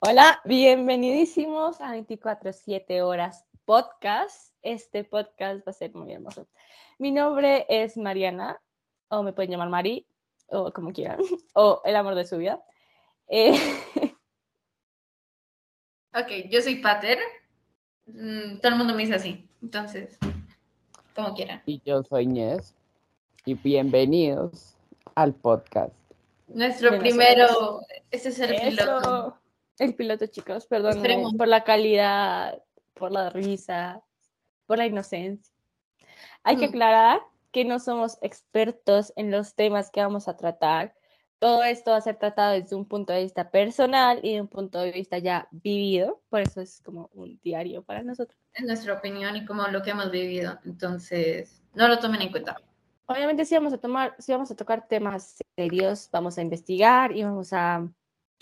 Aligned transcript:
Hola, 0.00 0.40
bienvenidísimos 0.44 1.80
a 1.80 1.96
24-7 1.96 3.00
horas 3.00 3.46
podcast. 3.64 4.52
Este 4.60 5.04
podcast 5.04 5.66
va 5.66 5.70
a 5.70 5.72
ser 5.72 5.94
muy 5.94 6.12
hermoso. 6.12 6.46
Mi 6.98 7.10
nombre 7.10 7.64
es 7.70 7.96
Mariana, 7.96 8.60
o 9.08 9.22
me 9.22 9.32
pueden 9.32 9.52
llamar 9.52 9.70
Mari, 9.70 10.06
o 10.48 10.70
como 10.70 10.92
quieran, 10.92 11.18
o 11.54 11.80
el 11.86 11.96
amor 11.96 12.14
de 12.14 12.26
su 12.26 12.36
vida. 12.36 12.62
Eh, 13.28 13.58
Ok, 16.18 16.48
yo 16.50 16.62
soy 16.62 16.76
Pater. 16.76 17.18
Mm, 18.06 18.58
todo 18.58 18.72
el 18.72 18.78
mundo 18.78 18.94
me 18.94 19.02
dice 19.02 19.14
así. 19.16 19.46
Entonces, 19.62 20.18
como 21.14 21.34
quieran. 21.34 21.62
Y 21.66 21.82
yo 21.84 22.02
soy 22.04 22.24
Inés. 22.24 22.74
Y 23.44 23.52
bienvenidos 23.54 24.76
al 25.14 25.34
podcast. 25.34 25.94
Nuestro 26.48 26.98
primero. 26.98 27.80
Este 28.10 28.30
es 28.30 28.38
el 28.40 28.56
piloto. 28.56 29.38
El 29.78 29.94
piloto, 29.94 30.26
chicos, 30.26 30.66
perdón 30.66 31.36
por 31.36 31.48
la 31.48 31.64
calidad, 31.64 32.62
por 32.94 33.12
la 33.12 33.30
risa, 33.30 34.02
por 34.66 34.78
la 34.78 34.86
inocencia. 34.86 35.54
Hay 36.42 36.56
que 36.56 36.66
Mm. 36.66 36.70
aclarar 36.70 37.20
que 37.52 37.64
no 37.64 37.78
somos 37.78 38.18
expertos 38.22 39.12
en 39.16 39.30
los 39.30 39.54
temas 39.54 39.90
que 39.90 40.00
vamos 40.00 40.28
a 40.28 40.36
tratar. 40.36 40.94
Todo 41.38 41.64
esto 41.64 41.90
va 41.90 41.98
a 41.98 42.00
ser 42.00 42.16
tratado 42.16 42.52
desde 42.52 42.76
un 42.76 42.86
punto 42.86 43.12
de 43.12 43.22
vista 43.22 43.50
personal 43.50 44.20
y 44.22 44.34
de 44.34 44.40
un 44.40 44.48
punto 44.48 44.80
de 44.80 44.90
vista 44.92 45.18
ya 45.18 45.48
vivido, 45.50 46.22
por 46.30 46.40
eso 46.40 46.60
es 46.60 46.80
como 46.82 47.10
un 47.12 47.38
diario 47.42 47.82
para 47.82 48.02
nosotros. 48.02 48.38
Es 48.54 48.64
nuestra 48.64 48.94
opinión 48.94 49.36
y 49.36 49.44
como 49.44 49.66
lo 49.68 49.82
que 49.82 49.90
hemos 49.90 50.10
vivido. 50.10 50.58
Entonces, 50.64 51.62
no 51.74 51.88
lo 51.88 51.98
tomen 51.98 52.22
en 52.22 52.30
cuenta. 52.30 52.56
Obviamente 53.06 53.44
si 53.44 53.54
vamos 53.54 53.72
a 53.72 53.78
tomar, 53.78 54.16
si 54.18 54.32
vamos 54.32 54.50
a 54.50 54.56
tocar 54.56 54.88
temas 54.88 55.36
serios, 55.56 56.08
vamos 56.10 56.38
a 56.38 56.42
investigar 56.42 57.14
y 57.14 57.22
vamos 57.22 57.52
a 57.52 57.86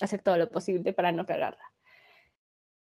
hacer 0.01 0.23
todo 0.23 0.37
lo 0.37 0.51
posible 0.51 0.93
para 0.93 1.13
no 1.13 1.27
cagarla. 1.27 1.73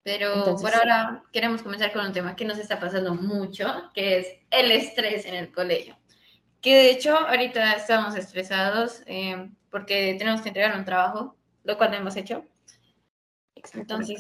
Pero 0.04 0.34
Entonces, 0.36 0.62
por 0.62 0.80
ahora 0.80 1.24
queremos 1.34 1.62
comenzar 1.62 1.91
con 1.91 2.05
un 2.05 2.13
tema 2.13 2.35
que 2.35 2.46
nos 2.46 2.58
está 2.58 2.80
pasando 2.80 3.13
mucho, 3.13 3.66
que 3.94 4.20
es 4.20 4.27
el 4.52 4.71
estrés 4.71 5.26
en 5.26 5.36
el 5.36 5.52
colegio. 5.52 5.98
Que 6.62 6.76
de 6.76 6.91
hecho 6.91 7.18
ahorita 7.18 7.74
estamos 7.74 8.16
estresados 8.16 9.04
eh, 9.05 9.49
porque 9.70 10.16
tenemos 10.18 10.41
que 10.41 10.49
entregar 10.49 10.77
un 10.77 10.86
trabajo, 10.86 11.36
lo 11.63 11.77
cual 11.77 11.91
no 11.91 11.98
hemos 11.98 12.16
hecho. 12.16 12.46
Entonces. 13.74 14.18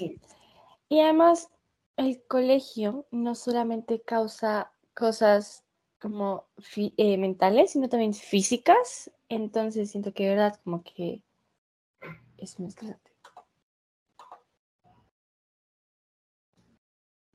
Y 0.89 0.99
además, 0.99 1.49
el 1.95 2.21
colegio 2.27 3.07
no 3.11 3.33
solamente 3.33 4.01
causa 4.01 4.71
cosas 4.93 5.63
como 5.99 6.47
eh, 6.75 7.17
mentales, 7.17 7.71
sino 7.71 7.89
también 7.89 8.13
físicas. 8.13 9.11
Entonces 9.29 9.91
siento 9.91 10.13
que 10.13 10.23
de 10.23 10.29
verdad 10.31 10.59
como 10.63 10.83
que 10.83 11.23
es 12.37 12.59
muy 12.59 12.69
estresante. 12.69 13.11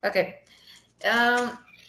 Ok. 0.03 0.17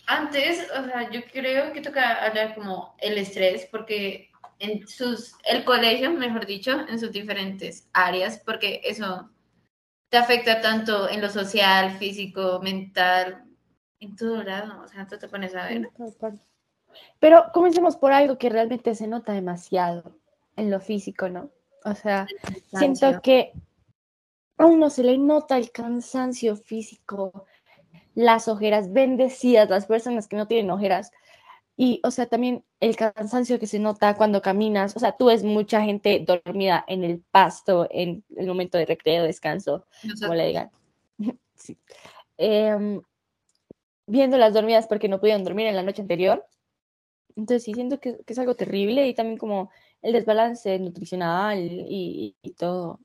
Antes, 0.05 0.67
o 0.71 0.83
sea, 0.83 1.09
yo 1.11 1.21
creo 1.31 1.71
que 1.73 1.81
toca 1.81 2.25
hablar 2.25 2.55
como 2.55 2.95
el 2.99 3.17
estrés, 3.17 3.67
porque 3.71 4.31
en 4.59 4.87
sus, 4.87 5.35
el 5.45 5.63
colegio, 5.63 6.11
mejor 6.11 6.45
dicho, 6.45 6.71
en 6.87 6.99
sus 6.99 7.11
diferentes 7.11 7.89
áreas, 7.93 8.39
porque 8.45 8.81
eso 8.83 9.29
te 10.09 10.17
afecta 10.17 10.61
tanto 10.61 11.09
en 11.09 11.21
lo 11.21 11.29
social, 11.29 11.97
físico, 11.97 12.59
mental, 12.61 13.45
en 13.99 14.15
todo 14.15 14.43
lado, 14.43 14.81
o 14.81 14.87
sea, 14.87 15.07
tú 15.07 15.17
te 15.17 15.27
pones 15.27 15.55
a 15.55 15.65
ver. 15.65 15.89
Pero 17.19 17.45
comencemos 17.53 17.95
por 17.95 18.11
algo 18.11 18.37
que 18.37 18.49
realmente 18.49 18.93
se 18.93 19.07
nota 19.07 19.33
demasiado 19.33 20.19
en 20.55 20.69
lo 20.69 20.79
físico, 20.79 21.29
¿no? 21.29 21.49
O 21.85 21.95
sea, 21.95 22.27
siento 22.71 23.21
que 23.21 23.53
a 24.57 24.65
uno 24.65 24.89
se 24.89 25.03
le 25.03 25.17
nota 25.17 25.57
el 25.57 25.71
cansancio 25.71 26.55
físico, 26.55 27.45
las 28.15 28.47
ojeras, 28.47 28.91
bendecidas 28.93 29.69
las 29.69 29.85
personas 29.85 30.27
que 30.27 30.35
no 30.35 30.47
tienen 30.47 30.71
ojeras. 30.71 31.11
Y, 31.75 31.99
o 32.03 32.11
sea, 32.11 32.27
también 32.27 32.63
el 32.79 32.95
cansancio 32.95 33.59
que 33.59 33.65
se 33.65 33.79
nota 33.79 34.15
cuando 34.15 34.41
caminas. 34.41 34.95
O 34.95 34.99
sea, 34.99 35.13
tú 35.17 35.25
ves 35.25 35.43
mucha 35.43 35.81
gente 35.81 36.23
dormida 36.25 36.85
en 36.87 37.03
el 37.03 37.21
pasto 37.31 37.87
en 37.89 38.23
el 38.35 38.47
momento 38.47 38.77
de 38.77 38.85
recreo, 38.85 39.23
descanso, 39.23 39.85
como 40.21 40.35
le 40.35 40.47
digan. 40.47 40.71
Sí. 41.55 41.77
Em, 42.35 43.01
viendo 44.05 44.37
las 44.37 44.53
dormidas 44.53 44.87
porque 44.87 45.07
no 45.07 45.19
pudieron 45.19 45.45
dormir 45.45 45.67
en 45.67 45.77
la 45.77 45.83
noche 45.83 46.01
anterior. 46.01 46.45
Entonces, 47.37 47.63
sí, 47.63 47.73
siento 47.73 48.01
que, 48.01 48.17
que 48.25 48.33
es 48.33 48.39
algo 48.39 48.55
terrible 48.55 49.07
y 49.07 49.13
también 49.13 49.37
como 49.37 49.69
el 50.03 50.13
desbalance 50.13 50.77
nutricional 50.79 51.57
y, 51.59 52.35
y 52.41 52.51
todo. 52.51 52.99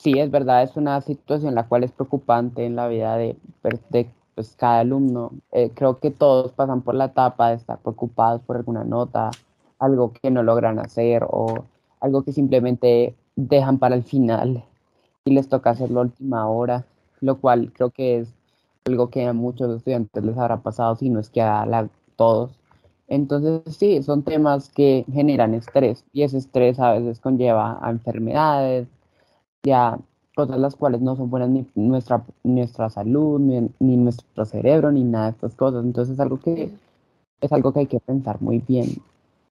Sí, 0.00 0.18
es 0.18 0.30
verdad, 0.30 0.62
es 0.62 0.76
una 0.76 0.98
situación 1.02 1.54
la 1.54 1.68
cual 1.68 1.84
es 1.84 1.92
preocupante 1.92 2.64
en 2.64 2.74
la 2.74 2.88
vida 2.88 3.18
de, 3.18 3.36
pues, 4.34 4.56
cada 4.56 4.80
alumno. 4.80 5.32
Eh, 5.52 5.72
creo 5.74 5.98
que 5.98 6.10
todos 6.10 6.52
pasan 6.52 6.80
por 6.80 6.94
la 6.94 7.06
etapa 7.06 7.50
de 7.50 7.56
estar 7.56 7.78
preocupados 7.78 8.40
por 8.40 8.56
alguna 8.56 8.82
nota, 8.82 9.30
algo 9.78 10.14
que 10.14 10.30
no 10.30 10.42
logran 10.42 10.78
hacer 10.78 11.24
o 11.28 11.66
algo 12.00 12.22
que 12.22 12.32
simplemente 12.32 13.14
dejan 13.36 13.78
para 13.78 13.94
el 13.94 14.02
final 14.02 14.64
y 15.26 15.32
les 15.34 15.50
toca 15.50 15.68
hacerlo 15.68 16.00
a 16.00 16.04
última 16.04 16.48
hora, 16.48 16.86
lo 17.20 17.38
cual 17.38 17.70
creo 17.74 17.90
que 17.90 18.20
es 18.20 18.34
algo 18.84 19.10
que 19.10 19.26
a 19.26 19.32
muchos 19.32 19.74
estudiantes 19.76 20.24
les 20.24 20.36
habrá 20.38 20.58
pasado, 20.62 20.96
si 20.96 21.10
no 21.10 21.20
es 21.20 21.30
que 21.30 21.42
a 21.42 21.66
la- 21.66 21.88
todos. 22.16 22.52
Entonces, 23.08 23.62
sí, 23.76 24.02
son 24.02 24.22
temas 24.22 24.70
que 24.70 25.04
generan 25.12 25.54
estrés 25.54 26.04
y 26.12 26.22
ese 26.22 26.38
estrés 26.38 26.78
a 26.80 26.92
veces 26.92 27.20
conlleva 27.20 27.78
a 27.84 27.90
enfermedades, 27.90 28.88
ya 29.62 29.98
cosas 30.36 30.58
las 30.58 30.76
cuales 30.76 31.00
no 31.00 31.16
son 31.16 31.30
buenas 31.30 31.50
ni 31.50 31.66
nuestra, 31.74 32.24
nuestra 32.44 32.90
salud, 32.90 33.40
ni, 33.40 33.68
ni 33.80 33.96
nuestro 33.96 34.44
cerebro, 34.44 34.92
ni 34.92 35.04
nada 35.04 35.26
de 35.26 35.30
estas 35.32 35.54
cosas. 35.56 35.84
Entonces 35.84 36.14
es 36.14 36.20
algo 36.20 36.40
que, 36.40 36.70
es 37.40 37.52
algo 37.52 37.72
que 37.72 37.80
hay 37.80 37.86
que 37.86 38.00
pensar 38.00 38.40
muy 38.42 38.58
bien 38.60 38.88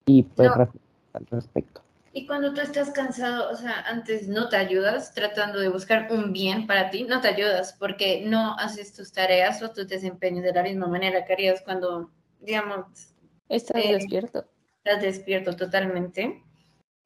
y 0.06 0.24
pues 0.24 0.50
No. 0.50 0.56
reflexionar 0.56 0.90
al 1.14 1.26
respecto. 1.28 1.82
Y 2.12 2.26
cuando 2.26 2.54
tú 2.54 2.62
estás 2.62 2.90
cansado, 2.92 3.52
o 3.52 3.56
sea, 3.56 3.82
antes 3.88 4.28
no 4.28 4.50
te 4.50 4.56
ayudas 4.58 5.14
tratando 5.14 5.60
de 5.60 5.70
buscar 5.70 6.08
un 6.12 6.34
bien 6.34 6.66
para 6.66 6.90
ti, 6.90 7.04
no 7.04 7.22
te 7.22 7.28
ayudas 7.28 7.74
porque 7.74 8.24
no 8.26 8.56
haces 8.58 8.94
tus 8.94 9.12
tareas 9.12 9.62
o 9.62 9.72
tus 9.72 9.88
desempeños 9.88 10.44
de 10.44 10.54
la 10.54 10.64
misma 10.64 10.88
manera 10.88 11.24
que 11.24 11.34
harías 11.34 11.62
cuando, 11.62 12.10
digamos, 12.40 13.14
estás 13.48 13.84
Eh, 13.86 13.94
despierto. 13.94 14.46
estás 14.84 15.02
despierto 15.04 15.56
totalmente. 15.56 16.44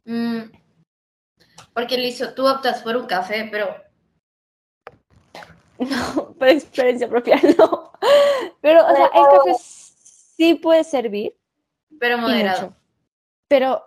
Mm, 0.06 0.44
porque 1.74 1.98
listo, 1.98 2.34
tú 2.34 2.48
optas 2.48 2.82
por 2.82 2.96
un 2.96 3.06
café, 3.06 3.48
pero 3.52 3.76
No, 5.80 6.34
por 6.34 6.48
experiencia 6.48 7.10
propia, 7.10 7.36
no. 7.58 7.92
Pero, 8.62 8.86
o 8.86 8.96
sea, 8.96 9.06
el 9.08 9.24
café 9.26 9.54
sí 9.60 10.56
puede 10.56 10.84
servir. 10.86 11.36
pero 12.00 12.18
moderado. 12.18 12.74
Pero, 13.50 13.84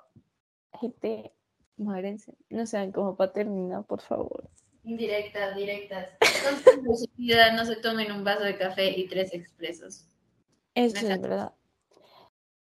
gente, 0.76 1.32
muérense. 1.76 2.34
No 2.50 2.66
sean 2.66 2.92
como 2.92 3.16
paterna, 3.16 3.82
por 3.82 4.00
favor. 4.00 4.48
Indirectas, 4.84 5.56
directas. 5.56 6.08
Posibilidad 6.84 7.52
no 7.54 7.64
se 7.64 7.76
tomen 7.76 8.12
un 8.12 8.22
vaso 8.22 8.44
de 8.44 8.56
café 8.56 8.96
y 8.96 9.08
tres 9.08 9.34
expresos. 9.34 10.06
Eso 10.74 11.08
es 11.08 11.20
verdad. 11.20 11.52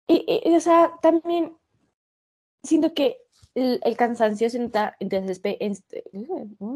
Y, 0.07 0.41
y, 0.44 0.56
o 0.56 0.59
sea, 0.59 0.91
también 1.01 1.56
siento 2.63 2.94
que 2.94 3.17
el, 3.56 3.79
el 3.84 3.97
cansancio 3.97 4.50
se 4.50 4.59
nota 4.59 4.95
en 5.00 5.11
en 5.11 5.78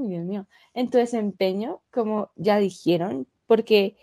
Dios 0.07 0.23
mío, 0.23 0.47
en 0.73 0.89
tu 0.89 0.97
desempeño, 0.97 1.81
como 1.91 2.31
ya 2.35 2.57
dijeron, 2.59 3.27
porque, 3.45 3.97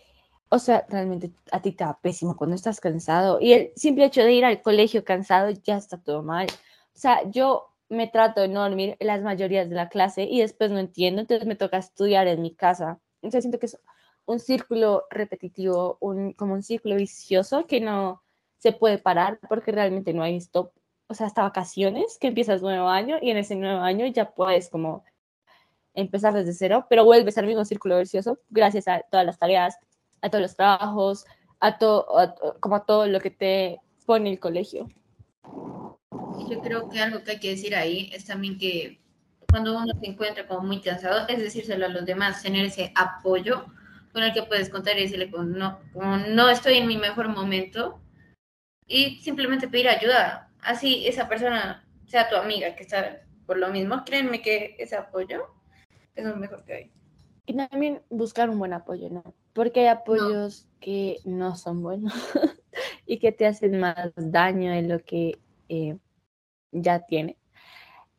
o 0.48 0.58
sea, 0.58 0.86
realmente 0.88 1.32
a 1.50 1.62
ti 1.62 1.72
te 1.72 1.84
da 1.84 1.98
pésimo 2.00 2.36
cuando 2.36 2.56
estás 2.56 2.80
cansado 2.80 3.40
y 3.40 3.52
el 3.52 3.72
simple 3.76 4.06
hecho 4.06 4.22
de 4.22 4.32
ir 4.32 4.44
al 4.44 4.62
colegio 4.62 5.04
cansado 5.04 5.50
ya 5.50 5.76
está 5.76 5.98
todo 5.98 6.22
mal. 6.22 6.46
O 6.94 6.98
sea, 6.98 7.28
yo 7.30 7.72
me 7.88 8.08
trato 8.08 8.40
de 8.40 8.48
no 8.48 8.62
dormir 8.62 8.96
las 9.00 9.22
mayorías 9.22 9.68
de 9.68 9.76
la 9.76 9.88
clase 9.88 10.24
y 10.24 10.40
después 10.40 10.70
no 10.70 10.78
entiendo, 10.78 11.20
entonces 11.20 11.46
me 11.46 11.56
toca 11.56 11.76
estudiar 11.76 12.26
en 12.26 12.42
mi 12.42 12.54
casa. 12.54 13.00
Entonces 13.16 13.44
siento 13.44 13.58
que 13.58 13.66
es 13.66 13.78
un 14.26 14.40
círculo 14.40 15.04
repetitivo, 15.10 15.98
un, 16.00 16.32
como 16.32 16.54
un 16.54 16.62
círculo 16.62 16.96
vicioso 16.96 17.66
que 17.66 17.80
no 17.80 18.22
se 18.58 18.72
puede 18.72 18.98
parar 18.98 19.38
porque 19.48 19.72
realmente 19.72 20.14
no 20.14 20.22
hay 20.22 20.36
stop. 20.36 20.72
O 21.08 21.14
sea, 21.14 21.26
hasta 21.26 21.42
vacaciones, 21.42 22.16
que 22.18 22.28
empiezas 22.28 22.62
nuevo 22.62 22.88
año 22.88 23.18
y 23.20 23.30
en 23.30 23.36
ese 23.36 23.56
nuevo 23.56 23.80
año 23.80 24.06
ya 24.06 24.30
puedes 24.30 24.70
como 24.70 25.04
empezar 25.94 26.32
desde 26.32 26.54
cero, 26.54 26.86
pero 26.88 27.04
vuelves 27.04 27.36
al 27.36 27.46
mismo 27.46 27.64
círculo 27.64 27.98
vicioso 27.98 28.38
gracias 28.48 28.88
a 28.88 29.02
todas 29.10 29.26
las 29.26 29.38
tareas, 29.38 29.76
a 30.22 30.30
todos 30.30 30.42
los 30.42 30.56
trabajos, 30.56 31.26
a 31.60 31.78
todo, 31.78 32.06
como 32.60 32.76
a 32.76 32.86
todo 32.86 33.06
lo 33.06 33.20
que 33.20 33.30
te 33.30 33.80
pone 34.06 34.30
el 34.30 34.40
colegio. 34.40 34.88
Yo 36.50 36.60
creo 36.60 36.88
que 36.88 37.00
algo 37.00 37.22
que 37.22 37.32
hay 37.32 37.40
que 37.40 37.50
decir 37.50 37.74
ahí 37.74 38.10
es 38.12 38.24
también 38.24 38.58
que 38.58 39.00
cuando 39.50 39.76
uno 39.76 39.92
se 40.00 40.06
encuentra 40.06 40.46
como 40.46 40.66
muy 40.66 40.80
cansado, 40.80 41.26
es 41.28 41.38
decírselo 41.38 41.86
a 41.86 41.90
los 41.90 42.06
demás, 42.06 42.42
tener 42.42 42.64
ese 42.64 42.92
apoyo 42.94 43.66
con 44.12 44.22
el 44.22 44.32
que 44.32 44.42
puedes 44.42 44.68
contar 44.68 44.98
y 44.98 45.02
decirle 45.02 45.30
como 45.30 45.44
no, 45.44 45.78
no 46.28 46.48
estoy 46.48 46.74
en 46.74 46.86
mi 46.86 46.96
mejor 46.96 47.28
momento 47.28 48.00
y 48.86 49.16
simplemente 49.22 49.68
pedir 49.68 49.88
ayuda. 49.88 50.50
Así 50.60 51.06
esa 51.06 51.28
persona 51.28 51.84
sea 52.06 52.28
tu 52.28 52.36
amiga 52.36 52.74
que 52.74 52.82
está 52.82 53.22
por 53.46 53.58
lo 53.58 53.68
mismo, 53.68 54.04
créanme 54.04 54.40
que 54.40 54.76
ese 54.78 54.96
apoyo 54.96 55.46
es 56.14 56.24
lo 56.24 56.36
mejor 56.36 56.64
que 56.64 56.72
hay. 56.74 56.90
Y 57.46 57.56
también 57.56 58.02
buscar 58.08 58.48
un 58.48 58.58
buen 58.58 58.72
apoyo, 58.72 59.10
¿no? 59.10 59.34
Porque 59.52 59.80
hay 59.80 59.86
apoyos 59.88 60.68
que 60.80 61.18
no 61.24 61.56
son 61.56 61.82
buenos 61.82 62.12
y 63.06 63.18
que 63.18 63.32
te 63.32 63.46
hacen 63.46 63.80
más 63.80 64.12
daño 64.16 64.72
de 64.72 64.82
lo 64.82 65.00
que 65.00 65.38
eh, 65.68 65.98
ya 66.72 67.00
tiene. 67.00 67.36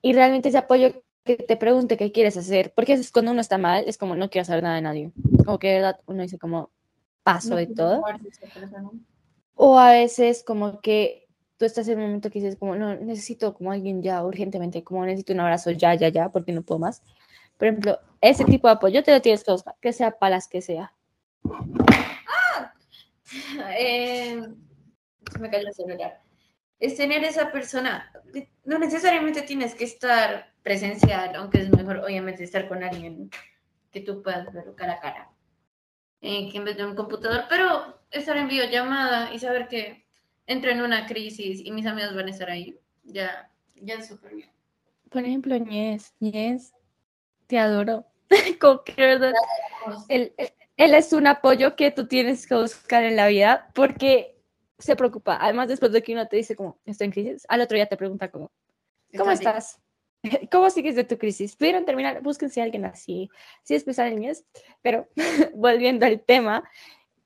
Y 0.01 0.13
realmente 0.13 0.49
ese 0.49 0.57
apoyo 0.57 1.03
que 1.23 1.37
te 1.37 1.57
pregunte 1.57 1.97
qué 1.97 2.11
quieres 2.11 2.37
hacer, 2.37 2.73
porque 2.75 2.93
es 2.93 3.11
cuando 3.11 3.31
uno 3.31 3.41
está 3.41 3.57
mal, 3.57 3.83
es 3.87 3.97
como 3.97 4.15
no 4.15 4.29
quiero 4.29 4.45
saber 4.45 4.63
nada 4.63 4.75
de 4.75 4.81
nadie. 4.81 5.11
Como 5.45 5.59
que 5.59 5.69
de 5.69 5.75
verdad 5.75 5.99
uno 6.05 6.21
dice 6.21 6.37
como 6.37 6.69
paso 7.23 7.55
de 7.55 7.67
todo. 7.67 8.03
O 9.55 9.77
a 9.77 9.91
veces 9.91 10.43
como 10.43 10.81
que 10.81 11.27
tú 11.57 11.65
estás 11.65 11.87
en 11.87 11.99
un 11.99 12.05
momento 12.05 12.29
que 12.29 12.39
dices 12.39 12.57
como 12.57 12.75
no, 12.75 12.95
necesito 12.95 13.53
como 13.53 13.71
alguien 13.71 14.01
ya 14.01 14.23
urgentemente, 14.25 14.83
como 14.83 15.05
necesito 15.05 15.33
un 15.33 15.39
abrazo 15.39 15.71
ya, 15.71 15.95
ya, 15.95 16.09
ya, 16.09 16.29
porque 16.29 16.51
no 16.51 16.61
puedo 16.63 16.79
más. 16.79 17.01
Por 17.57 17.67
ejemplo, 17.67 17.99
ese 18.19 18.43
tipo 18.45 18.67
de 18.67 18.73
apoyo 18.73 19.03
te 19.03 19.11
lo 19.11 19.21
tienes 19.21 19.43
que 19.43 19.51
buscar, 19.51 19.75
que 19.79 19.93
sea 19.93 20.11
para 20.11 20.35
las 20.35 20.47
que 20.47 20.61
sea. 20.61 20.93
Ah, 21.49 22.73
eh, 23.79 24.41
se 25.31 25.39
me 25.39 25.49
cayó 25.49 25.67
el 25.67 25.73
celular. 25.73 26.22
Es 26.83 26.97
tener 26.97 27.23
esa 27.23 27.49
persona, 27.49 28.11
no 28.65 28.77
necesariamente 28.77 29.41
tienes 29.43 29.73
que 29.73 29.85
estar 29.85 30.53
presencial, 30.63 31.33
aunque 31.37 31.59
es 31.59 31.69
mejor 31.69 31.99
obviamente 31.99 32.43
estar 32.43 32.67
con 32.67 32.83
alguien 32.83 33.29
que 33.89 34.01
tú 34.01 34.21
puedas 34.21 34.51
ver 34.51 34.65
cara 34.75 34.93
a 34.95 34.99
cara, 34.99 35.31
eh, 36.19 36.49
que 36.51 36.57
en 36.57 36.65
vez 36.65 36.75
de 36.75 36.85
un 36.85 36.93
computador, 36.93 37.45
pero 37.47 38.01
estar 38.11 38.35
en 38.35 38.49
videollamada 38.49 39.33
y 39.33 39.39
saber 39.39 39.69
que 39.69 40.05
entro 40.45 40.71
en 40.71 40.81
una 40.81 41.05
crisis 41.05 41.61
y 41.63 41.71
mis 41.71 41.85
amigos 41.85 42.15
van 42.15 42.27
a 42.27 42.31
estar 42.31 42.49
ahí, 42.49 42.77
ya, 43.05 43.49
ya 43.75 43.93
es 43.95 44.07
súper 44.09 44.35
bien. 44.35 44.49
Por 45.09 45.23
ejemplo, 45.23 45.57
Ñez, 45.57 46.13
Ñez, 46.19 46.73
te 47.47 47.59
adoro. 47.59 48.05
Como 48.59 48.83
que, 48.83 48.93
¿verdad? 48.97 49.31
Él, 50.09 50.33
él 50.75 50.93
es 50.95 51.13
un 51.13 51.27
apoyo 51.27 51.77
que 51.77 51.91
tú 51.91 52.07
tienes 52.07 52.45
que 52.45 52.55
buscar 52.55 53.05
en 53.05 53.15
la 53.15 53.27
vida 53.27 53.69
porque 53.73 54.32
se 54.83 54.95
preocupa. 54.95 55.37
Además, 55.39 55.67
después 55.67 55.91
de 55.91 56.01
que 56.03 56.13
uno 56.13 56.27
te 56.27 56.37
dice 56.37 56.55
como, 56.55 56.79
estoy 56.85 57.05
en 57.05 57.11
crisis, 57.11 57.45
al 57.49 57.61
otro 57.61 57.75
día 57.75 57.87
te 57.87 57.97
pregunta 57.97 58.29
como, 58.29 58.51
¿cómo 59.17 59.31
estás? 59.31 59.79
¿Cómo 60.51 60.69
sigues 60.69 60.95
de 60.95 61.03
tu 61.03 61.17
crisis? 61.17 61.55
¿Pudieron 61.55 61.85
terminar? 61.85 62.21
Búsquense 62.21 62.61
a 62.61 62.63
alguien 62.63 62.85
así. 62.85 63.29
Sí, 63.63 63.75
es 63.75 63.83
pesar 63.83 64.11
niñez, 64.11 64.45
pero 64.81 65.07
volviendo 65.55 66.05
al 66.05 66.21
tema. 66.21 66.63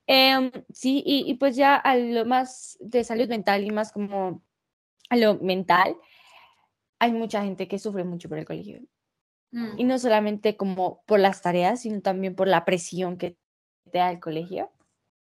Em, 0.08 0.52
sí, 0.72 1.04
y, 1.06 1.30
y, 1.30 1.34
pues 1.36 1.56
ya 1.56 1.76
a 1.76 1.96
lo 1.98 2.26
más 2.26 2.78
de 2.80 3.04
salud 3.04 3.28
mental 3.28 3.64
y 3.66 3.72
más 3.72 3.92
como 3.92 4.42
a 5.10 5.18
lo 5.18 5.36
mental, 5.36 5.98
hay 7.00 7.12
mucha 7.12 7.44
gente 7.44 7.68
que 7.68 7.78
sufre 7.80 8.04
mucho 8.04 8.30
por 8.30 8.38
el 8.38 8.46
colegio. 8.46 8.80
Y 9.52 9.84
Mm. 9.84 9.88
no 9.88 9.98
solamente 9.98 10.58
como 10.58 11.04
por 11.06 11.20
las 11.20 11.42
tareas, 11.42 11.82
sino 11.82 12.02
también 12.02 12.36
por 12.36 12.48
la 12.48 12.66
presión 12.66 13.18
que 13.18 13.38
te 13.90 13.98
da 14.00 14.12
el 14.12 14.20
colegio. 14.20 14.72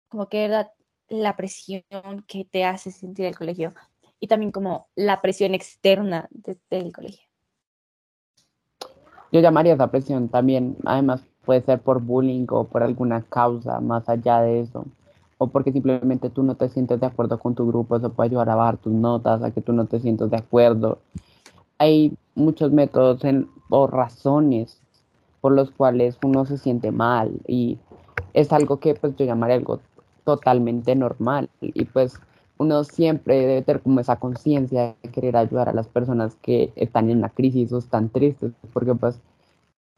Como 0.08 0.28
que, 0.28 0.38
de 0.38 0.48
¿verdad? 0.48 0.72
La 1.14 1.36
presión 1.36 1.84
que 2.26 2.44
te 2.44 2.64
hace 2.64 2.90
sentir 2.90 3.26
el 3.26 3.36
colegio. 3.38 3.72
Y 4.18 4.26
también 4.26 4.50
como 4.50 4.88
la 4.96 5.22
presión 5.22 5.54
externa 5.54 6.26
de- 6.30 6.58
del 6.70 6.92
colegio. 6.92 7.28
Yo 9.30 9.40
llamaría 9.40 9.74
esa 9.74 9.92
presión 9.92 10.28
también, 10.28 10.76
además 10.84 11.22
puede 11.44 11.60
ser 11.62 11.80
por 11.80 12.00
bullying 12.00 12.46
o 12.50 12.64
por 12.64 12.82
alguna 12.82 13.22
causa 13.22 13.78
más 13.80 14.08
allá 14.08 14.40
de 14.40 14.60
eso, 14.60 14.86
o 15.38 15.46
porque 15.48 15.70
simplemente 15.72 16.30
tú 16.30 16.42
no 16.42 16.56
te 16.56 16.68
sientes 16.68 16.98
de 16.98 17.06
acuerdo 17.06 17.38
con 17.38 17.54
tu 17.54 17.66
grupo, 17.66 17.96
eso 17.96 18.12
puede 18.12 18.30
ayudar 18.30 18.50
a 18.50 18.56
bajar 18.56 18.78
tus 18.78 18.92
notas, 18.92 19.42
a 19.42 19.52
que 19.52 19.60
tú 19.60 19.72
no 19.72 19.86
te 19.86 20.00
sientas 20.00 20.30
de 20.30 20.36
acuerdo. 20.36 20.98
Hay 21.78 22.16
muchos 22.34 22.72
métodos 22.72 23.22
en- 23.24 23.48
o 23.70 23.86
razones 23.86 24.80
por 25.40 25.52
los 25.52 25.70
cuales 25.70 26.18
uno 26.24 26.44
se 26.44 26.58
siente 26.58 26.90
mal 26.90 27.40
y 27.46 27.78
es 28.32 28.52
algo 28.52 28.78
que 28.80 28.94
pues 28.94 29.14
yo 29.16 29.24
llamaría 29.26 29.56
algo 29.56 29.80
totalmente 30.24 30.94
normal 30.94 31.50
y 31.60 31.84
pues 31.84 32.18
uno 32.58 32.84
siempre 32.84 33.38
debe 33.38 33.62
tener 33.62 33.82
como 33.82 34.00
esa 34.00 34.16
conciencia 34.16 34.96
de 35.02 35.10
querer 35.10 35.36
ayudar 35.36 35.68
a 35.68 35.72
las 35.72 35.88
personas 35.88 36.36
que 36.36 36.72
están 36.76 37.10
en 37.10 37.18
una 37.18 37.28
crisis 37.28 37.72
o 37.72 37.78
están 37.78 38.10
tristes, 38.10 38.52
porque 38.72 38.94
pues 38.94 39.20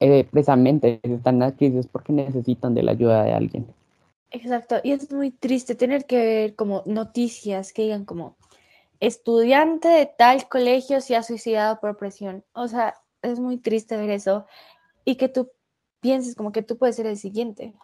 eh, 0.01 0.27
precisamente 0.31 1.01
están 1.03 1.37
en 1.37 1.41
la 1.41 1.53
crisis 1.53 1.87
porque 1.87 2.13
necesitan 2.13 2.75
de 2.75 2.83
la 2.83 2.93
ayuda 2.93 3.25
de 3.25 3.33
alguien. 3.33 3.67
Exacto. 4.31 4.77
Y 4.83 4.93
es 4.93 5.11
muy 5.13 5.31
triste 5.31 5.75
tener 5.75 6.07
que 6.07 6.17
ver 6.17 6.55
como 6.55 6.83
noticias 6.87 7.73
que 7.73 7.83
digan 7.83 8.05
como 8.05 8.37
estudiante 9.01 9.89
de 9.89 10.07
tal 10.07 10.49
colegio 10.49 11.01
se 11.01 11.17
ha 11.17 11.23
suicidado 11.23 11.81
por 11.81 11.97
presión. 11.97 12.45
O 12.53 12.69
sea, 12.69 12.95
es 13.23 13.39
muy 13.39 13.59
triste 13.59 13.97
ver 13.97 14.11
eso 14.11 14.47
y 15.05 15.17
que 15.17 15.29
tú 15.29 15.51
pienses 16.01 16.35
como 16.35 16.53
que 16.53 16.63
tú 16.63 16.77
puedes 16.79 16.97
ser 16.97 17.07
el 17.07 17.17
siguiente. 17.17 17.75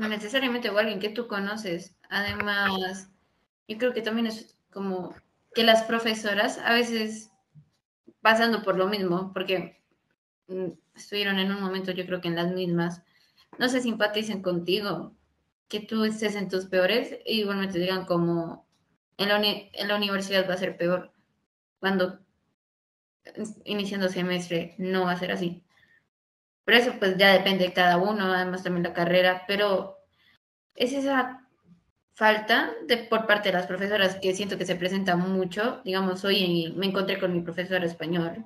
No 0.00 0.08
necesariamente 0.08 0.70
o 0.70 0.78
alguien 0.78 1.00
que 1.00 1.10
tú 1.16 1.26
conoces. 1.28 1.96
Además, 2.08 3.10
yo 3.68 3.78
creo 3.78 3.92
que 3.94 4.02
también 4.02 4.26
es 4.28 4.58
como 4.72 5.14
que 5.54 5.64
las 5.64 5.82
profesoras 5.84 6.58
a 6.58 6.72
veces 6.74 7.30
pasando 8.22 8.62
por 8.62 8.76
lo 8.78 8.88
mismo, 8.88 9.32
porque 9.34 9.82
mm, 10.48 10.68
estuvieron 10.96 11.38
en 11.40 11.52
un 11.52 11.62
momento, 11.62 11.92
yo 11.92 12.06
creo 12.06 12.20
que 12.22 12.28
en 12.28 12.36
las 12.36 12.52
mismas, 12.52 13.02
no 13.58 13.68
se 13.70 13.82
simpaticen 13.82 14.42
contigo, 14.42 15.16
que 15.68 15.80
tú 15.80 16.04
estés 16.04 16.36
en 16.36 16.48
tus 16.50 16.66
peores 16.66 17.18
y 17.26 17.40
igualmente 17.42 17.78
digan 17.80 18.06
como 18.06 18.66
en 19.18 19.28
la, 19.30 19.38
uni- 19.38 19.70
en 19.74 19.88
la 19.88 19.96
universidad 19.96 20.48
va 20.50 20.54
a 20.54 20.58
ser 20.58 20.76
peor, 20.78 21.12
cuando 21.80 22.20
iniciando 23.64 24.08
semestre 24.08 24.74
no 24.78 25.04
va 25.04 25.12
a 25.12 25.18
ser 25.18 25.32
así. 25.32 25.62
Pero 26.68 26.80
eso 26.80 26.92
pues 26.98 27.16
ya 27.16 27.32
depende 27.32 27.64
de 27.64 27.72
cada 27.72 27.96
uno, 27.96 28.30
además 28.30 28.62
también 28.62 28.82
la 28.82 28.92
carrera, 28.92 29.44
pero 29.48 29.96
es 30.74 30.92
esa 30.92 31.48
falta 32.12 32.74
de 32.86 32.98
por 32.98 33.26
parte 33.26 33.48
de 33.48 33.54
las 33.54 33.66
profesoras 33.66 34.16
que 34.16 34.34
siento 34.34 34.58
que 34.58 34.66
se 34.66 34.76
presenta 34.76 35.16
mucho. 35.16 35.80
Digamos, 35.82 36.26
hoy 36.26 36.74
me 36.76 36.84
encontré 36.84 37.18
con 37.18 37.32
mi 37.32 37.40
profesor 37.40 37.82
español 37.84 38.44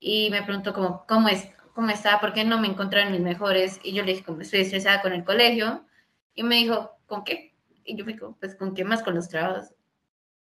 y 0.00 0.30
me 0.30 0.42
preguntó 0.42 0.72
como, 0.72 1.04
¿cómo, 1.06 1.28
es, 1.28 1.50
¿cómo 1.74 1.90
está? 1.90 2.18
¿Por 2.18 2.32
qué 2.32 2.46
no 2.46 2.58
me 2.58 2.68
encontraron 2.68 3.12
mis 3.12 3.20
mejores? 3.20 3.78
Y 3.82 3.92
yo 3.92 4.04
le 4.04 4.12
dije, 4.12 4.24
como 4.24 4.40
estoy 4.40 4.60
estresada 4.60 5.02
con 5.02 5.12
el 5.12 5.22
colegio. 5.22 5.84
Y 6.34 6.44
me 6.44 6.54
dijo, 6.54 6.98
¿con 7.04 7.24
qué? 7.24 7.54
Y 7.84 7.94
yo 7.94 8.04
fui 8.04 8.16
como, 8.16 8.38
pues, 8.38 8.54
¿con 8.54 8.74
qué 8.74 8.84
más 8.84 9.02
con 9.02 9.14
los 9.14 9.28
trabajos? 9.28 9.74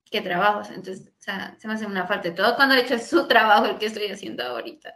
¿Qué 0.09 0.21
trabajos? 0.21 0.71
Entonces, 0.71 1.09
o 1.09 1.23
sea, 1.23 1.57
se 1.59 1.67
me 1.67 1.75
hace 1.75 1.87
una 1.87 2.07
falta 2.07 2.29
de 2.29 2.37
todo 2.37 2.55
cuando 2.55 2.77
de 2.77 2.83
hecho 2.83 3.01
su 3.01 3.27
trabajo 3.27 3.67
el 3.67 3.79
que 3.79 3.87
estoy 3.87 4.07
haciendo 4.13 4.45
ahorita. 4.45 4.95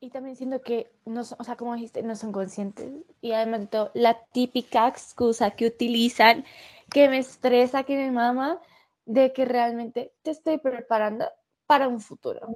Y 0.00 0.10
también 0.10 0.36
siento 0.36 0.60
que, 0.62 0.92
no 1.06 1.22
o 1.22 1.44
sea, 1.44 1.56
como 1.56 1.74
dijiste, 1.74 2.02
no 2.02 2.14
son 2.14 2.30
conscientes. 2.32 2.92
Y 3.20 3.32
además 3.32 3.60
de 3.60 3.66
todo, 3.66 3.90
la 3.94 4.22
típica 4.32 4.86
excusa 4.86 5.50
que 5.52 5.66
utilizan, 5.66 6.44
que 6.90 7.08
me 7.08 7.18
estresa, 7.18 7.82
que 7.82 7.96
me 7.96 8.10
mama, 8.12 8.60
de 9.06 9.32
que 9.32 9.44
realmente 9.44 10.12
te 10.22 10.30
estoy 10.30 10.58
preparando 10.58 11.26
para 11.66 11.88
un 11.88 12.00
futuro. 12.00 12.46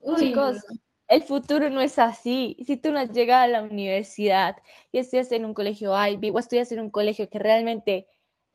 Uy, 0.00 0.16
Chicos, 0.16 0.64
el 1.08 1.22
futuro 1.22 1.70
no 1.70 1.80
es 1.80 1.98
así. 1.98 2.56
Si 2.66 2.76
tú 2.76 2.90
no 2.90 2.98
has 2.98 3.12
llegado 3.12 3.44
a 3.44 3.48
la 3.48 3.62
universidad 3.62 4.56
y 4.90 4.98
estudias 4.98 5.30
en 5.32 5.44
un 5.44 5.54
colegio 5.54 5.94
Ivy 5.96 6.30
o 6.30 6.38
estudias 6.38 6.72
en 6.72 6.80
un 6.80 6.90
colegio 6.90 7.28
que 7.30 7.38
realmente 7.38 8.08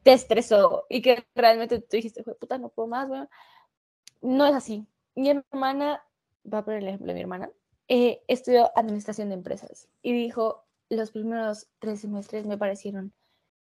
te 0.03 0.13
estresó 0.13 0.85
y 0.89 1.01
que 1.01 1.25
realmente 1.35 1.79
tú 1.79 1.88
dijiste, 1.97 2.23
"Jue 2.23 2.35
puta, 2.35 2.57
no 2.57 2.69
puedo 2.69 2.88
más, 2.88 3.09
weón", 3.09 3.29
no 4.21 4.45
es 4.45 4.53
así. 4.55 4.85
Mi 5.15 5.29
hermana, 5.29 6.03
va 6.51 6.59
a 6.59 6.65
poner 6.65 6.81
el 6.81 6.88
ejemplo 6.89 7.07
de 7.07 7.13
mi 7.15 7.21
hermana, 7.21 7.51
eh, 7.89 8.22
estudió 8.27 8.72
administración 8.77 9.29
de 9.29 9.36
empresas 9.36 9.89
y 10.03 10.13
dijo, 10.13 10.63
los 10.89 11.12
primeros 11.12 11.67
tres 11.79 12.01
semestres 12.01 12.46
me 12.46 12.58
parecieron 12.58 13.13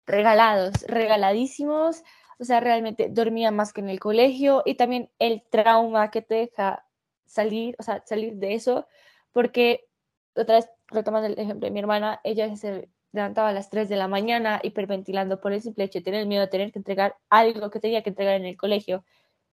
regalados, 0.05 0.83
regaladísimos, 0.87 2.03
o 2.39 2.43
sea, 2.43 2.59
realmente 2.59 3.09
dormía 3.09 3.51
más 3.51 3.73
que 3.73 3.81
en 3.81 3.89
el 3.89 3.99
colegio 3.99 4.63
y 4.65 4.75
también 4.75 5.09
el 5.19 5.43
trauma 5.49 6.11
que 6.11 6.21
te 6.21 6.35
deja 6.35 6.85
salir, 7.25 7.75
o 7.79 7.83
sea, 7.83 8.03
salir 8.05 8.35
de 8.35 8.53
eso, 8.53 8.87
porque 9.31 9.87
otra 10.35 10.55
vez, 10.55 10.69
retomando 10.87 11.27
el 11.27 11.37
ejemplo 11.37 11.67
de 11.67 11.71
mi 11.71 11.79
hermana, 11.79 12.21
ella 12.23 12.55
se 12.55 12.89
levantaba 13.11 13.49
a 13.49 13.53
las 13.53 13.69
3 13.69 13.89
de 13.89 13.95
la 13.95 14.07
mañana 14.07 14.59
hiperventilando 14.63 15.41
por 15.41 15.53
el 15.53 15.61
simple 15.61 15.85
hecho 15.85 15.99
de 15.99 16.05
tener 16.05 16.27
miedo 16.27 16.41
de 16.43 16.47
tener 16.47 16.71
que 16.71 16.79
entregar 16.79 17.17
algo 17.29 17.69
que 17.71 17.79
tenía 17.79 18.03
que 18.03 18.11
entregar 18.11 18.35
en 18.35 18.45
el 18.45 18.57
colegio 18.57 19.03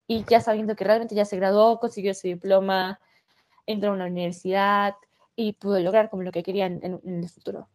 y 0.07 0.23
ya 0.25 0.41
sabiendo 0.41 0.75
que 0.75 0.85
realmente 0.85 1.15
ya 1.15 1.25
se 1.25 1.37
graduó, 1.37 1.79
consiguió 1.79 2.13
su 2.13 2.27
diploma, 2.27 2.99
entró 3.67 3.91
a 3.91 3.93
una 3.93 4.07
universidad 4.07 4.95
y 5.35 5.53
pudo 5.53 5.79
lograr 5.79 6.09
como 6.09 6.23
lo 6.23 6.31
que 6.31 6.43
querían 6.43 6.79
en, 6.83 6.99
en 7.03 7.23
el 7.23 7.29
futuro. 7.29 7.69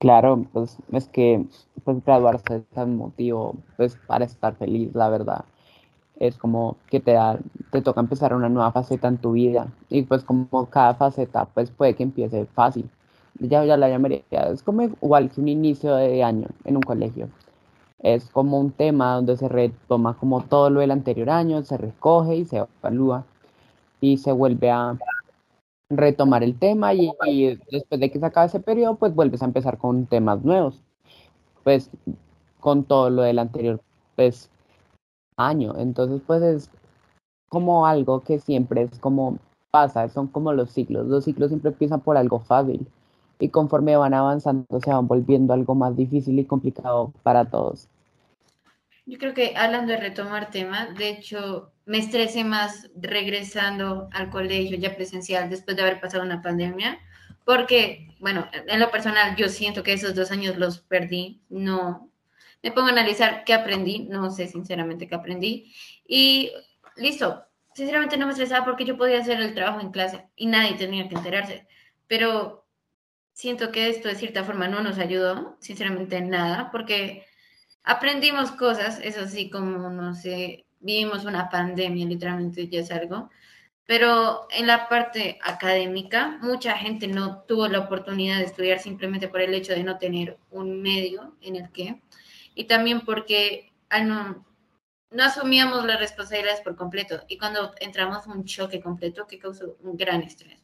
Claro, 0.00 0.46
pues 0.52 0.78
es 0.92 1.08
que 1.08 1.44
pues 1.84 2.02
graduarse 2.04 2.56
es 2.72 2.78
un 2.82 2.96
motivo 2.96 3.56
pues 3.76 3.96
para 4.06 4.24
estar 4.24 4.54
feliz, 4.56 4.94
la 4.94 5.08
verdad. 5.10 5.44
Es 6.18 6.38
como 6.38 6.76
que 6.90 7.00
te 7.00 7.12
da, 7.14 7.38
te 7.72 7.82
toca 7.82 8.00
empezar 8.00 8.34
una 8.34 8.48
nueva 8.50 8.72
faceta 8.72 9.08
en 9.08 9.18
tu 9.18 9.32
vida 9.32 9.68
y 9.90 10.02
pues 10.02 10.24
como 10.24 10.66
cada 10.70 10.94
faceta 10.94 11.46
pues 11.46 11.70
puede 11.70 11.94
que 11.96 12.04
empiece 12.04 12.46
fácil. 12.46 12.90
Ya, 13.40 13.64
ya 13.64 13.76
la 13.76 13.88
llamaría, 13.90 14.24
es 14.52 14.62
como 14.62 14.82
igual 14.82 15.30
que 15.30 15.40
un 15.40 15.48
inicio 15.48 15.96
de 15.96 16.22
año 16.24 16.48
en 16.64 16.76
un 16.76 16.82
colegio. 16.84 17.28
Es 18.02 18.30
como 18.30 18.58
un 18.58 18.70
tema 18.72 19.14
donde 19.14 19.36
se 19.36 19.48
retoma 19.48 20.16
como 20.16 20.42
todo 20.42 20.70
lo 20.70 20.80
del 20.80 20.90
anterior 20.90 21.30
año, 21.30 21.62
se 21.62 21.76
recoge 21.76 22.36
y 22.36 22.44
se 22.46 22.66
evalúa 22.82 23.24
y 24.00 24.16
se 24.16 24.32
vuelve 24.32 24.70
a 24.70 24.98
retomar 25.90 26.42
el 26.42 26.58
tema 26.58 26.94
y, 26.94 27.12
después 27.70 28.00
de 28.00 28.10
que 28.10 28.18
se 28.18 28.26
acabe 28.26 28.46
ese 28.46 28.60
periodo, 28.60 28.96
pues 28.96 29.14
vuelves 29.14 29.42
a 29.42 29.46
empezar 29.46 29.76
con 29.76 30.06
temas 30.06 30.42
nuevos, 30.44 30.80
pues 31.62 31.90
con 32.60 32.84
todo 32.84 33.10
lo 33.10 33.22
del 33.22 33.38
anterior 33.38 33.80
pues, 34.16 34.50
año. 35.36 35.74
Entonces, 35.76 36.22
pues 36.26 36.42
es 36.42 36.70
como 37.48 37.86
algo 37.86 38.20
que 38.20 38.38
siempre 38.38 38.82
es 38.82 38.98
como 38.98 39.38
pasa, 39.70 40.08
son 40.08 40.28
como 40.28 40.52
los 40.52 40.70
ciclos. 40.70 41.06
Los 41.06 41.24
ciclos 41.24 41.50
siempre 41.50 41.70
empiezan 41.70 42.00
por 42.00 42.16
algo 42.16 42.40
fácil 42.40 42.86
y 43.40 43.48
conforme 43.48 43.96
van 43.96 44.14
avanzando 44.14 44.80
se 44.80 44.90
van 44.90 45.08
volviendo 45.08 45.52
algo 45.52 45.74
más 45.74 45.96
difícil 45.96 46.38
y 46.38 46.44
complicado 46.44 47.12
para 47.22 47.46
todos. 47.46 47.88
Yo 49.06 49.18
creo 49.18 49.34
que 49.34 49.54
hablando 49.56 49.92
de 49.92 49.98
retomar 49.98 50.50
tema, 50.50 50.86
de 50.96 51.08
hecho, 51.08 51.72
me 51.84 51.98
estresé 51.98 52.44
más 52.44 52.90
regresando 52.94 54.08
al 54.12 54.30
colegio 54.30 54.76
ya 54.76 54.94
presencial 54.94 55.50
después 55.50 55.76
de 55.76 55.82
haber 55.82 56.00
pasado 56.00 56.22
una 56.22 56.42
pandemia, 56.42 57.00
porque, 57.44 58.14
bueno, 58.20 58.46
en 58.52 58.78
lo 58.78 58.90
personal 58.90 59.34
yo 59.34 59.48
siento 59.48 59.82
que 59.82 59.94
esos 59.94 60.14
dos 60.14 60.30
años 60.30 60.56
los 60.58 60.78
perdí, 60.78 61.40
no, 61.48 62.08
me 62.62 62.70
pongo 62.70 62.88
a 62.88 62.92
analizar 62.92 63.42
qué 63.44 63.54
aprendí, 63.54 64.00
no 64.00 64.30
sé 64.30 64.46
sinceramente 64.46 65.08
qué 65.08 65.14
aprendí, 65.14 65.72
y 66.06 66.52
listo, 66.96 67.42
sinceramente 67.74 68.16
no 68.16 68.26
me 68.26 68.32
estresaba 68.32 68.64
porque 68.64 68.84
yo 68.84 68.96
podía 68.96 69.18
hacer 69.18 69.40
el 69.40 69.54
trabajo 69.54 69.80
en 69.80 69.90
clase 69.90 70.28
y 70.36 70.46
nadie 70.46 70.74
tenía 70.74 71.08
que 71.08 71.16
enterarse, 71.16 71.66
pero 72.06 72.66
siento 73.40 73.72
que 73.72 73.88
esto 73.88 74.08
de 74.08 74.16
cierta 74.16 74.44
forma 74.44 74.68
no 74.68 74.82
nos 74.82 74.98
ayudó, 74.98 75.56
sinceramente 75.60 76.18
en 76.18 76.28
nada, 76.28 76.70
porque 76.70 77.24
aprendimos 77.82 78.50
cosas, 78.52 79.00
eso 79.02 79.26
sí, 79.26 79.48
como, 79.48 79.88
no 79.88 80.14
sé, 80.14 80.66
vivimos 80.80 81.24
una 81.24 81.48
pandemia, 81.48 82.06
literalmente 82.06 82.68
ya 82.68 82.80
es 82.80 82.90
algo, 82.90 83.30
pero 83.86 84.46
en 84.50 84.66
la 84.66 84.88
parte 84.90 85.38
académica, 85.42 86.38
mucha 86.42 86.76
gente 86.76 87.06
no 87.08 87.42
tuvo 87.44 87.66
la 87.68 87.80
oportunidad 87.80 88.38
de 88.38 88.44
estudiar 88.44 88.78
simplemente 88.78 89.28
por 89.28 89.40
el 89.40 89.54
hecho 89.54 89.72
de 89.72 89.84
no 89.84 89.96
tener 89.96 90.38
un 90.50 90.82
medio 90.82 91.34
en 91.40 91.56
el 91.56 91.72
que, 91.72 92.02
y 92.54 92.64
también 92.64 93.00
porque 93.06 93.72
no, 94.02 94.44
no 95.10 95.24
asumíamos 95.24 95.86
las 95.86 95.98
responsabilidades 95.98 96.60
por 96.60 96.76
completo, 96.76 97.22
y 97.26 97.38
cuando 97.38 97.74
entramos 97.80 98.26
un 98.26 98.44
choque 98.44 98.82
completo 98.82 99.26
que 99.26 99.38
causó 99.38 99.78
un 99.80 99.96
gran 99.96 100.20
estrés. 100.22 100.59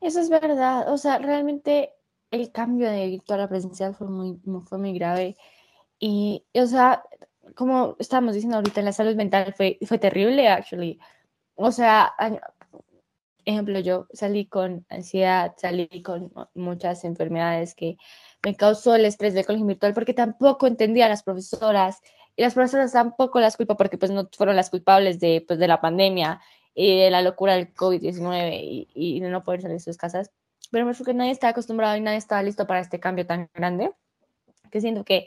Eso 0.00 0.20
es 0.20 0.30
verdad, 0.30 0.92
o 0.92 0.96
sea, 0.96 1.18
realmente 1.18 1.92
el 2.30 2.52
cambio 2.52 2.90
de 2.90 3.06
virtual 3.06 3.40
a 3.40 3.48
presencial 3.48 3.94
fue 3.94 4.08
muy, 4.08 4.38
fue 4.66 4.78
muy 4.78 4.92
grave. 4.92 5.36
Y, 5.98 6.44
o 6.54 6.66
sea, 6.66 7.02
como 7.54 7.96
estábamos 7.98 8.34
diciendo 8.34 8.56
ahorita, 8.56 8.80
en 8.80 8.86
la 8.86 8.92
salud 8.92 9.16
mental 9.16 9.54
fue, 9.56 9.78
fue 9.86 9.98
terrible, 9.98 10.48
actually. 10.48 11.00
O 11.56 11.72
sea, 11.72 12.14
ejemplo, 13.44 13.80
yo 13.80 14.06
salí 14.12 14.46
con 14.46 14.84
ansiedad, 14.90 15.54
salí 15.56 16.02
con 16.02 16.32
muchas 16.54 17.04
enfermedades 17.04 17.74
que 17.74 17.96
me 18.44 18.54
causó 18.54 18.94
el 18.94 19.04
estrés 19.06 19.34
del 19.34 19.46
colegio 19.46 19.66
virtual 19.66 19.94
porque 19.94 20.14
tampoco 20.14 20.66
entendía 20.66 21.06
a 21.06 21.08
las 21.08 21.22
profesoras. 21.22 22.00
Y 22.36 22.42
las 22.42 22.54
profesoras 22.54 22.92
tampoco 22.92 23.40
las 23.40 23.56
culpa 23.56 23.76
porque 23.76 23.98
pues 23.98 24.12
no 24.12 24.28
fueron 24.36 24.54
las 24.54 24.70
culpables 24.70 25.18
de, 25.18 25.44
pues, 25.46 25.58
de 25.58 25.66
la 25.66 25.80
pandemia 25.80 26.40
y 26.80 26.96
de 26.96 27.10
la 27.10 27.22
locura 27.22 27.56
del 27.56 27.74
COVID-19 27.74 28.60
y, 28.62 28.88
y, 28.94 29.18
de 29.18 29.30
no 29.30 29.42
poder 29.42 29.62
salir 29.62 29.78
de 29.78 29.82
sus 29.82 29.96
casas. 29.96 30.30
Pero 30.70 30.86
me 30.86 30.94
que 30.94 31.12
nadie 31.12 31.32
estaba 31.32 31.50
acostumbrado 31.50 31.96
y 31.96 32.00
nadie 32.00 32.18
estaba 32.18 32.40
listo 32.40 32.68
para 32.68 32.78
este 32.78 33.00
cambio 33.00 33.26
tan 33.26 33.50
grande 33.52 33.90
que 34.70 34.80
siento 34.80 35.04
que 35.04 35.26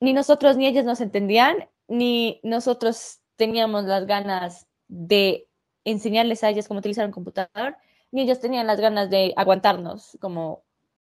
ni 0.00 0.12
nosotros 0.12 0.56
ni 0.56 0.66
ellos 0.66 0.84
nos 0.84 1.00
entendían, 1.00 1.68
ni 1.86 2.40
nosotros 2.42 3.20
teníamos 3.36 3.84
las 3.84 4.06
ganas 4.06 4.66
de 4.88 5.46
enseñarles 5.84 6.42
a 6.42 6.48
ellas 6.48 6.66
cómo 6.66 6.80
utilizar 6.80 7.06
un 7.06 7.12
computador, 7.12 7.76
ni 8.10 8.22
ellos 8.22 8.40
tenían 8.40 8.66
las 8.66 8.80
ganas 8.80 9.08
de 9.08 9.34
aguantarnos, 9.36 10.18
como 10.20 10.64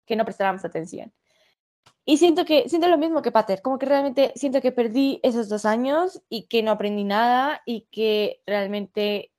que 0.05 0.15
no 0.15 0.25
prestáramos 0.25 0.63
atención. 0.63 1.11
Y 2.05 2.17
siento 2.17 2.45
que, 2.45 2.69
siento 2.69 2.87
lo 2.87 2.99
mismo 2.99 3.23
que 3.23 3.31
Pater, 3.31 3.63
como 3.63 3.79
que 3.79 3.87
realmente 3.87 4.31
siento 4.35 4.61
que 4.61 4.71
perdí 4.71 5.19
esos 5.23 5.49
dos 5.49 5.65
años 5.65 6.21
y 6.29 6.43
que 6.43 6.61
no 6.61 6.69
aprendí 6.69 7.03
nada 7.03 7.63
y 7.65 7.87
que 7.91 8.43
realmente 8.45 9.31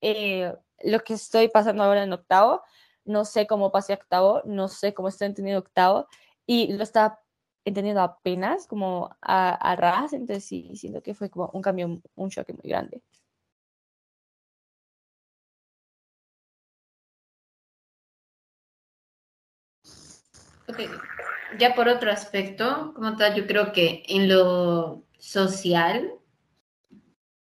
eh, 0.00 0.54
lo 0.82 1.00
que 1.00 1.14
estoy 1.14 1.48
pasando 1.48 1.82
ahora 1.82 2.02
en 2.04 2.12
octavo, 2.12 2.62
no 3.04 3.24
sé 3.24 3.46
cómo 3.46 3.72
pasé 3.72 3.94
octavo, 3.94 4.42
no 4.44 4.68
sé 4.68 4.94
cómo 4.94 5.08
estoy 5.08 5.26
entendiendo 5.26 5.60
octavo 5.60 6.08
y 6.46 6.72
lo 6.72 6.82
estaba 6.82 7.20
entendiendo 7.64 8.00
apenas 8.02 8.66
como 8.66 9.16
a, 9.20 9.50
a 9.50 9.76
ras, 9.76 10.12
entonces 10.12 10.44
sí, 10.44 10.70
siento 10.76 11.02
que 11.02 11.14
fue 11.14 11.30
como 11.30 11.50
un 11.52 11.62
cambio, 11.62 12.00
un 12.14 12.30
choque 12.30 12.52
muy 12.52 12.70
grande. 12.70 13.02
Ok, 20.68 20.78
ya 21.58 21.74
por 21.74 21.88
otro 21.88 22.10
aspecto, 22.10 22.92
como 22.94 23.16
tal, 23.16 23.34
yo 23.34 23.46
creo 23.46 23.72
que 23.72 24.02
en 24.08 24.28
lo 24.28 25.04
social, 25.18 26.12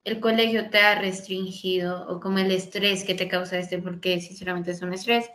el 0.04 0.20
colegio 0.20 0.70
te 0.70 0.78
ha 0.78 0.96
restringido 0.96 2.06
o 2.08 2.20
como 2.20 2.38
el 2.38 2.50
estrés 2.50 3.04
que 3.04 3.14
te 3.14 3.28
causa 3.28 3.58
este, 3.58 3.78
porque 3.78 4.20
sinceramente 4.20 4.72
es 4.72 4.82
un 4.82 4.92
estrés, 4.92 5.30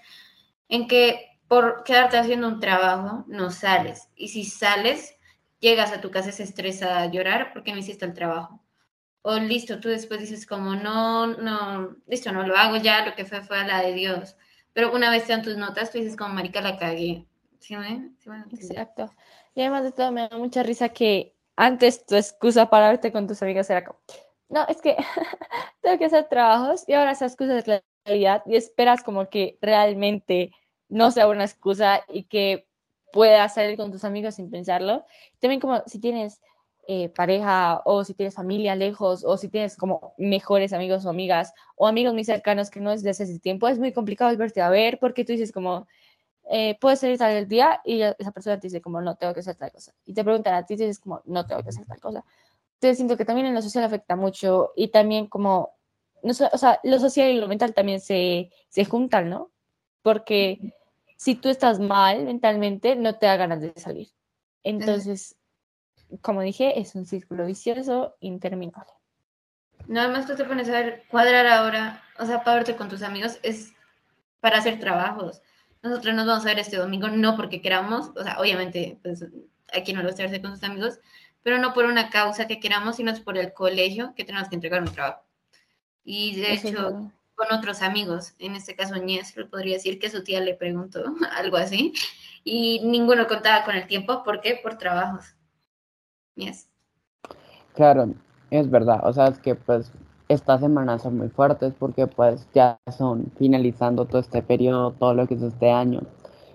en 0.68 0.88
que 0.88 1.40
por 1.48 1.84
quedarte 1.84 2.18
haciendo 2.18 2.48
un 2.48 2.60
trabajo, 2.60 3.24
no 3.28 3.52
sales. 3.52 4.10
Y 4.16 4.28
si 4.28 4.44
sales, 4.44 5.16
llegas 5.60 5.92
a 5.94 6.02
tu 6.02 6.12
casa, 6.12 6.32
se 6.32 6.44
estresa 6.44 7.00
a 7.00 7.06
llorar 7.06 7.54
porque 7.54 7.72
no 7.72 7.78
hiciste 7.78 8.06
el 8.06 8.14
trabajo. 8.14 8.62
O 9.22 9.36
listo, 9.40 9.80
tú 9.80 9.90
después 9.90 10.20
dices 10.20 10.46
como, 10.46 10.76
no, 10.76 11.28
no, 11.28 11.96
listo, 12.08 12.32
no 12.32 12.46
lo 12.46 12.56
hago 12.56 12.78
ya, 12.78 13.06
lo 13.06 13.16
que 13.16 13.26
fue 13.26 13.42
fue 13.42 13.64
la 13.66 13.82
de 13.82 13.94
Dios. 13.94 14.36
Pero 14.74 14.94
una 14.94 15.10
vez 15.10 15.26
te 15.26 15.34
dan 15.34 15.42
tus 15.42 15.58
notas, 15.58 15.92
tú 15.92 15.98
dices 15.98 16.16
como, 16.16 16.34
marica, 16.34 16.62
la 16.62 16.78
cagué. 16.78 17.26
¿Sí 17.60 17.76
me? 17.76 18.12
Exacto. 18.52 19.12
Y 19.56 19.62
además 19.62 19.84
de 19.84 19.92
todo, 19.92 20.12
me 20.12 20.28
da 20.28 20.38
mucha 20.38 20.64
risa 20.64 20.90
que 20.90 21.36
antes 21.56 22.06
tu 22.06 22.16
excusa 22.16 22.70
para 22.70 22.90
verte 22.90 23.12
con 23.12 23.28
tus 23.28 23.42
amigas 23.42 23.70
era 23.70 23.84
como, 23.84 24.00
no, 24.50 24.66
es 24.68 24.82
que 24.82 24.96
tengo 25.82 25.98
que 25.98 26.06
hacer 26.06 26.28
trabajos 26.30 26.84
y 26.88 26.94
ahora 26.94 27.12
esa 27.12 27.26
excusa 27.26 27.62
la 27.66 27.84
realidad 28.06 28.44
y 28.46 28.56
esperas 28.56 29.04
como 29.04 29.30
que 29.30 29.58
realmente 29.62 30.52
no 30.90 31.12
sea 31.12 31.28
una 31.28 31.44
excusa 31.44 32.04
y 32.08 32.24
que 32.24 32.68
puedas 33.12 33.56
salir 33.56 33.78
con 33.78 33.92
tus 33.92 34.04
amigos 34.04 34.36
sin 34.36 34.50
pensarlo. 34.50 35.06
También 35.40 35.60
como 35.60 35.84
si 35.86 36.00
tienes 36.00 36.42
eh, 36.88 37.10
pareja 37.10 37.82
o 37.84 38.06
si 38.06 38.14
tienes 38.14 38.36
familia 38.36 38.76
lejos 38.76 39.24
o 39.26 39.38
si 39.38 39.50
tienes 39.50 39.76
como 39.76 40.14
mejores 40.18 40.72
amigos 40.72 41.06
o 41.06 41.10
amigas 41.10 41.54
o 41.76 41.88
amigos 41.88 42.14
muy 42.14 42.24
cercanos 42.24 42.70
que 42.70 42.80
no 42.80 42.92
es 42.92 43.04
desde 43.04 43.26
ese 43.26 43.40
tiempo, 43.40 43.68
es 43.68 43.80
muy 43.80 43.92
complicado 43.92 44.36
verte 44.38 44.62
a 44.62 44.70
ver 44.70 44.98
porque 45.00 45.26
tú 45.26 45.34
dices 45.34 45.52
como, 45.52 45.88
eh, 46.50 46.78
puedes 46.80 47.00
salir 47.02 47.18
tal 47.18 47.48
día 47.48 47.82
y 47.84 48.02
esa 48.02 48.32
persona 48.32 48.60
te 48.60 48.68
dice 48.68 48.82
como, 48.82 49.02
no, 49.02 49.16
tengo 49.16 49.34
que 49.34 49.42
hacer 49.42 49.56
tal 49.56 49.72
cosa. 49.72 49.94
Y 50.06 50.14
te 50.14 50.24
preguntan 50.24 50.54
a 50.54 50.66
ti 50.66 50.76
y 50.76 50.78
dices 50.78 51.00
como, 51.00 51.22
no, 51.26 51.46
tengo 51.46 51.62
que 51.62 51.70
hacer 51.70 51.86
tal 51.86 52.00
cosa. 52.00 52.24
Entonces 52.78 52.98
siento 52.98 53.18
que 53.18 53.26
también 53.26 53.48
en 53.48 53.56
lo 53.56 53.62
social 53.62 53.84
afecta 53.84 54.16
mucho 54.16 54.72
y 54.76 54.90
también 54.90 55.26
como, 55.28 55.76
no, 56.22 56.32
o 56.32 56.58
sea, 56.58 56.80
lo 56.84 57.00
social 57.00 57.32
y 57.32 57.40
lo 57.40 57.48
mental 57.48 57.74
también 57.74 58.00
se, 58.00 58.52
se 58.70 58.86
juntan, 58.86 59.30
¿no? 59.30 59.52
Porque 60.04 60.60
si 61.16 61.34
tú 61.34 61.50
estás 61.50 61.80
mal 61.80 62.24
mentalmente, 62.24 62.96
no 62.96 63.16
te 63.16 63.26
da 63.26 63.36
ganas 63.36 63.62
de 63.62 63.74
salir. 63.78 64.10
Entonces, 64.64 65.36
como 66.22 66.42
dije, 66.42 66.80
es 66.80 66.94
un 66.94 67.06
círculo 67.06 67.48
vicioso 67.48 68.16
interminable. 68.20 68.92
Nada 69.88 70.10
más 70.10 70.28
tú 70.28 70.36
te 70.36 70.46
pones 70.46 70.70
a 70.70 70.74
ver, 70.74 71.04
cuadrar 71.10 71.48
ahora, 71.48 72.04
o 72.20 72.26
sea, 72.26 72.44
para 72.44 72.58
verte 72.58 72.76
con 72.76 72.90
tus 72.90 73.02
amigos 73.02 73.40
es 73.42 73.74
para 74.40 74.60
hacer 74.60 74.80
trabajos. 74.80 75.42
Nosotros 75.82 76.14
nos 76.14 76.28
vamos 76.28 76.46
a 76.46 76.50
ver 76.50 76.60
este 76.60 76.78
domingo, 76.78 77.08
no 77.08 77.36
porque 77.36 77.62
queramos, 77.62 78.12
o 78.16 78.24
sea, 78.24 78.40
obviamente, 78.40 79.00
pues 79.02 79.26
aquí 79.74 79.94
no 79.94 80.02
lo 80.02 80.10
gusta 80.10 80.24
verse 80.24 80.42
con 80.42 80.52
sus 80.52 80.64
amigos, 80.64 81.00
pero 81.48 81.60
no 81.60 81.74
por 81.74 81.86
una 81.86 82.10
causa 82.10 82.46
que 82.46 82.60
queramos, 82.60 82.98
sino 82.98 83.10
es 83.10 83.22
por 83.22 83.38
el 83.38 83.54
colegio 83.54 84.12
que 84.18 84.26
tenemos 84.26 84.50
que 84.50 84.56
entregar 84.56 84.82
un 84.82 84.92
trabajo. 84.92 85.22
Y 86.04 86.36
de 86.36 86.52
hecho, 86.52 87.10
con 87.36 87.58
otros 87.58 87.82
amigos. 87.82 88.34
En 88.38 88.54
este 88.54 88.76
caso, 88.76 88.98
Ñez 88.98 89.34
podría 89.50 89.76
decir 89.76 89.98
que 89.98 90.10
su 90.10 90.26
tía 90.26 90.42
le 90.42 90.56
preguntó 90.56 91.06
algo 91.38 91.56
así 91.56 91.94
y 92.44 92.82
ninguno 92.84 93.28
contaba 93.28 93.64
con 93.64 93.78
el 93.78 93.88
tiempo. 93.88 94.24
¿Por 94.26 94.42
qué? 94.42 94.60
Por 94.62 94.78
trabajos. 94.78 95.38
Ñez. 96.36 96.68
Claro, 97.76 98.14
es 98.52 98.70
verdad. 98.70 99.00
O 99.04 99.14
sea, 99.14 99.28
es 99.28 99.40
que 99.40 99.56
pues 99.56 99.94
estas 100.28 100.60
semanas 100.60 101.04
son 101.04 101.18
muy 101.18 101.30
fuertes 101.30 101.74
porque 101.80 102.08
pues 102.08 102.46
ya 102.54 102.78
son 102.92 103.32
finalizando 103.38 104.04
todo 104.04 104.20
este 104.20 104.42
periodo, 104.42 104.92
todo 104.92 105.14
lo 105.14 105.26
que 105.26 105.36
es 105.36 105.44
este 105.44 105.72
año. 105.72 106.02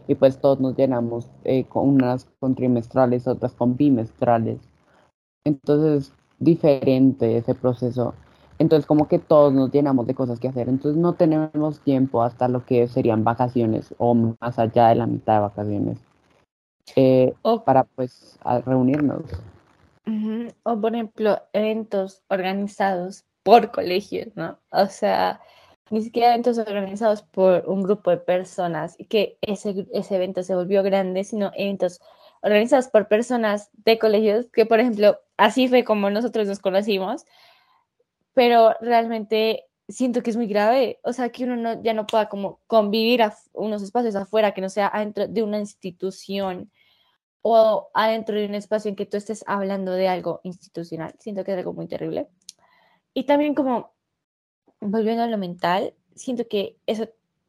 Y 0.06 0.16
pues 0.16 0.38
todos 0.38 0.60
nos 0.60 0.76
llenamos 0.76 1.30
eh, 1.44 1.64
con 1.64 1.88
unas 1.88 2.26
con 2.40 2.54
trimestrales, 2.54 3.26
otras 3.26 3.54
con 3.54 3.74
bimestrales. 3.78 4.58
Entonces, 5.44 6.12
diferente 6.38 7.36
ese 7.36 7.54
proceso 7.54 8.14
entonces 8.62 8.86
como 8.86 9.08
que 9.08 9.18
todos 9.18 9.52
nos 9.52 9.72
llenamos 9.72 10.06
de 10.06 10.14
cosas 10.14 10.38
que 10.38 10.46
hacer. 10.46 10.68
Entonces 10.68 11.00
no 11.00 11.14
tenemos 11.14 11.80
tiempo 11.80 12.22
hasta 12.22 12.46
lo 12.46 12.64
que 12.64 12.86
serían 12.86 13.24
vacaciones 13.24 13.92
o 13.98 14.14
más 14.14 14.58
allá 14.58 14.88
de 14.88 14.94
la 14.94 15.06
mitad 15.06 15.34
de 15.34 15.40
vacaciones 15.40 15.98
eh, 16.94 17.34
para 17.64 17.82
pues 17.82 18.38
reunirnos. 18.64 19.22
O 20.62 20.80
por 20.80 20.94
ejemplo, 20.94 21.40
eventos 21.52 22.22
organizados 22.28 23.24
por 23.42 23.72
colegios, 23.72 24.28
¿no? 24.36 24.58
O 24.70 24.86
sea, 24.86 25.40
ni 25.90 26.02
siquiera 26.02 26.28
eventos 26.28 26.58
organizados 26.58 27.22
por 27.22 27.64
un 27.66 27.82
grupo 27.82 28.10
de 28.10 28.18
personas 28.18 28.94
y 28.96 29.06
que 29.06 29.38
ese, 29.40 29.88
ese 29.92 30.16
evento 30.16 30.44
se 30.44 30.54
volvió 30.54 30.84
grande, 30.84 31.24
sino 31.24 31.50
eventos 31.56 32.00
organizados 32.42 32.88
por 32.88 33.08
personas 33.08 33.70
de 33.84 33.98
colegios, 33.98 34.46
que 34.52 34.66
por 34.66 34.78
ejemplo, 34.78 35.18
así 35.42 35.66
fue 35.66 35.82
como 35.82 36.08
nosotros 36.08 36.46
nos 36.46 36.60
conocimos, 36.60 37.24
pero 38.32 38.74
realmente 38.80 39.66
siento 39.88 40.22
que 40.22 40.30
es 40.30 40.36
muy 40.36 40.46
grave, 40.46 41.00
o 41.02 41.12
sea, 41.12 41.30
que 41.30 41.42
uno 41.44 41.56
no, 41.56 41.82
ya 41.82 41.94
no 41.94 42.06
pueda 42.06 42.28
como 42.28 42.60
convivir 42.68 43.22
a 43.22 43.36
unos 43.52 43.82
espacios 43.82 44.14
afuera, 44.14 44.54
que 44.54 44.60
no 44.60 44.68
sea 44.68 44.86
adentro 44.86 45.26
de 45.26 45.42
una 45.42 45.58
institución 45.58 46.70
o 47.42 47.90
adentro 47.92 48.36
de 48.36 48.46
un 48.46 48.54
espacio 48.54 48.88
en 48.88 48.94
que 48.94 49.04
tú 49.04 49.16
estés 49.16 49.42
hablando 49.48 49.90
de 49.90 50.06
algo 50.06 50.40
institucional. 50.44 51.12
Siento 51.18 51.42
que 51.42 51.52
es 51.52 51.58
algo 51.58 51.72
muy 51.72 51.88
terrible. 51.88 52.28
Y 53.12 53.24
también 53.24 53.54
como, 53.54 53.92
volviendo 54.80 55.24
a 55.24 55.26
lo 55.26 55.38
mental, 55.38 55.92
siento 56.14 56.46
que 56.46 56.76
eso 56.86 57.08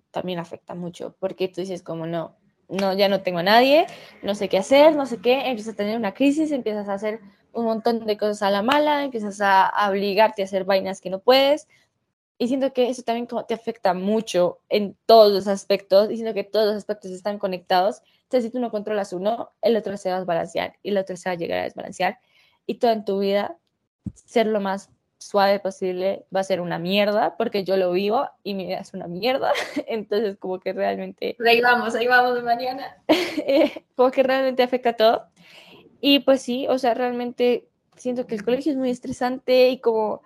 también 0.10 0.40
afecta 0.40 0.74
mucho, 0.74 1.16
porque 1.20 1.48
tú 1.48 1.62
dices 1.62 1.84
como 1.84 2.08
no, 2.08 2.36
no, 2.70 2.94
ya 2.94 3.08
no 3.08 3.22
tengo 3.22 3.38
a 3.38 3.44
nadie, 3.44 3.86
no 4.24 4.34
sé 4.34 4.50
qué 4.50 4.58
hacer, 4.58 4.96
no 4.96 5.06
sé 5.06 5.18
qué, 5.18 5.48
empiezas 5.48 5.76
a 5.76 5.78
tener 5.78 5.96
una 5.96 6.16
crisis, 6.16 6.52
empiezas 6.52 6.90
a 6.90 6.96
hacer 6.96 7.22
un 7.54 7.66
montón 7.66 8.06
de 8.06 8.18
cosas 8.18 8.42
a 8.44 8.52
la 8.52 8.62
mala, 8.62 9.04
empiezas 9.04 9.40
a, 9.42 9.72
obligarte 9.90 10.42
a 10.42 10.46
hacer 10.46 10.66
vainas 10.66 11.02
que 11.02 11.10
no 11.10 11.20
puedes. 11.20 11.68
Y 12.38 12.48
siento 12.48 12.74
que 12.74 12.90
eso 12.90 13.04
también 13.04 13.28
te 13.48 13.54
afecta 13.54 13.94
mucho 13.94 14.60
en 14.70 14.98
todos 15.06 15.32
los 15.32 15.48
aspectos, 15.48 16.12
y 16.12 16.16
siento 16.16 16.34
que 16.34 16.44
todos 16.44 16.66
los 16.66 16.76
aspectos 16.76 17.12
están 17.12 17.38
conectados. 17.38 18.02
Entonces, 18.24 18.46
si 18.46 18.52
tú 18.52 18.60
no 18.60 18.72
controlas 18.72 19.14
uno, 19.14 19.52
el 19.62 19.78
otro 19.78 19.96
se 19.98 20.10
va 20.10 20.16
a 20.16 20.20
desbalancear 20.20 20.76
y 20.82 20.90
el 20.90 20.98
otro 20.98 21.16
se 21.16 21.30
va 21.30 21.34
a 21.34 21.38
llegar 21.38 21.60
a 21.60 21.64
desbalancear. 21.64 22.20
Y 22.66 22.76
todo 22.76 22.92
en 22.92 23.06
tu 23.06 23.20
vida, 23.20 23.58
ser 24.16 24.48
lo 24.48 24.60
más 24.60 24.90
suave 25.20 25.60
posible 25.60 26.26
va 26.36 26.42
a 26.42 26.44
ser 26.44 26.60
una 26.60 26.80
mierda, 26.80 27.38
porque 27.38 27.64
yo 27.64 27.78
lo 27.78 27.92
vivo 27.92 28.28
y 28.44 28.56
mi 28.56 28.66
vida 28.66 28.80
es 28.80 28.94
una 28.94 29.08
mierda. 29.08 29.52
Entonces, 29.88 30.38
como 30.38 30.60
que 30.60 30.74
realmente... 30.74 31.38
Ahí 31.46 31.62
vamos, 31.62 31.96
ahí 31.96 32.08
vamos 32.08 32.44
mañana. 32.44 32.98
como 33.96 34.12
que 34.12 34.24
realmente 34.24 34.64
afecta 34.64 34.94
todo. 34.94 35.28
Y 36.06 36.20
pues 36.20 36.42
sí, 36.42 36.68
o 36.68 36.78
sea, 36.78 36.94
realmente 36.94 37.70
siento 37.96 38.28
que 38.28 38.36
el 38.36 38.44
colegio 38.44 38.74
es 38.74 38.78
muy 38.78 38.90
estresante 38.90 39.70
y 39.70 39.80
como 39.80 40.22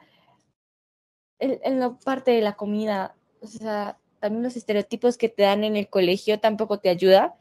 en, 1.38 1.80
la 1.80 1.92
parte 2.00 2.32
de 2.32 2.42
la 2.42 2.56
comida, 2.56 3.16
o 3.42 3.46
sea, 3.46 4.00
también 4.20 4.42
los 4.42 4.56
estereotipos 4.56 5.20
que 5.20 5.30
te 5.30 5.44
dan 5.44 5.64
en 5.64 5.76
el 5.76 5.88
colegio 5.88 6.40
tampoco 6.40 6.80
te 6.80 6.90
ayuda, 6.90 7.36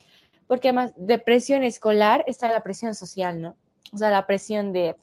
porque 0.48 0.68
además 0.68 0.92
de 0.98 1.18
presión 1.18 1.62
escolar 1.62 2.24
está 2.26 2.52
la 2.52 2.62
presión 2.62 2.94
social, 2.94 3.40
¿no? 3.40 3.56
O 3.94 3.96
sea, 3.96 4.10
la 4.10 4.26
presión 4.26 4.74
de 4.74 4.96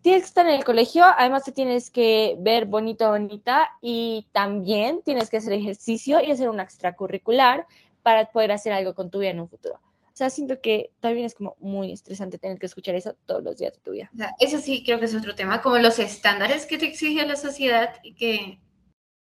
tienes 0.00 0.22
que 0.22 0.28
estar 0.28 0.46
en 0.46 0.54
el 0.54 0.64
colegio, 0.64 1.04
además 1.04 1.42
te 1.42 1.50
tienes 1.50 1.90
que 1.90 2.36
ver 2.38 2.66
bonito, 2.66 3.10
bonita 3.10 3.72
y 3.80 4.28
también 4.30 5.02
tienes 5.02 5.30
que 5.30 5.38
hacer 5.38 5.52
ejercicio 5.52 6.20
y 6.20 6.30
hacer 6.30 6.48
un 6.48 6.60
extracurricular 6.60 7.66
para 8.04 8.30
poder 8.30 8.52
hacer 8.52 8.72
algo 8.72 8.94
con 8.94 9.10
tu 9.10 9.18
vida 9.18 9.30
en 9.30 9.40
un 9.40 9.48
futuro. 9.48 9.80
O 10.18 10.24
sea, 10.26 10.30
siento 10.30 10.60
que 10.60 10.90
también 10.98 11.26
es 11.26 11.36
como 11.36 11.54
muy 11.60 11.92
estresante 11.92 12.38
tener 12.38 12.58
que 12.58 12.66
escuchar 12.66 12.96
eso 12.96 13.16
todos 13.24 13.40
los 13.40 13.56
días 13.56 13.72
de 13.72 13.78
tu 13.78 13.92
vida. 13.92 14.10
O 14.12 14.16
sea, 14.16 14.34
eso 14.40 14.58
sí 14.58 14.82
creo 14.84 14.98
que 14.98 15.04
es 15.04 15.14
otro 15.14 15.36
tema, 15.36 15.62
como 15.62 15.78
los 15.78 16.00
estándares 16.00 16.66
que 16.66 16.76
te 16.76 16.86
exige 16.86 17.24
la 17.24 17.36
sociedad 17.36 17.94
y 18.02 18.16
que 18.16 18.58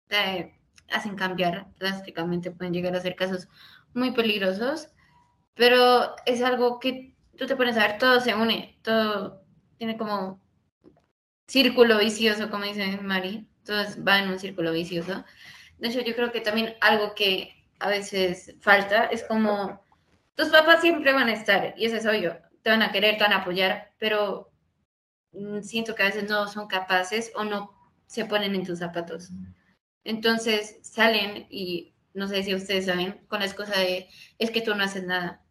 te 0.08 0.54
hacen 0.90 1.16
cambiar 1.16 1.68
drásticamente, 1.80 2.52
pueden 2.52 2.74
llegar 2.74 2.94
a 2.94 3.00
ser 3.00 3.16
casos 3.16 3.48
muy 3.94 4.12
peligrosos, 4.12 4.90
pero 5.54 6.14
es 6.26 6.42
algo 6.42 6.78
que 6.80 7.16
tú 7.38 7.46
te 7.46 7.56
pones 7.56 7.78
a 7.78 7.88
ver, 7.88 7.98
todo 7.98 8.20
se 8.20 8.36
une, 8.36 8.78
todo 8.82 9.46
tiene 9.78 9.96
como 9.96 10.42
círculo 11.48 12.00
vicioso, 12.00 12.50
como 12.50 12.66
dice 12.66 12.98
Mari, 12.98 13.48
todo 13.64 13.82
va 14.06 14.20
en 14.20 14.30
un 14.30 14.40
círculo 14.40 14.74
vicioso. 14.74 15.24
De 15.78 15.88
hecho, 15.88 16.02
yo 16.02 16.14
creo 16.16 16.34
que 16.34 16.42
también 16.42 16.76
algo 16.82 17.16
que 17.16 17.66
a 17.80 17.88
veces 17.88 18.58
falta 18.60 19.06
es 19.06 19.24
como 19.24 19.81
tus 20.42 20.50
papás 20.50 20.82
siempre 20.82 21.14
van 21.14 21.28
a 21.28 21.34
estar, 21.34 21.76
y 21.78 21.86
eso 21.86 21.98
es 21.98 22.06
obvio, 22.08 22.36
te 22.64 22.72
van 22.72 22.82
a 22.82 22.92
querer, 22.92 23.18
te 23.18 23.24
van 23.24 23.34
a 23.34 23.38
apoyar, 23.38 23.94
pero 24.00 24.52
mm, 25.34 25.62
siento 25.62 25.94
que 25.94 26.02
a 26.02 26.08
veces 26.08 26.28
no 26.28 26.48
son 26.48 26.68
capaces 26.68 27.32
o 27.36 27.44
no 27.44 27.72
se 28.08 28.26
ponen 28.26 28.56
en 28.56 28.66
tus 28.66 28.80
zapatos. 28.80 29.30
Entonces 30.04 30.80
salen 30.82 31.46
y 31.52 31.94
no 32.16 32.28
sé 32.28 32.42
si 32.42 32.56
ustedes 32.56 32.88
saben, 32.88 33.24
con 33.28 33.40
la 33.40 33.46
excusa 33.46 33.80
de 33.80 34.10
es 34.40 34.50
que 34.50 34.62
tú 34.62 34.74
no 34.74 34.84
haces 34.84 35.04
nada. 35.04 35.44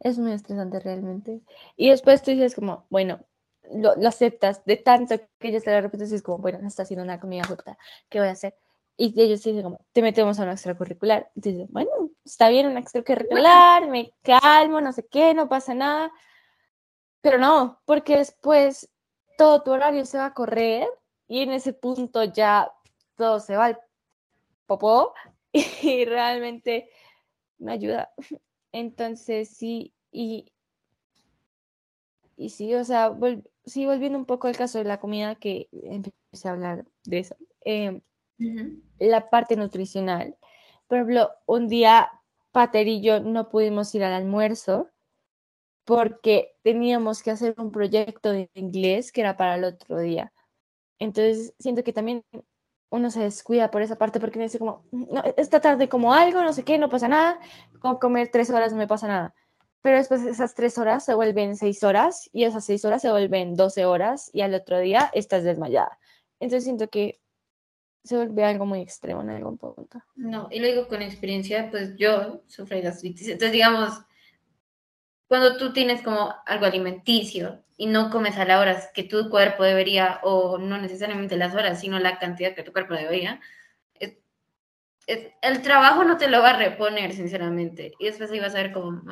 Es 0.00 0.18
muy 0.18 0.32
estresante 0.32 0.78
realmente. 0.80 1.40
Y 1.76 1.88
después 1.88 2.22
tú 2.22 2.32
dices 2.32 2.54
como, 2.54 2.86
bueno, 2.90 3.24
lo, 3.72 3.92
aceptas 4.06 4.62
de 4.66 4.76
tanto 4.76 5.18
que 5.38 5.48
ellos 5.48 5.64
te 5.64 5.72
lo 5.72 5.80
repiten, 5.80 6.12
es 6.12 6.22
como, 6.22 6.36
bueno, 6.36 6.58
no 6.60 6.68
está 6.68 6.82
haciendo 6.82 7.02
una 7.02 7.18
comida 7.18 7.44
justa, 7.44 7.78
¿qué 8.10 8.18
voy 8.18 8.28
a 8.28 8.32
hacer? 8.32 8.54
Y 9.04 9.20
ellos 9.20 9.42
dicen 9.42 9.64
como, 9.64 9.84
te 9.90 10.00
metemos 10.00 10.38
a 10.38 10.44
un 10.44 10.50
extracurricular. 10.50 11.28
Y 11.34 11.40
dices, 11.40 11.66
bueno, 11.70 11.90
está 12.24 12.50
bien 12.50 12.68
un 12.68 12.76
extracurricular, 12.76 13.88
me 13.88 14.14
calmo, 14.22 14.80
no 14.80 14.92
sé 14.92 15.04
qué, 15.08 15.34
no 15.34 15.48
pasa 15.48 15.74
nada. 15.74 16.12
Pero 17.20 17.38
no, 17.38 17.80
porque 17.84 18.18
después 18.18 18.92
todo 19.36 19.64
tu 19.64 19.72
horario 19.72 20.06
se 20.06 20.18
va 20.18 20.26
a 20.26 20.34
correr 20.34 20.86
y 21.26 21.40
en 21.40 21.50
ese 21.50 21.72
punto 21.72 22.22
ya 22.22 22.70
todo 23.16 23.40
se 23.40 23.56
va 23.56 23.64
al 23.64 23.80
popó 24.66 25.14
y 25.52 26.04
realmente 26.04 26.88
no 27.58 27.72
ayuda. 27.72 28.12
Entonces 28.70 29.48
sí, 29.48 29.92
y, 30.12 30.52
y 32.36 32.50
sí, 32.50 32.72
o 32.76 32.84
sea, 32.84 33.12
sí, 33.64 33.84
volviendo 33.84 34.16
un 34.16 34.26
poco 34.26 34.46
al 34.46 34.56
caso 34.56 34.78
de 34.78 34.84
la 34.84 35.00
comida, 35.00 35.34
que 35.34 35.68
empecé 35.72 36.46
a 36.46 36.52
hablar 36.52 36.86
de 37.02 37.18
eso, 37.18 37.34
la 38.98 39.30
parte 39.30 39.56
nutricional. 39.56 40.36
Por 40.86 40.98
ejemplo, 40.98 41.30
un 41.46 41.68
día 41.68 42.10
Pater 42.52 42.86
y 42.88 43.00
yo 43.00 43.20
no 43.20 43.48
pudimos 43.48 43.94
ir 43.94 44.04
al 44.04 44.12
almuerzo 44.12 44.90
porque 45.84 46.54
teníamos 46.62 47.22
que 47.22 47.30
hacer 47.30 47.54
un 47.58 47.72
proyecto 47.72 48.30
de 48.30 48.50
inglés 48.54 49.10
que 49.10 49.22
era 49.22 49.36
para 49.36 49.56
el 49.56 49.64
otro 49.64 49.98
día. 49.98 50.32
Entonces, 50.98 51.54
siento 51.58 51.82
que 51.82 51.92
también 51.92 52.24
uno 52.90 53.10
se 53.10 53.20
descuida 53.20 53.70
por 53.70 53.82
esa 53.82 53.96
parte 53.96 54.20
porque 54.20 54.38
dice 54.38 54.58
como, 54.58 54.84
no, 54.92 55.22
esta 55.36 55.60
tarde 55.60 55.88
como 55.88 56.14
algo, 56.14 56.42
no 56.42 56.52
sé 56.52 56.62
qué, 56.62 56.78
no 56.78 56.88
pasa 56.88 57.08
nada, 57.08 57.40
como 57.80 57.98
comer 57.98 58.28
tres 58.30 58.50
horas 58.50 58.72
no 58.72 58.78
me 58.78 58.86
pasa 58.86 59.08
nada 59.08 59.34
pero 59.82 59.98
después 59.98 60.22
esas 60.22 60.54
tres 60.54 60.78
horas 60.78 61.04
se 61.04 61.12
vuelven 61.12 61.56
seis 61.56 61.82
horas 61.82 62.30
y 62.32 62.44
esas 62.44 62.64
seis 62.64 62.84
horas 62.84 63.02
se 63.02 63.10
vuelven 63.10 63.56
doce 63.56 63.84
horas 63.84 64.30
y 64.32 64.40
al 64.40 64.54
otro 64.54 64.78
día 64.78 65.10
estás 65.12 65.42
desmayada. 65.42 65.98
Entonces 66.38 66.64
siento 66.64 66.88
que 66.88 67.20
se 68.04 68.16
vuelve 68.16 68.44
algo 68.44 68.66
muy 68.66 68.80
extremo 68.80 69.22
en 69.22 69.30
algún 69.30 69.58
punto. 69.58 70.02
No, 70.16 70.48
y 70.50 70.60
lo 70.60 70.66
digo 70.66 70.88
con 70.88 71.02
experiencia, 71.02 71.70
pues 71.70 71.96
yo 71.96 72.42
sufro 72.46 72.76
de 72.76 72.82
gastritis. 72.82 73.28
Entonces, 73.28 73.52
digamos, 73.52 73.92
cuando 75.28 75.56
tú 75.56 75.72
tienes 75.72 76.02
como 76.02 76.34
algo 76.46 76.66
alimenticio 76.66 77.62
y 77.76 77.86
no 77.86 78.10
comes 78.10 78.36
a 78.38 78.44
las 78.44 78.60
horas 78.60 78.90
que 78.92 79.04
tu 79.04 79.30
cuerpo 79.30 79.62
debería, 79.62 80.20
o 80.22 80.58
no 80.58 80.78
necesariamente 80.78 81.36
las 81.36 81.54
horas, 81.54 81.80
sino 81.80 81.98
la 81.98 82.18
cantidad 82.18 82.54
que 82.54 82.62
tu 82.62 82.72
cuerpo 82.72 82.94
debería, 82.94 83.40
el 85.06 85.62
trabajo 85.62 86.04
no 86.04 86.16
te 86.16 86.28
lo 86.28 86.40
va 86.42 86.50
a 86.50 86.58
reponer, 86.58 87.12
sinceramente. 87.12 87.92
Y 87.98 88.06
después 88.06 88.30
ahí 88.30 88.40
vas 88.40 88.54
a 88.54 88.62
ver 88.62 88.72
cómo 88.72 89.02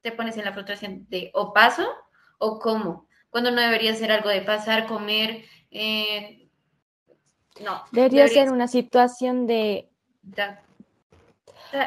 te 0.00 0.12
pones 0.12 0.36
en 0.36 0.44
la 0.44 0.52
frustración 0.52 1.06
de 1.08 1.30
o 1.34 1.52
paso 1.52 1.86
o 2.38 2.58
cómo, 2.58 3.06
cuando 3.28 3.50
no 3.50 3.60
debería 3.60 3.94
ser 3.94 4.10
algo 4.12 4.28
de 4.28 4.40
pasar, 4.42 4.86
comer, 4.86 5.44
eh, 5.70 6.39
no. 7.64 7.84
Debería, 7.92 8.28
ser 8.28 8.50
una 8.50 8.68
situación 8.68 9.46
de... 9.46 9.88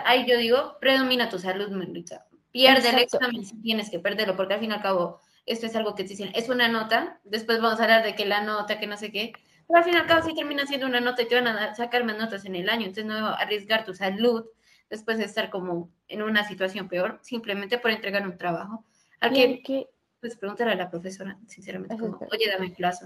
Ahí 0.05 0.25
yo 0.27 0.37
digo, 0.37 0.77
predomina 0.79 1.29
tu 1.29 1.39
salud, 1.39 1.69
Melissa. 1.69 2.25
Pierde 2.51 2.89
el 2.89 2.99
examen 2.99 3.45
si 3.45 3.61
tienes 3.61 3.89
que 3.89 3.99
perderlo, 3.99 4.35
porque 4.35 4.53
al 4.53 4.59
fin 4.59 4.71
y 4.71 4.73
al 4.73 4.81
cabo 4.81 5.19
esto 5.45 5.65
es 5.65 5.75
algo 5.75 5.95
que 5.95 6.03
te 6.03 6.09
dicen, 6.09 6.31
es 6.35 6.49
una 6.49 6.67
nota, 6.67 7.19
después 7.23 7.59
vamos 7.59 7.79
a 7.79 7.83
hablar 7.83 8.03
de 8.03 8.15
que 8.15 8.25
la 8.25 8.41
nota, 8.41 8.79
que 8.79 8.87
no 8.87 8.95
sé 8.95 9.11
qué, 9.11 9.33
pero 9.67 9.79
al 9.79 9.83
fin 9.83 9.93
y 9.95 9.97
al 9.97 10.07
cabo 10.07 10.25
si 10.25 10.33
termina 10.33 10.65
siendo 10.65 10.87
una 10.87 11.01
nota 11.01 11.21
y 11.21 11.27
te 11.27 11.35
van 11.35 11.47
a 11.47 11.75
sacar 11.75 12.03
más 12.05 12.17
notas 12.17 12.45
en 12.45 12.55
el 12.55 12.69
año, 12.69 12.85
entonces 12.85 13.05
no 13.05 13.27
arriesgar 13.27 13.83
tu 13.83 13.93
salud 13.93 14.45
después 14.89 15.17
de 15.17 15.25
estar 15.25 15.49
como 15.49 15.89
en 16.07 16.21
una 16.21 16.47
situación 16.47 16.87
peor, 16.87 17.19
simplemente 17.23 17.77
por 17.77 17.91
entregar 17.91 18.25
un 18.25 18.37
trabajo. 18.37 18.85
Al 19.19 19.33
que, 19.33 19.89
pues 20.19 20.37
pregúntale 20.37 20.71
a 20.71 20.75
la 20.75 20.89
profesora, 20.89 21.37
sinceramente, 21.47 21.97
como, 21.97 22.19
oye, 22.31 22.49
dame 22.49 22.67
el 22.67 22.73
plazo. 22.73 23.05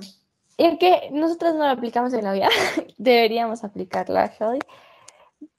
Y 0.57 0.65
el 0.65 0.77
que 0.79 1.09
nosotros 1.11 1.53
no 1.53 1.65
lo 1.65 1.71
aplicamos 1.71 2.13
en 2.13 2.23
la 2.23 2.33
vida, 2.33 2.49
deberíamos 2.97 3.63
aplicarla, 3.63 4.33
Shelly. 4.37 4.59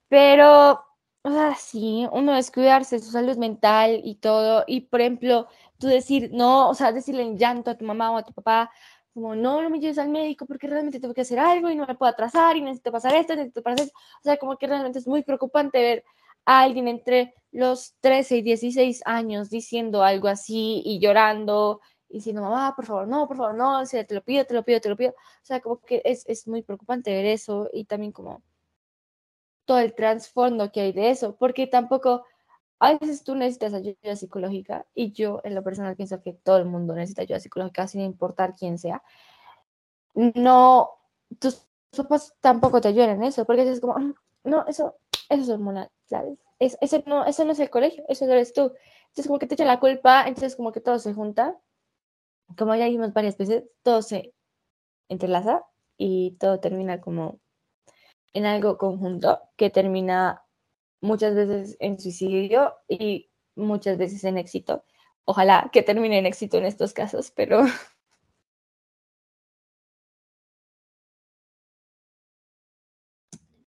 Pero, 0.08 0.84
o 1.22 1.30
sea, 1.30 1.54
sí, 1.54 2.08
uno 2.12 2.34
es 2.36 2.50
cuidarse 2.50 2.98
su 2.98 3.10
salud 3.12 3.36
mental 3.36 4.00
y 4.04 4.16
todo. 4.16 4.64
Y, 4.66 4.82
por 4.82 5.00
ejemplo, 5.00 5.46
tú 5.78 5.86
decir, 5.86 6.30
no, 6.32 6.68
o 6.70 6.74
sea, 6.74 6.92
decirle 6.92 7.22
en 7.22 7.38
llanto 7.38 7.70
a 7.70 7.78
tu 7.78 7.84
mamá 7.84 8.10
o 8.10 8.16
a 8.18 8.24
tu 8.24 8.32
papá, 8.32 8.70
como, 9.14 9.34
no, 9.36 9.62
no 9.62 9.70
me 9.70 9.80
lleves 9.80 9.98
al 9.98 10.08
médico 10.08 10.46
porque 10.46 10.68
realmente 10.68 11.00
tengo 11.00 11.14
que 11.14 11.22
hacer 11.22 11.38
algo 11.38 11.70
y 11.70 11.76
no 11.76 11.86
me 11.86 11.94
puedo 11.94 12.10
atrasar 12.10 12.56
y 12.56 12.62
necesito 12.62 12.92
pasar 12.92 13.14
esto, 13.14 13.34
necesito 13.34 13.62
pasar 13.62 13.80
esto. 13.86 13.98
O 14.20 14.22
sea, 14.24 14.36
como 14.36 14.56
que 14.56 14.66
realmente 14.66 14.98
es 14.98 15.06
muy 15.06 15.22
preocupante 15.22 15.80
ver 15.80 16.04
a 16.44 16.60
alguien 16.62 16.88
entre 16.88 17.34
los 17.52 17.94
13 18.00 18.38
y 18.38 18.42
16 18.42 19.02
años 19.04 19.50
diciendo 19.50 20.02
algo 20.02 20.28
así 20.28 20.82
y 20.84 21.00
llorando 21.00 21.80
y 22.08 22.14
diciendo, 22.16 22.42
mamá, 22.42 22.74
por 22.74 22.86
favor, 22.86 23.06
no, 23.06 23.26
por 23.28 23.36
favor, 23.36 23.54
no, 23.54 23.84
te 23.86 24.14
lo 24.14 24.22
pido, 24.22 24.44
te 24.44 24.54
lo 24.54 24.64
pido, 24.64 24.80
te 24.80 24.88
lo 24.88 24.96
pido. 24.96 25.10
O 25.10 25.44
sea, 25.44 25.60
como 25.60 25.80
que 25.80 26.02
es, 26.04 26.24
es 26.26 26.46
muy 26.48 26.62
preocupante 26.62 27.12
ver 27.12 27.26
eso 27.26 27.68
y 27.72 27.84
también 27.84 28.12
como 28.12 28.42
todo 29.68 29.80
el 29.80 29.94
trasfondo 29.94 30.72
que 30.72 30.80
hay 30.80 30.92
de 30.92 31.10
eso, 31.10 31.36
porque 31.36 31.66
tampoco, 31.66 32.24
a 32.78 32.94
veces 32.94 33.22
tú 33.22 33.34
necesitas 33.34 33.74
ayuda 33.74 34.16
psicológica 34.16 34.86
y 34.94 35.12
yo 35.12 35.40
en 35.44 35.54
lo 35.54 35.62
personal 35.62 35.94
pienso 35.96 36.22
que 36.22 36.32
todo 36.32 36.56
el 36.56 36.64
mundo 36.64 36.94
necesita 36.94 37.22
ayuda 37.22 37.40
psicológica 37.40 37.86
sin 37.86 38.00
importar 38.00 38.54
quién 38.56 38.78
sea. 38.78 39.02
No, 40.14 40.90
tus 41.38 41.66
papás 41.94 42.34
tampoco 42.40 42.80
te 42.80 42.88
ayudan 42.88 43.10
en 43.10 43.24
eso, 43.24 43.44
porque 43.44 43.68
es 43.68 43.80
como, 43.80 43.94
ah, 43.96 44.14
no, 44.44 44.64
eso, 44.66 44.96
eso 45.28 45.42
es 45.42 45.48
hormonal, 45.50 45.90
¿sabes? 46.06 46.38
Es, 46.58 46.78
eso, 46.80 47.02
no, 47.06 47.26
eso 47.26 47.44
no 47.44 47.52
es 47.52 47.60
el 47.60 47.68
colegio, 47.70 48.04
eso 48.08 48.24
eres 48.24 48.54
tú. 48.54 48.72
Entonces 49.08 49.26
como 49.26 49.38
que 49.38 49.46
te 49.46 49.54
echan 49.54 49.68
la 49.68 49.80
culpa, 49.80 50.26
entonces 50.26 50.56
como 50.56 50.72
que 50.72 50.80
todo 50.80 50.98
se 50.98 51.12
junta. 51.12 51.58
Como 52.56 52.74
ya 52.74 52.86
dijimos 52.86 53.12
varias 53.12 53.36
veces, 53.36 53.64
todo 53.82 54.02
se 54.02 54.34
entrelaza 55.08 55.64
y 55.96 56.36
todo 56.38 56.60
termina 56.60 57.00
como 57.00 57.40
en 58.32 58.46
algo 58.46 58.78
conjunto 58.78 59.40
que 59.56 59.70
termina 59.70 60.44
muchas 61.00 61.34
veces 61.34 61.76
en 61.80 61.98
suicidio 61.98 62.74
y 62.88 63.30
muchas 63.54 63.98
veces 63.98 64.24
en 64.24 64.38
éxito. 64.38 64.84
Ojalá 65.24 65.70
que 65.72 65.82
termine 65.82 66.18
en 66.18 66.26
éxito 66.26 66.58
en 66.58 66.64
estos 66.64 66.92
casos, 66.92 67.30
pero... 67.30 67.62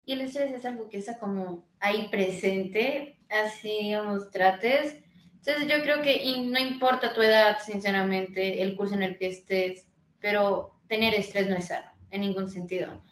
Y 0.04 0.14
el 0.14 0.22
estrés 0.22 0.52
es 0.52 0.66
algo 0.66 0.90
que 0.90 0.98
está 0.98 1.20
como 1.20 1.64
ahí 1.80 2.10
presente, 2.10 3.20
así 3.30 3.70
digamos, 3.84 4.30
trates. 4.32 4.98
Entonces 5.44 5.68
yo 5.68 5.82
creo 5.82 6.02
que 6.04 6.24
no 6.46 6.60
importa 6.60 7.14
tu 7.14 7.22
edad, 7.22 7.58
sinceramente, 7.66 8.62
el 8.62 8.76
curso 8.76 8.94
en 8.94 9.02
el 9.02 9.18
que 9.18 9.28
estés, 9.28 9.88
pero 10.20 10.80
tener 10.88 11.16
estrés 11.16 11.50
no 11.50 11.56
es 11.56 11.68
sano, 11.68 11.92
en 12.12 12.22
ningún 12.22 12.50
sentido. 12.50 13.04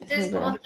Entonces, 0.00 0.32
como 0.32 0.58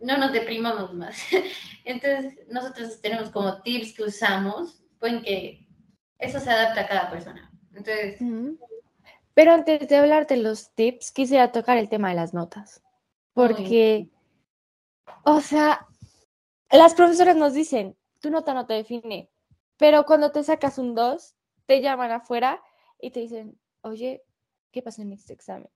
no 0.00 0.16
nos 0.16 0.32
deprimamos 0.32 0.94
más. 0.94 1.16
Entonces, 1.84 2.38
nosotros 2.48 3.00
tenemos 3.00 3.30
como 3.30 3.62
tips 3.62 3.94
que 3.94 4.02
usamos, 4.02 4.82
pues 4.98 5.22
que 5.22 5.68
eso 6.18 6.40
se 6.40 6.50
adapta 6.50 6.80
a 6.82 6.88
cada 6.88 7.10
persona. 7.10 7.50
Entonces... 7.74 8.18
Pero 9.32 9.52
antes 9.52 9.88
de 9.88 9.96
hablar 9.96 10.26
de 10.26 10.38
los 10.38 10.74
tips, 10.74 11.12
quisiera 11.12 11.52
tocar 11.52 11.78
el 11.78 11.88
tema 11.88 12.08
de 12.08 12.16
las 12.16 12.34
notas. 12.34 12.82
Porque, 13.32 14.10
o 15.22 15.40
sea, 15.40 15.86
las 16.70 16.94
profesoras 16.94 17.36
nos 17.36 17.54
dicen, 17.54 17.96
tu 18.18 18.30
nota 18.30 18.54
no 18.54 18.66
te 18.66 18.74
define, 18.74 19.30
pero 19.80 20.04
cuando 20.04 20.30
te 20.30 20.44
sacas 20.44 20.76
un 20.76 20.94
2, 20.94 21.34
te 21.64 21.80
llaman 21.80 22.10
afuera 22.10 22.62
y 23.00 23.12
te 23.12 23.20
dicen, 23.20 23.58
oye, 23.80 24.22
¿qué 24.72 24.82
pasó 24.82 25.00
en 25.00 25.14
este 25.14 25.32
examen? 25.32 25.70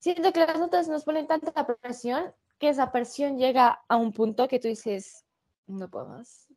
Siento 0.00 0.32
que 0.32 0.40
las 0.40 0.58
notas 0.58 0.88
nos 0.88 1.04
ponen 1.04 1.28
tanta 1.28 1.64
presión 1.64 2.34
que 2.58 2.70
esa 2.70 2.90
presión 2.90 3.38
llega 3.38 3.84
a 3.88 3.96
un 3.96 4.12
punto 4.12 4.48
que 4.48 4.58
tú 4.58 4.66
dices, 4.66 5.24
no 5.68 5.88
puedo 5.88 6.06
más. 6.06 6.48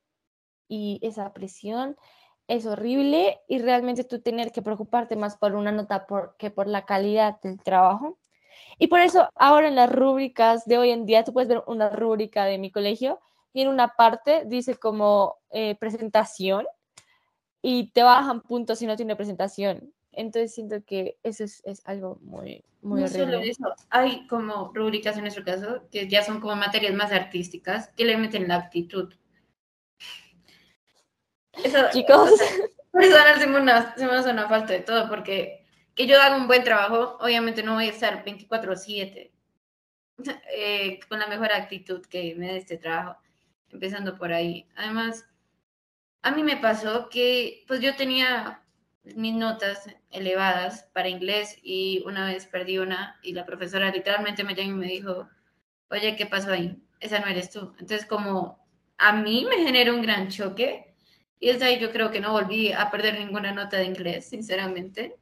Y 0.68 0.98
esa 1.04 1.32
presión 1.32 1.96
es 2.48 2.66
horrible 2.66 3.40
y 3.48 3.60
realmente 3.60 4.04
tú 4.04 4.20
tener 4.20 4.52
que 4.52 4.64
preocuparte 4.64 5.16
más 5.16 5.38
por 5.38 5.54
una 5.54 5.72
nota 5.72 6.08
que 6.40 6.50
por 6.50 6.68
la 6.68 6.88
calidad 6.88 7.40
del 7.42 7.62
trabajo. 7.62 8.18
Y 8.80 8.88
por 8.88 9.02
eso 9.02 9.30
ahora 9.36 9.68
en 9.68 9.76
las 9.76 9.92
rúbricas 9.92 10.66
de 10.66 10.80
hoy 10.80 10.90
en 10.90 11.06
día, 11.06 11.24
tú 11.24 11.34
puedes 11.34 11.50
ver 11.50 11.64
una 11.68 11.92
rúbrica 11.92 12.46
de 12.46 12.58
mi 12.58 12.72
colegio 12.72 13.20
y 13.58 13.62
en 13.62 13.70
una 13.70 13.96
parte 13.96 14.44
dice 14.46 14.76
como 14.76 15.40
eh, 15.50 15.74
presentación 15.80 16.68
y 17.60 17.92
te 17.92 18.04
bajan 18.04 18.44
puntos 18.44 18.78
si 18.78 18.86
no 18.86 18.96
tiene 18.96 19.16
presentación. 19.16 19.92
Entonces 20.12 20.54
siento 20.54 20.86
que 20.86 21.18
eso 21.24 21.44
es, 21.44 21.64
algo 21.84 22.20
muy, 22.22 22.64
muy 22.84 23.02
no 23.02 23.08
Solo 23.08 23.40
eso, 23.40 23.74
hay 23.90 24.28
como 24.28 24.72
rúbricas 24.76 25.16
en 25.16 25.24
nuestro 25.24 25.44
caso 25.44 25.88
que 25.92 26.08
ya 26.08 26.22
son 26.22 26.40
como 26.40 26.56
materias 26.56 26.94
más 26.94 27.12
artísticas 27.12 27.90
que 27.98 28.06
le 28.06 28.16
meten 28.18 28.48
la 28.48 28.58
actitud. 28.58 29.12
Eso, 31.54 31.80
Chicos. 31.92 32.30
por 32.92 33.02
eso 33.02 33.18
se 33.40 33.48
me, 33.48 33.60
una, 33.60 33.96
se 33.96 34.06
me 34.06 34.12
hace 34.12 34.30
una 34.30 34.48
falta 34.48 34.74
de 34.74 34.82
todo, 34.82 35.10
porque 35.10 35.66
que 35.96 36.06
yo 36.06 36.22
haga 36.22 36.38
un 36.38 36.46
buen 36.46 36.64
trabajo, 36.64 37.18
obviamente 37.22 37.64
no 37.64 37.74
voy 37.74 37.88
a 37.88 37.90
estar 37.90 38.24
24/7 38.24 39.32
eh, 40.56 41.00
con 41.10 41.18
la 41.18 41.26
mejor 41.26 41.52
actitud 41.52 42.06
que 42.06 42.36
me 42.36 42.50
dé 42.50 42.58
este 42.58 42.78
trabajo, 42.78 43.20
empezando 43.72 44.18
por 44.18 44.34
ahí. 44.34 44.66
Además, 44.76 45.26
a 46.22 46.32
mí 46.32 46.44
me 46.44 46.58
pasó 46.58 47.10
que 47.10 47.64
pues 47.68 47.82
yo 47.82 47.96
tenía 47.96 48.64
mis 49.16 49.34
notas 49.34 49.90
elevadas 50.12 50.84
para 50.94 51.10
inglés 51.10 51.58
y 51.62 52.04
una 52.06 52.26
vez 52.28 52.46
perdí 52.46 52.78
una 52.78 53.18
y 53.24 53.34
la 53.34 53.46
profesora 53.46 53.92
literalmente 53.92 54.44
me 54.44 54.56
llamó 54.56 54.72
y 54.72 54.76
me 54.76 54.88
dijo, 54.88 55.30
oye, 55.90 56.16
¿qué 56.16 56.26
pasó 56.26 56.52
ahí? 56.52 56.82
Esa 57.00 57.20
no 57.20 57.28
eres 57.28 57.50
tú. 57.50 57.74
Entonces 57.80 58.06
como 58.06 58.68
a 58.98 59.14
mí 59.14 59.46
me 59.50 59.64
generó 59.64 59.96
un 59.96 60.02
gran 60.02 60.30
choque 60.30 60.96
y 61.40 61.48
desde 61.48 61.66
ahí 61.66 61.80
yo 61.80 61.92
creo 61.92 62.12
que 62.12 62.20
no 62.20 62.32
volví 62.32 62.72
a 62.74 62.90
perder 62.90 63.20
ninguna 63.20 63.52
nota 63.52 63.78
de 63.78 63.86
inglés, 63.86 64.28
sinceramente. 64.30 65.16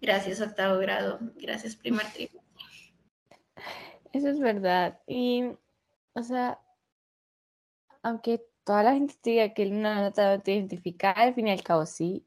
gracias 0.00 0.40
octavo 0.40 0.78
grado, 0.78 1.18
gracias 1.36 1.76
primer 1.76 2.06
trimestre. 2.12 2.42
Eso 4.12 4.28
es 4.28 4.40
verdad. 4.40 4.98
Y, 5.06 5.44
o 6.16 6.22
sea, 6.22 6.60
aunque 8.02 8.44
toda 8.64 8.82
la 8.82 8.94
gente 8.94 9.14
diga 9.22 9.54
que 9.54 9.66
una 9.68 10.00
nota 10.00 10.36
no 10.36 10.42
te 10.42 10.54
identifica, 10.54 11.12
al 11.12 11.34
fin 11.34 11.48
y 11.48 11.50
al 11.52 11.62
cabo 11.62 11.86
sí. 11.86 12.26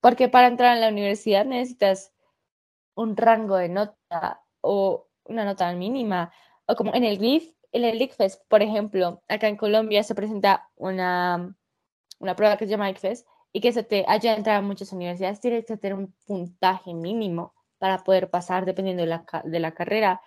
Porque 0.00 0.28
para 0.28 0.46
entrar 0.46 0.74
en 0.74 0.82
la 0.82 0.88
universidad 0.88 1.44
necesitas 1.44 2.12
un 2.94 3.16
rango 3.16 3.56
de 3.56 3.68
nota 3.68 4.42
o 4.60 5.08
una 5.24 5.44
nota 5.44 5.72
mínima. 5.74 6.32
O 6.66 6.76
como 6.76 6.94
en 6.94 7.04
el 7.04 7.18
GIF, 7.18 7.52
en 7.72 7.84
el 7.84 8.00
ICFES, 8.02 8.42
por 8.48 8.62
ejemplo, 8.62 9.22
acá 9.28 9.48
en 9.48 9.56
Colombia 9.56 10.02
se 10.02 10.14
presenta 10.14 10.70
una, 10.76 11.56
una 12.18 12.36
prueba 12.36 12.56
que 12.56 12.66
se 12.66 12.72
llama 12.72 12.90
ICFES 12.90 13.24
y 13.52 13.60
que 13.60 13.72
se 13.72 13.82
te 13.82 14.04
haya 14.06 14.34
entrado 14.34 14.58
a 14.58 14.62
muchas 14.62 14.92
universidades, 14.92 15.40
tienes 15.40 15.64
que 15.64 15.76
tener 15.76 15.96
un 15.96 16.14
puntaje 16.26 16.94
mínimo 16.94 17.54
para 17.78 18.04
poder 18.04 18.30
pasar 18.30 18.64
dependiendo 18.64 19.02
de 19.02 19.08
la, 19.08 19.24
de 19.44 19.60
la 19.60 19.72
carrera. 19.72 20.20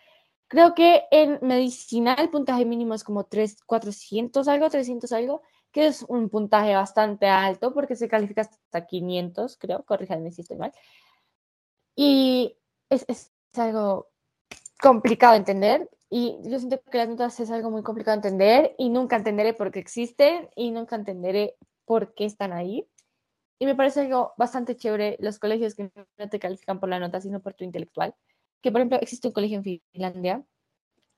Creo 0.53 0.75
que 0.75 1.05
en 1.09 1.39
medicina 1.41 2.13
el 2.13 2.29
puntaje 2.29 2.63
mínimo 2.63 2.93
es 2.93 3.03
como 3.03 3.23
3, 3.23 3.63
400 3.65 4.47
algo, 4.47 4.69
300 4.69 5.11
algo, 5.11 5.41
que 5.71 5.87
es 5.87 6.03
un 6.07 6.29
puntaje 6.29 6.75
bastante 6.75 7.25
alto 7.27 7.73
porque 7.73 7.95
se 7.95 8.07
califica 8.07 8.41
hasta 8.41 8.85
500, 8.85 9.57
creo, 9.57 9.83
corríjanme 9.83 10.29
si 10.29 10.41
estoy 10.41 10.57
mal. 10.57 10.71
Y 11.95 12.55
es, 12.91 13.03
es, 13.07 13.31
algo 13.55 14.11
complicado 14.79 15.33
de 15.33 15.39
entender 15.39 15.89
y 16.07 16.37
yo 16.43 16.59
siento 16.59 16.79
que 16.83 16.99
las 16.99 17.09
notas 17.09 17.39
es 17.39 17.49
algo 17.49 17.71
muy 17.71 17.81
complicado 17.81 18.21
de 18.21 18.27
entender 18.27 18.75
y 18.77 18.89
nunca 18.89 19.15
entenderé 19.15 19.55
por 19.55 19.71
qué 19.71 19.79
existen 19.79 20.51
y 20.55 20.69
nunca 20.69 20.95
entenderé 20.95 21.55
por 21.85 22.13
qué 22.13 22.25
están 22.25 22.53
ahí. 22.53 22.87
Y 23.57 23.65
me 23.65 23.73
parece 23.73 24.01
algo 24.01 24.33
bastante 24.37 24.75
chévere 24.75 25.17
los 25.19 25.39
colegios 25.39 25.73
que 25.73 25.91
no 26.19 26.29
te 26.29 26.37
califican 26.37 26.79
por 26.79 26.89
la 26.89 26.99
nota, 26.99 27.19
sino 27.21 27.41
por 27.41 27.55
tu 27.55 27.63
intelectual. 27.63 28.13
Que, 28.63 28.71
por 28.71 28.81
ejemplo, 28.81 28.97
existe 28.99 29.27
un 29.27 29.33
colegio 29.33 29.57
en 29.57 29.63
Finlandia 29.63 30.43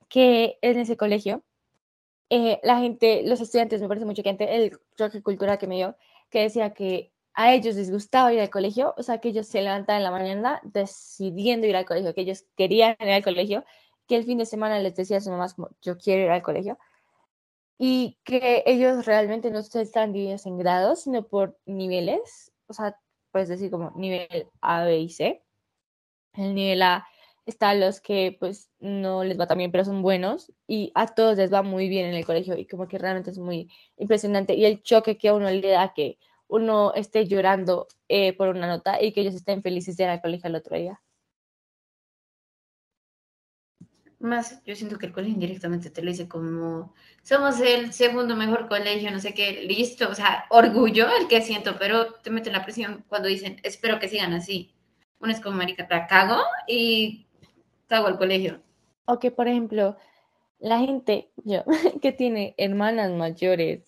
que 0.10 0.58
en 0.62 0.80
ese 0.80 0.98
colegio 0.98 1.44
eh, 2.30 2.60
la 2.64 2.80
gente, 2.80 3.22
los 3.24 3.40
estudiantes, 3.40 3.82
me 3.82 3.88
parece 3.88 4.06
mucho 4.06 4.24
que 4.24 4.36
el 4.40 4.80
choque 4.98 5.22
cultural 5.22 5.58
que 5.58 5.68
me 5.68 5.76
dio, 5.76 5.96
que 6.30 6.42
decía 6.42 6.74
que 6.74 7.14
a 7.36 7.54
ellos 7.54 7.76
les 7.76 7.92
gustaba 7.92 8.34
ir 8.34 8.40
al 8.40 8.50
colegio, 8.50 8.96
o 8.98 9.04
sea, 9.04 9.20
que 9.20 9.30
ellos 9.30 9.48
se 9.48 9.62
levantaban 9.62 10.00
en 10.00 10.04
la 10.04 10.12
mañana 10.12 10.62
decidiendo 10.64 11.68
ir 11.68 11.76
al 11.76 11.86
colegio, 11.86 12.14
que 12.16 12.22
ellos 12.22 12.46
querían 12.56 12.96
ir 13.00 13.10
al 13.10 13.24
colegio, 13.24 13.64
que 14.08 14.16
el 14.16 14.26
fin 14.26 14.40
de 14.40 14.46
semana 14.46 14.80
les 14.80 14.96
decía 14.96 15.18
a 15.18 15.22
su 15.22 15.30
mamá 15.30 15.48
como, 15.54 15.70
yo 15.82 15.98
quiero 15.98 16.24
ir 16.24 16.30
al 16.32 16.42
colegio, 16.42 16.80
y 17.78 18.18
que 18.24 18.64
ellos 18.66 19.06
realmente 19.06 19.52
no 19.52 19.60
están 19.60 20.14
divididos 20.14 20.46
en 20.46 20.58
grados, 20.58 21.04
sino 21.04 21.28
por 21.28 21.60
niveles, 21.66 22.52
o 22.68 22.74
sea, 22.74 23.00
puedes 23.32 23.50
decir 23.50 23.70
como 23.70 23.92
nivel 23.92 24.50
A, 24.62 24.84
B 24.86 24.98
y 24.98 25.10
C. 25.10 25.44
El 26.34 26.56
nivel 26.56 26.82
A 26.82 27.06
están 27.46 27.80
los 27.80 28.02
que 28.02 28.36
pues 28.40 28.70
no 28.80 29.24
les 29.24 29.40
va 29.40 29.48
tan 29.48 29.58
bien, 29.60 29.72
pero 29.72 29.86
son 29.86 30.02
buenos 30.02 30.52
y 30.68 30.92
a 30.96 31.08
todos 31.08 31.38
les 31.38 31.54
va 31.54 31.62
muy 31.62 31.90
bien 31.90 32.08
en 32.08 32.16
el 32.16 32.26
colegio 32.26 32.58
y 32.58 32.66
como 32.66 32.88
que 32.88 32.98
realmente 32.98 33.32
es 33.32 33.38
muy 33.38 33.70
impresionante 33.98 34.56
y 34.56 34.66
el 34.66 34.82
choque 34.82 35.18
que 35.18 35.30
a 35.30 35.34
uno 35.34 35.50
le 35.50 35.70
da 35.70 35.94
que 35.94 36.18
uno 36.48 36.94
esté 36.94 37.28
llorando 37.28 37.88
eh, 38.10 38.34
por 38.34 38.50
una 38.50 38.68
nota 38.68 39.02
y 39.02 39.12
que 39.12 39.22
ellos 39.22 39.36
estén 39.36 39.62
felices 39.62 39.98
de 39.98 40.04
ir 40.04 40.10
al 40.10 40.22
colegio 40.22 40.48
el 40.48 40.56
otro 40.56 40.78
día. 40.78 41.02
Más, 44.20 44.64
yo 44.64 44.76
siento 44.76 44.98
que 44.98 45.06
el 45.06 45.12
colegio 45.12 45.36
indirectamente 45.36 45.90
te 45.92 46.02
lo 46.02 46.10
dice 46.10 46.28
como, 46.28 46.94
somos 47.22 47.60
el 47.60 47.94
segundo 47.94 48.36
mejor 48.36 48.68
colegio, 48.68 49.12
no 49.12 49.20
sé 49.20 49.34
qué, 49.34 49.66
listo, 49.68 50.10
o 50.10 50.16
sea, 50.16 50.46
orgullo 50.50 51.08
el 51.20 51.28
que 51.28 51.42
siento, 51.42 51.78
pero 51.78 52.14
te 52.14 52.32
meten 52.32 52.54
la 52.54 52.64
presión 52.64 53.06
cuando 53.08 53.28
dicen, 53.28 53.60
espero 53.64 54.00
que 54.00 54.08
sigan 54.10 54.34
así. 54.34 54.74
Uno 55.20 55.32
es 55.32 55.42
como, 55.42 55.58
marica, 55.58 55.88
te 55.88 56.08
cago 56.08 56.42
y 56.68 57.25
Cago 57.88 58.08
al 58.08 58.18
colegio. 58.18 58.62
O 59.06 59.20
que, 59.20 59.32
por 59.32 59.48
ejemplo, 59.48 59.96
la 60.60 60.80
gente 60.80 61.32
yo, 61.44 61.64
que 62.02 62.12
tiene 62.12 62.56
hermanas 62.58 63.12
mayores 63.12 63.84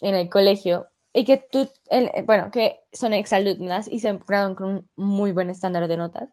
en 0.00 0.14
el 0.14 0.28
colegio, 0.28 0.88
y 1.12 1.24
que 1.24 1.36
tú, 1.36 1.68
bueno, 2.24 2.50
que 2.50 2.80
son 2.92 3.12
exalumnas 3.12 3.88
y 3.88 4.00
se 4.00 4.12
graduan 4.26 4.54
con 4.54 4.68
un 4.68 4.90
muy 4.96 5.32
buen 5.32 5.50
estándar 5.50 5.86
de 5.88 5.96
notas, 5.96 6.30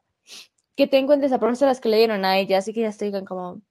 que 0.75 0.87
te 0.87 0.97
encuentres 0.97 1.33
a 1.33 1.39
profesoras 1.39 1.81
que 1.81 1.89
le 1.89 1.97
dieron 1.97 2.23
a 2.23 2.37
ellas 2.37 2.67
y 2.67 2.73
que 2.73 2.81
ellas 2.81 2.97
te 2.97 3.05
digan 3.05 3.25
como, 3.25 3.61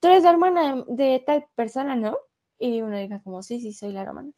tú 0.00 0.08
eres 0.08 0.22
la 0.24 0.30
hermana 0.30 0.82
de, 0.88 1.22
tal 1.26 1.46
persona, 1.54 1.94
¿no? 1.96 2.16
Y 2.58 2.80
uno 2.80 2.96
diga 2.96 3.20
como, 3.22 3.42
sí, 3.42 3.60
sí, 3.60 3.72
soy 3.72 3.92
la 3.92 4.02
hermana. 4.02 4.30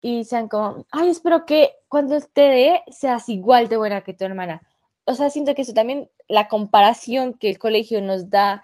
Y 0.00 0.24
sean 0.24 0.48
como, 0.48 0.86
ay, 0.90 1.10
espero 1.10 1.44
que 1.46 1.72
cuando 1.88 2.18
te 2.20 2.40
dé 2.40 2.82
seas 2.88 3.28
igual 3.28 3.68
de 3.68 3.76
buena 3.76 4.00
que 4.02 4.14
tu 4.14 4.24
hermana. 4.24 4.62
O 5.04 5.14
sea, 5.14 5.30
siento 5.30 5.54
que 5.54 5.62
eso 5.62 5.74
también, 5.74 6.10
la 6.28 6.48
comparación 6.48 7.34
que 7.34 7.50
el 7.50 7.58
colegio 7.58 8.00
nos 8.00 8.30
da 8.30 8.62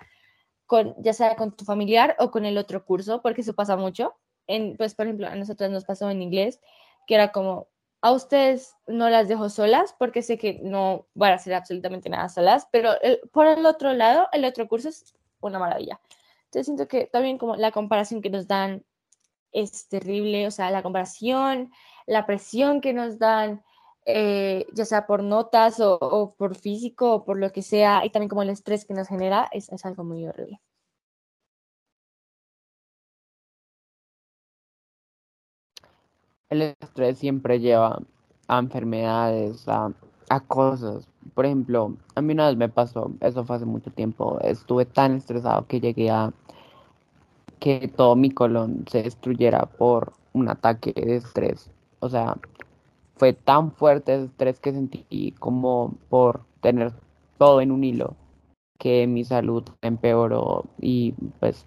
con, 0.66 0.94
ya 1.02 1.12
sea 1.12 1.36
con 1.36 1.56
tu 1.56 1.64
familiar 1.64 2.16
o 2.18 2.30
con 2.30 2.44
el 2.44 2.58
otro 2.58 2.84
curso, 2.84 3.22
porque 3.22 3.40
eso 3.40 3.54
pasa 3.54 3.76
mucho. 3.76 4.14
En, 4.46 4.76
pues, 4.76 4.94
por 4.94 5.06
ejemplo, 5.06 5.26
a 5.26 5.34
nosotros 5.34 5.70
nos 5.70 5.84
pasó 5.84 6.10
en 6.10 6.22
inglés, 6.22 6.60
que 7.06 7.14
era 7.14 7.32
como, 7.32 7.68
a 8.02 8.12
ustedes 8.12 8.76
no 8.86 9.08
las 9.10 9.26
dejo 9.26 9.48
solas 9.48 9.94
porque 9.98 10.22
sé 10.22 10.38
que 10.38 10.60
no 10.62 11.06
van 11.14 11.32
a 11.32 11.36
hacer 11.36 11.54
absolutamente 11.54 12.08
nada 12.08 12.28
solas, 12.28 12.68
pero 12.70 12.92
por 13.32 13.46
el 13.46 13.66
otro 13.66 13.92
lado, 13.94 14.28
el 14.32 14.44
otro 14.44 14.68
curso 14.68 14.88
es 14.88 15.14
una 15.40 15.58
maravilla. 15.58 16.00
Entonces 16.44 16.66
siento 16.66 16.88
que 16.88 17.06
también 17.06 17.38
como 17.38 17.56
la 17.56 17.72
comparación 17.72 18.22
que 18.22 18.30
nos 18.30 18.46
dan 18.46 18.84
es 19.52 19.88
terrible, 19.88 20.46
o 20.46 20.50
sea, 20.50 20.70
la 20.70 20.82
comparación, 20.82 21.72
la 22.06 22.26
presión 22.26 22.80
que 22.80 22.92
nos 22.92 23.18
dan, 23.18 23.64
eh, 24.06 24.66
ya 24.72 24.84
sea 24.84 25.06
por 25.06 25.22
notas 25.22 25.80
o, 25.80 26.34
por 26.38 26.56
físico 26.56 27.12
o 27.14 27.24
por 27.24 27.38
lo 27.38 27.52
que 27.52 27.62
sea, 27.62 28.04
y 28.04 28.10
también 28.10 28.28
como 28.28 28.42
el 28.42 28.50
estrés 28.50 28.84
que 28.86 28.94
nos 28.94 29.08
genera, 29.08 29.48
es, 29.52 29.70
es 29.70 29.84
algo 29.84 30.04
muy 30.04 30.26
horrible. 30.26 30.60
El 36.48 36.62
estrés 36.62 37.18
siempre 37.18 37.60
lleva 37.60 37.98
a 38.48 38.58
enfermedades, 38.58 39.68
a, 39.68 39.92
a 40.28 40.40
cosas. 40.40 41.08
Por 41.34 41.44
ejemplo, 41.46 41.96
a 42.14 42.22
mí 42.22 42.32
una 42.32 42.48
vez 42.48 42.56
me 42.56 42.68
pasó, 42.68 43.10
eso 43.20 43.44
fue 43.44 43.56
hace 43.56 43.64
mucho 43.66 43.90
tiempo, 43.90 44.38
estuve 44.40 44.84
tan 44.86 45.16
estresado 45.16 45.66
que 45.66 45.80
llegué 45.80 46.10
a 46.10 46.32
que 47.58 47.88
todo 47.88 48.16
mi 48.16 48.30
colon 48.30 48.84
se 48.88 49.02
destruyera 49.02 49.66
por 49.66 50.12
un 50.32 50.48
ataque 50.48 50.92
de 50.92 51.16
estrés. 51.16 51.70
O 52.00 52.08
sea, 52.08 52.36
fue 53.16 53.32
tan 53.32 53.72
fuerte 53.72 54.14
ese 54.14 54.24
estrés 54.26 54.60
que 54.60 54.72
sentí 54.72 55.34
como 55.38 55.94
por 56.08 56.40
tener 56.60 56.92
todo 57.38 57.60
en 57.60 57.72
un 57.72 57.84
hilo 57.84 58.14
que 58.78 59.06
mi 59.06 59.24
salud 59.24 59.64
empeoró 59.82 60.64
y 60.80 61.12
pues 61.40 61.66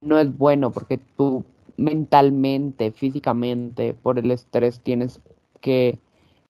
no 0.00 0.18
es 0.18 0.36
bueno 0.36 0.70
porque 0.70 0.98
tú 1.16 1.44
mentalmente, 1.76 2.90
físicamente, 2.90 3.94
por 3.94 4.18
el 4.18 4.30
estrés 4.30 4.80
tienes 4.80 5.20
que 5.60 5.98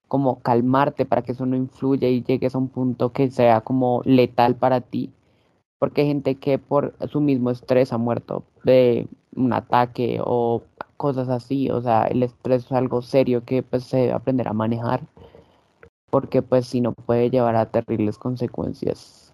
como 0.09 0.41
calmarte 0.41 1.05
para 1.05 1.23
que 1.23 1.33
eso 1.33 1.47
no 1.47 1.55
influya 1.55 2.09
y 2.09 2.23
llegues 2.23 2.55
a 2.55 2.59
un 2.59 2.69
punto 2.69 3.13
que 3.13 3.31
sea 3.31 3.61
como 3.61 4.03
letal 4.05 4.57
para 4.57 4.81
ti. 4.81 5.13
Porque 5.79 6.01
hay 6.01 6.09
gente 6.09 6.37
que 6.37 6.59
por 6.59 6.95
su 7.09 7.21
mismo 7.21 7.51
estrés 7.51 7.93
ha 7.93 7.99
muerto 7.99 8.43
de 8.65 9.07
un 9.37 9.53
ataque 9.53 10.19
o 10.25 10.63
cosas 10.99 11.31
así. 11.31 11.71
O 11.71 11.81
sea, 11.81 12.05
el 12.05 12.23
estrés 12.23 12.67
es 12.67 12.73
algo 12.73 13.01
serio 13.01 13.43
que 13.45 13.63
pues 13.63 13.85
se 13.85 13.97
debe 13.97 14.13
aprender 14.13 14.49
a 14.49 14.53
manejar. 14.53 15.01
Porque 16.11 16.43
pues 16.43 16.67
si 16.67 16.83
no 16.83 16.93
puede 16.93 17.31
llevar 17.31 17.57
a 17.57 17.71
terribles 17.71 18.19
consecuencias. 18.19 19.33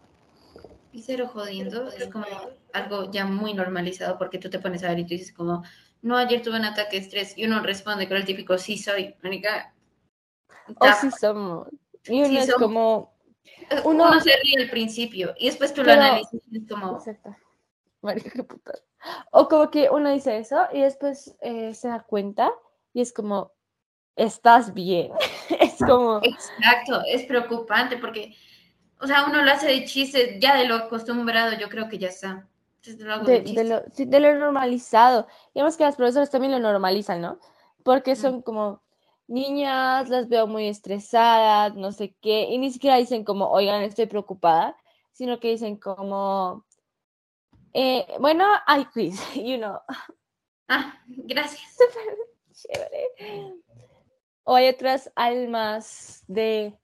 Y 0.93 1.03
cero 1.03 1.29
jodiendo, 1.33 1.91
es 1.91 2.07
como 2.09 2.27
algo 2.73 3.11
ya 3.11 3.25
muy 3.25 3.53
normalizado 3.53 4.17
porque 4.17 4.39
tú 4.39 4.49
te 4.49 4.61
pones 4.61 4.85
a 4.85 4.91
ver 4.91 5.01
y 5.01 5.03
tú 5.03 5.09
dices 5.09 5.33
como, 5.33 5.65
no, 6.03 6.17
ayer 6.17 6.41
tuve 6.43 6.57
un 6.57 6.65
ataque 6.65 6.99
de 6.99 7.03
estrés 7.03 7.37
y 7.37 7.47
uno 7.47 7.61
responde 7.61 8.07
con 8.07 8.17
el 8.17 8.25
típico, 8.25 8.59
sí 8.59 8.79
soy, 8.79 9.17
Mónica. 9.23 9.75
O 10.79 10.87
sí 11.01 11.11
somos. 11.11 11.69
Y 12.05 12.23
uno 12.23 12.39
es 12.39 12.55
como... 12.55 13.13
Uno, 13.85 14.05
uno, 14.09 14.21
se 14.21 14.31
ríe 14.43 14.63
al 14.63 14.71
principio 14.71 15.35
y 15.39 15.47
después 15.47 15.75
tú 15.75 15.83
lo 15.83 15.93
analizas 15.93 16.41
y 16.51 16.59
es 16.59 16.69
como... 16.69 16.97
Exacto. 16.97 17.35
Marica, 18.05 18.31
qué. 18.31 18.47
O 19.33 19.49
como 19.49 19.71
que 19.71 19.89
uno 19.91 20.11
dice 20.11 20.39
eso 20.39 20.67
y 20.73 20.83
después 20.83 21.37
eh, 21.41 21.75
se 21.75 21.89
da 21.89 22.03
cuenta 22.03 22.53
y 22.93 23.01
es 23.01 23.13
como, 23.13 23.53
estás 24.15 24.73
bien. 24.75 25.13
es 25.61 25.79
como... 25.79 26.21
Exacto, 26.23 27.03
es 27.07 27.25
preocupante 27.25 27.97
porque, 27.97 28.37
o 29.01 29.07
sea, 29.07 29.25
uno 29.27 29.43
lo 29.43 29.51
hace 29.51 29.67
de 29.67 29.85
chiste, 29.85 30.39
ya 30.41 30.57
de 30.57 30.69
lo 30.69 30.77
acostumbrado, 30.77 31.57
yo 31.59 31.69
creo 31.69 31.89
que 31.89 31.99
ya 31.99 32.09
está. 32.09 32.47
De, 32.85 34.21
lo, 34.21 34.35
normalizado. 34.39 35.27
Además 35.55 35.79
que 35.79 35.85
las 35.85 35.97
profesoras 35.97 36.31
también 36.31 36.53
lo 36.53 36.59
normalizan, 36.59 37.23
¿no? 37.23 37.39
Porque 37.83 38.15
son 38.15 38.43
como 38.43 38.83
niñas, 39.27 40.11
las 40.11 40.29
veo 40.29 40.47
muy 40.47 40.69
estresadas, 40.69 41.75
no 41.75 41.93
sé 41.93 42.15
qué, 42.21 42.43
y 42.51 42.59
ni 42.59 42.71
siquiera 42.71 42.99
dicen 42.99 43.25
como, 43.25 43.49
oigan, 43.51 43.83
estoy 43.83 44.05
preocupada, 44.05 44.77
sino 45.13 45.41
que 45.41 45.49
dicen 45.49 45.79
como, 45.79 46.67
eh, 47.75 48.07
bueno, 48.21 48.47
hay 48.67 48.85
quiz, 48.87 49.21
y 49.37 49.57
uno. 49.57 49.83
Ah, 50.69 50.99
gracias. 51.07 51.77
Chévere. 52.53 53.55
O 54.45 54.55
hay 54.55 54.69
otras 54.69 55.11
almas 55.17 56.23
de 56.29 56.79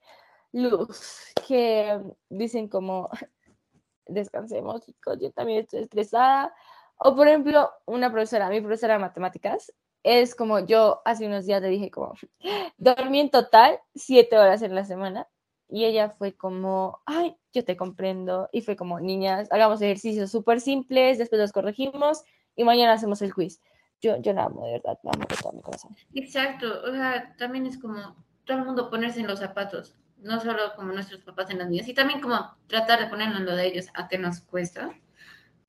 luz 0.52 1.32
que 1.46 2.00
dicen 2.28 2.68
como, 2.68 3.08
descansemos, 4.06 4.84
chicos, 4.84 5.18
yo 5.20 5.30
también 5.30 5.60
estoy 5.60 5.82
estresada. 5.82 6.52
O 6.96 7.14
por 7.14 7.28
ejemplo, 7.28 7.70
una 7.86 8.10
profesora, 8.10 8.50
mi 8.50 8.60
profesora 8.60 8.94
de 8.94 9.00
matemáticas, 9.00 9.72
es 10.02 10.34
como 10.34 10.58
yo 10.60 11.02
hace 11.04 11.26
unos 11.26 11.46
días 11.46 11.62
le 11.62 11.68
dije 11.68 11.90
como, 11.90 12.14
dormí 12.78 13.20
en 13.20 13.30
total 13.30 13.78
siete 13.94 14.38
horas 14.38 14.62
en 14.62 14.74
la 14.74 14.84
semana. 14.84 15.28
Y 15.70 15.84
ella 15.84 16.10
fue 16.10 16.34
como, 16.34 17.00
ay, 17.06 17.36
yo 17.52 17.64
te 17.64 17.76
comprendo. 17.76 18.48
Y 18.52 18.62
fue 18.62 18.76
como, 18.76 19.00
niñas, 19.00 19.48
hagamos 19.50 19.80
ejercicios 19.82 20.30
súper 20.30 20.60
simples, 20.60 21.18
después 21.18 21.40
los 21.40 21.52
corregimos 21.52 22.22
y 22.56 22.64
mañana 22.64 22.92
hacemos 22.92 23.22
el 23.22 23.32
quiz. 23.32 23.60
Yo, 24.00 24.16
yo 24.20 24.32
la 24.32 24.44
amo, 24.44 24.64
de 24.66 24.72
verdad, 24.72 24.98
la 25.02 25.10
amo 25.14 25.26
de 25.28 25.36
todo 25.36 25.52
mi 25.52 25.62
corazón. 25.62 25.96
Exacto, 26.14 26.82
o 26.84 26.92
sea, 26.92 27.34
también 27.36 27.66
es 27.66 27.78
como 27.78 28.16
todo 28.44 28.58
el 28.58 28.64
mundo 28.64 28.90
ponerse 28.90 29.20
en 29.20 29.26
los 29.26 29.38
zapatos 29.38 29.94
no 30.22 30.40
solo 30.40 30.74
como 30.76 30.92
nuestros 30.92 31.22
papás 31.22 31.50
en 31.50 31.58
las 31.58 31.68
niñas, 31.68 31.88
y 31.88 31.94
también 31.94 32.20
como 32.20 32.56
tratar 32.66 33.00
de 33.00 33.06
ponernos 33.06 33.40
en 33.40 33.46
lo 33.46 33.56
de 33.56 33.66
ellos 33.66 33.86
a 33.94 34.08
que 34.08 34.18
nos 34.18 34.40
cuesta, 34.40 34.94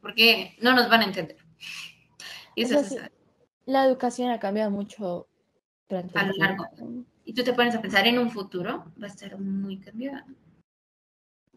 porque 0.01 0.57
no 0.61 0.73
nos 0.73 0.89
van 0.89 1.01
a 1.01 1.05
entender. 1.05 1.37
Y 2.55 2.63
eso 2.63 2.79
es 2.79 2.97
La 3.65 3.85
educación 3.85 4.29
ha 4.29 4.39
cambiado 4.39 4.71
mucho 4.71 5.27
durante 5.87 6.17
a 6.17 6.25
lo 6.25 6.33
largo. 6.33 6.65
Y 7.31 7.33
tú 7.33 7.45
te 7.45 7.53
pones 7.53 7.73
a 7.73 7.81
pensar 7.81 8.05
en 8.07 8.19
un 8.19 8.29
futuro, 8.29 8.83
va 9.01 9.05
a 9.05 9.09
estar 9.09 9.39
muy 9.39 9.79
cambiada. 9.79 10.25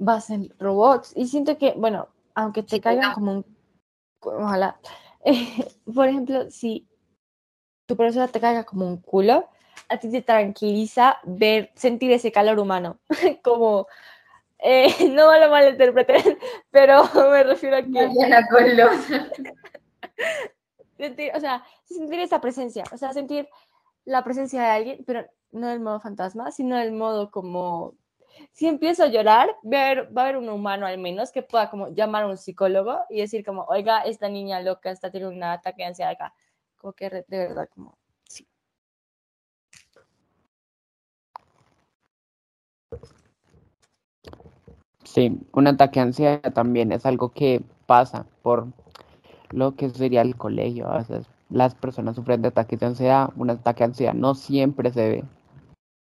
Va 0.00 0.14
a 0.14 0.20
ser 0.20 0.54
robots. 0.60 1.12
Y 1.16 1.26
siento 1.26 1.58
que, 1.58 1.72
bueno, 1.72 2.10
aunque 2.36 2.62
te 2.62 2.80
caigan 2.80 3.12
como 3.12 3.32
un. 3.32 3.44
Ojalá. 4.20 4.78
por 5.92 6.06
ejemplo, 6.06 6.48
si 6.48 6.86
tu 7.86 7.96
profesora 7.96 8.28
te 8.28 8.38
caiga 8.38 8.62
como 8.62 8.86
un 8.86 8.98
culo, 8.98 9.48
a 9.88 9.98
ti 9.98 10.12
te 10.12 10.22
tranquiliza 10.22 11.18
ver, 11.24 11.72
sentir 11.74 12.12
ese 12.12 12.30
calor 12.30 12.60
humano, 12.60 13.00
como, 13.42 13.88
eh, 14.60 14.94
no 15.10 15.36
lo 15.36 15.50
malinterpreten, 15.50 16.38
pero 16.70 17.02
me 17.32 17.42
refiero 17.42 17.78
a 17.78 17.82
que... 17.82 18.08
sentir, 20.98 21.32
o 21.34 21.40
sea, 21.40 21.64
sentir 21.84 22.20
esa 22.20 22.40
presencia, 22.40 22.84
o 22.92 22.96
sea, 22.96 23.12
sentir 23.12 23.48
la 24.04 24.22
presencia 24.22 24.62
de 24.62 24.68
alguien, 24.68 25.04
pero 25.04 25.26
no 25.54 25.68
del 25.68 25.80
modo 25.80 26.00
fantasma, 26.00 26.50
sino 26.50 26.76
del 26.76 26.92
modo 26.92 27.30
como, 27.30 27.94
si 28.52 28.66
empiezo 28.66 29.04
a 29.04 29.08
llorar, 29.08 29.50
ver, 29.62 30.10
va 30.16 30.22
a 30.22 30.24
haber 30.26 30.36
un 30.38 30.48
humano 30.48 30.86
al 30.86 30.98
menos 30.98 31.32
que 31.32 31.42
pueda 31.42 31.70
como 31.70 31.88
llamar 31.88 32.24
a 32.24 32.28
un 32.28 32.36
psicólogo 32.36 33.00
y 33.08 33.20
decir 33.20 33.44
como, 33.44 33.62
oiga, 33.64 34.02
esta 34.02 34.28
niña 34.28 34.60
loca 34.60 34.90
está 34.90 35.10
teniendo 35.10 35.36
un 35.36 35.42
ataque 35.42 35.82
de 35.82 35.88
ansiedad 35.88 36.12
acá, 36.12 36.34
como 36.76 36.92
que 36.92 37.08
de 37.10 37.24
verdad 37.28 37.68
como 37.74 37.96
Sí, 45.04 45.40
un 45.52 45.66
ataque 45.68 46.00
de 46.00 46.06
ansiedad 46.06 46.52
también 46.52 46.90
es 46.90 47.06
algo 47.06 47.30
que 47.32 47.62
pasa 47.86 48.26
por 48.42 48.66
lo 49.50 49.76
que 49.76 49.88
sería 49.90 50.22
el 50.22 50.36
colegio. 50.36 50.88
A 50.88 50.98
veces 50.98 51.26
las 51.50 51.74
personas 51.74 52.16
sufren 52.16 52.42
de 52.42 52.48
ataques 52.48 52.80
de 52.80 52.86
ansiedad. 52.86 53.30
Un 53.36 53.50
ataque 53.50 53.80
de 53.80 53.84
ansiedad 53.84 54.14
no 54.14 54.34
siempre 54.34 54.90
se 54.90 55.08
ve 55.08 55.24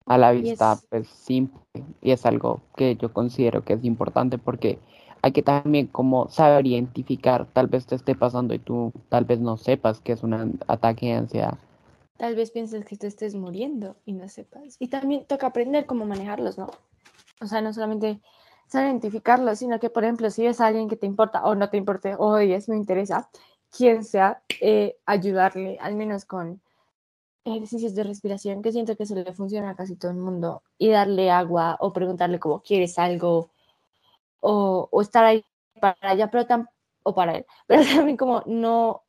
a 0.05 0.17
la 0.17 0.31
vista 0.31 0.77
pues 0.89 1.07
simple 1.07 1.59
y 2.01 2.11
es 2.11 2.25
algo 2.25 2.61
que 2.75 2.95
yo 2.95 3.11
considero 3.11 3.63
que 3.63 3.73
es 3.73 3.83
importante 3.83 4.37
porque 4.37 4.79
hay 5.21 5.31
que 5.31 5.41
también 5.41 5.87
como 5.87 6.29
saber 6.29 6.67
identificar, 6.67 7.47
tal 7.51 7.67
vez 7.67 7.87
te 7.87 7.95
esté 7.95 8.13
pasando 8.13 8.53
y 8.53 8.59
tú 8.59 8.93
tal 9.09 9.25
vez 9.25 9.39
no 9.39 9.57
sepas 9.57 9.99
que 9.99 10.11
es 10.11 10.21
un 10.21 10.59
ataque 10.67 11.07
de 11.07 11.13
ansiedad. 11.13 11.57
Tal 12.17 12.35
vez 12.35 12.51
pienses 12.51 12.85
que 12.85 12.95
te 12.95 13.07
estés 13.07 13.33
muriendo 13.35 13.95
y 14.05 14.13
no 14.13 14.29
sepas. 14.29 14.77
Y 14.79 14.87
también 14.87 15.25
toca 15.25 15.47
aprender 15.47 15.87
cómo 15.87 16.05
manejarlos, 16.05 16.57
¿no? 16.57 16.69
O 17.41 17.47
sea, 17.47 17.61
no 17.61 17.73
solamente 17.73 18.21
saber 18.67 18.89
identificarlos, 18.89 19.59
sino 19.59 19.79
que, 19.79 19.89
por 19.89 20.03
ejemplo, 20.03 20.29
si 20.29 20.43
ves 20.43 20.61
a 20.61 20.67
alguien 20.67 20.87
que 20.87 20.95
te 20.95 21.07
importa 21.07 21.43
o 21.43 21.55
no 21.55 21.69
te 21.69 21.77
importe, 21.77 22.15
o 22.17 22.37
es 22.37 22.69
me 22.69 22.77
interesa, 22.77 23.29
quien 23.75 24.03
sea, 24.03 24.43
eh, 24.61 24.95
ayudarle, 25.05 25.77
al 25.81 25.95
menos 25.95 26.25
con 26.25 26.61
ejercicios 27.45 27.93
de 27.95 28.03
respiración 28.03 28.61
que 28.61 28.71
siento 28.71 28.97
que 28.97 29.05
se 29.05 29.15
le 29.15 29.33
funciona 29.33 29.69
a 29.71 29.75
casi 29.75 29.95
todo 29.95 30.11
el 30.11 30.17
mundo 30.17 30.63
y 30.77 30.89
darle 30.89 31.29
agua 31.31 31.77
o 31.79 31.93
preguntarle 31.93 32.39
cómo 32.39 32.61
quieres 32.61 32.97
algo 32.99 33.51
o, 34.41 34.89
o 34.91 35.01
estar 35.01 35.25
ahí 35.25 35.45
para 35.79 36.13
ella, 36.13 36.31
pero 36.31 36.45
tam, 36.47 36.67
o 37.03 37.13
para 37.13 37.37
él, 37.37 37.45
pero 37.67 37.83
también 37.83 38.17
como 38.17 38.43
no 38.45 39.03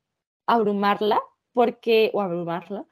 abrumarla 0.47 1.21
porque, 1.53 2.11
o 2.15 2.21
abrumarla, 2.21 2.87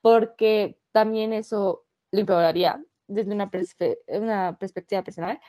porque 0.00 0.78
también 0.92 1.32
eso 1.32 1.84
lo 2.10 2.20
empeoraría 2.20 2.82
desde 3.06 3.32
una, 3.32 3.50
una 4.08 4.58
perspectiva 4.58 5.02
personal. 5.02 5.40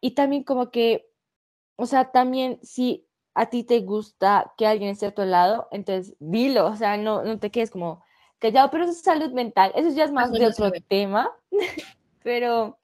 Y 0.00 0.12
también 0.14 0.44
como 0.44 0.70
que, 0.70 1.08
o 1.76 1.86
sea, 1.86 2.12
también 2.12 2.58
si 2.62 3.06
a 3.34 3.46
ti 3.50 3.64
te 3.64 3.80
gusta 3.80 4.52
que 4.58 4.66
alguien 4.66 4.90
esté 4.90 5.06
a 5.06 5.14
tu 5.14 5.22
lado, 5.22 5.68
entonces 5.70 6.16
dilo, 6.20 6.66
o 6.66 6.76
sea, 6.76 6.96
no, 6.96 7.22
no 7.24 7.38
te 7.38 7.50
quedes 7.50 7.70
como 7.70 8.02
callado, 8.42 8.70
pero 8.70 8.84
eso 8.84 8.92
es 8.92 9.00
salud 9.00 9.32
mental, 9.32 9.72
eso 9.76 9.90
ya 9.90 10.04
es 10.04 10.12
más 10.12 10.32
de 10.32 10.46
otro 10.46 10.70
tema, 10.88 11.30
pero 12.24 12.76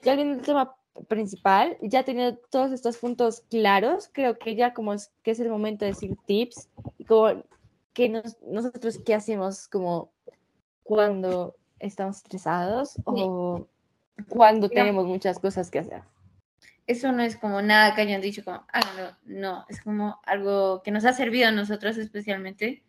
ya 0.00 0.14
viene 0.14 0.34
el 0.34 0.42
tema 0.42 0.76
principal, 1.08 1.76
ya 1.82 2.04
teniendo 2.04 2.38
todos 2.50 2.70
estos 2.70 2.96
puntos 2.96 3.42
claros, 3.50 4.08
creo 4.12 4.38
que 4.38 4.54
ya 4.54 4.72
como 4.72 4.94
es, 4.94 5.12
que 5.24 5.32
es 5.32 5.40
el 5.40 5.50
momento 5.50 5.84
de 5.84 5.90
decir 5.90 6.16
tips 6.24 6.68
y 6.98 7.04
como 7.04 7.42
que 7.92 8.08
nosotros 8.46 9.00
qué 9.04 9.14
hacemos 9.14 9.66
como 9.66 10.12
cuando 10.84 11.56
estamos 11.80 12.18
estresados 12.18 12.96
o 13.04 13.66
cuando 14.28 14.68
tenemos 14.68 15.04
muchas 15.04 15.40
cosas 15.40 15.70
que 15.70 15.80
hacer. 15.80 16.02
Eso 16.86 17.10
no 17.10 17.22
es 17.22 17.36
como 17.36 17.60
nada 17.60 17.96
que 17.96 18.02
hayan 18.02 18.20
dicho 18.20 18.44
como, 18.44 18.64
ah, 18.72 19.16
no, 19.24 19.40
no, 19.40 19.64
es 19.68 19.80
como 19.80 20.20
algo 20.24 20.82
que 20.84 20.92
nos 20.92 21.04
ha 21.04 21.12
servido 21.12 21.48
a 21.48 21.52
nosotros 21.52 21.96
especialmente 21.96 22.84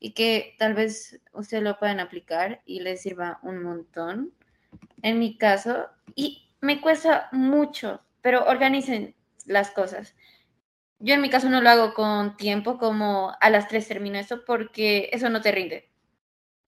y 0.00 0.12
que 0.12 0.54
tal 0.58 0.74
vez 0.74 1.20
ustedes 1.32 1.62
lo 1.62 1.78
puedan 1.78 2.00
aplicar 2.00 2.62
y 2.64 2.80
les 2.80 3.02
sirva 3.02 3.40
un 3.42 3.62
montón. 3.62 4.32
En 5.02 5.18
mi 5.18 5.36
caso, 5.36 5.86
y 6.14 6.48
me 6.60 6.80
cuesta 6.80 7.28
mucho, 7.32 8.00
pero 8.20 8.44
organicen 8.46 9.14
las 9.46 9.70
cosas. 9.70 10.14
Yo 11.00 11.14
en 11.14 11.20
mi 11.20 11.30
caso 11.30 11.48
no 11.48 11.60
lo 11.60 11.70
hago 11.70 11.94
con 11.94 12.36
tiempo, 12.36 12.78
como 12.78 13.32
a 13.40 13.50
las 13.50 13.68
tres 13.68 13.86
termino 13.86 14.18
eso, 14.18 14.44
porque 14.44 15.08
eso 15.12 15.30
no 15.30 15.40
te 15.40 15.52
rinde. 15.52 15.90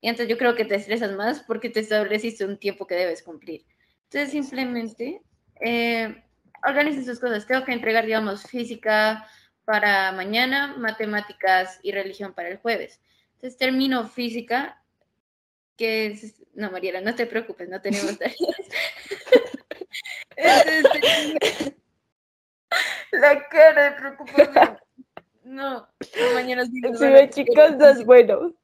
Y 0.00 0.08
entonces 0.08 0.28
yo 0.28 0.38
creo 0.38 0.54
que 0.54 0.64
te 0.64 0.76
estresas 0.76 1.12
más 1.12 1.40
porque 1.40 1.68
te 1.68 1.80
estableciste 1.80 2.44
un 2.44 2.58
tiempo 2.58 2.86
que 2.86 2.94
debes 2.94 3.22
cumplir. 3.22 3.66
Entonces 4.04 4.30
simplemente 4.30 5.22
eh, 5.60 6.24
organicen 6.66 7.04
sus 7.04 7.20
cosas. 7.20 7.46
Tengo 7.46 7.64
que 7.64 7.72
entregar, 7.72 8.06
digamos, 8.06 8.44
física 8.44 9.26
para 9.64 10.12
mañana, 10.12 10.74
matemáticas 10.78 11.78
y 11.82 11.92
religión 11.92 12.32
para 12.32 12.48
el 12.48 12.58
jueves. 12.58 13.00
Entonces 13.40 13.56
termino 13.56 14.06
física, 14.06 14.84
que 15.78 16.08
es... 16.08 16.42
No, 16.52 16.70
Mariela, 16.70 17.00
no 17.00 17.14
te 17.14 17.24
preocupes, 17.24 17.70
no 17.70 17.80
tenemos 17.80 18.18
tareas. 18.18 18.36
la 23.12 23.48
cara 23.48 23.84
de 23.84 23.92
preocupación. 23.92 24.78
No, 25.42 25.88
mañana 26.34 26.66
sí. 26.66 26.82
Sí, 26.82 27.30
chicos, 27.30 27.76
no 27.78 27.88
es 27.88 28.04
bueno. 28.04 28.54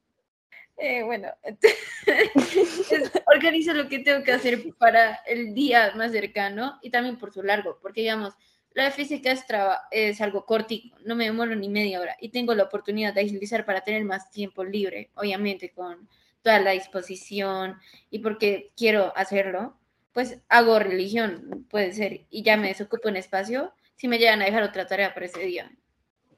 Eh, 0.77 1.03
bueno, 1.05 1.31
organizo 3.35 3.73
lo 3.73 3.89
que 3.89 4.01
tengo 4.01 4.23
que 4.23 4.33
hacer 4.33 4.63
para 4.77 5.15
el 5.27 5.55
día 5.55 5.95
más 5.97 6.13
cercano 6.13 6.79
y 6.83 6.91
también 6.91 7.17
por 7.19 7.33
su 7.33 7.43
largo, 7.43 7.79
porque 7.81 8.03
digamos, 8.03 8.35
la 8.77 8.91
física 8.91 9.33
es, 9.33 9.43
es 9.91 10.21
algo 10.21 10.45
cortico, 10.45 10.99
no 11.03 11.17
me 11.17 11.25
demoro 11.25 11.57
ni 11.57 11.71
media 11.71 11.99
hora 11.99 12.15
y 12.21 12.29
tengo 12.29 12.55
la 12.55 12.65
oportunidad 12.65 13.15
de 13.15 13.23
agilizar 13.23 13.65
para 13.65 13.81
tener 13.81 14.05
más 14.05 14.31
tiempo 14.31 14.65
libre, 14.65 15.11
obviamente 15.15 15.73
con 15.73 16.07
toda 16.43 16.61
la 16.61 16.73
disposición 16.73 17.79
y 18.11 18.19
porque 18.19 18.73
quiero 18.77 19.17
hacerlo, 19.17 19.79
pues 20.13 20.41
hago 20.51 20.79
religión, 20.79 21.67
puede 21.71 21.95
ser, 21.95 22.27
y 22.29 22.43
ya 22.43 22.59
me 22.59 22.69
desocupo 22.69 23.09
un 23.09 23.17
espacio 23.17 23.73
si 23.97 24.09
me 24.09 24.19
llegan 24.19 24.43
a 24.43 24.45
dejar 24.45 24.63
otra 24.63 24.87
tarea 24.87 25.15
para 25.15 25.25
ese 25.25 25.41
día. 25.41 25.73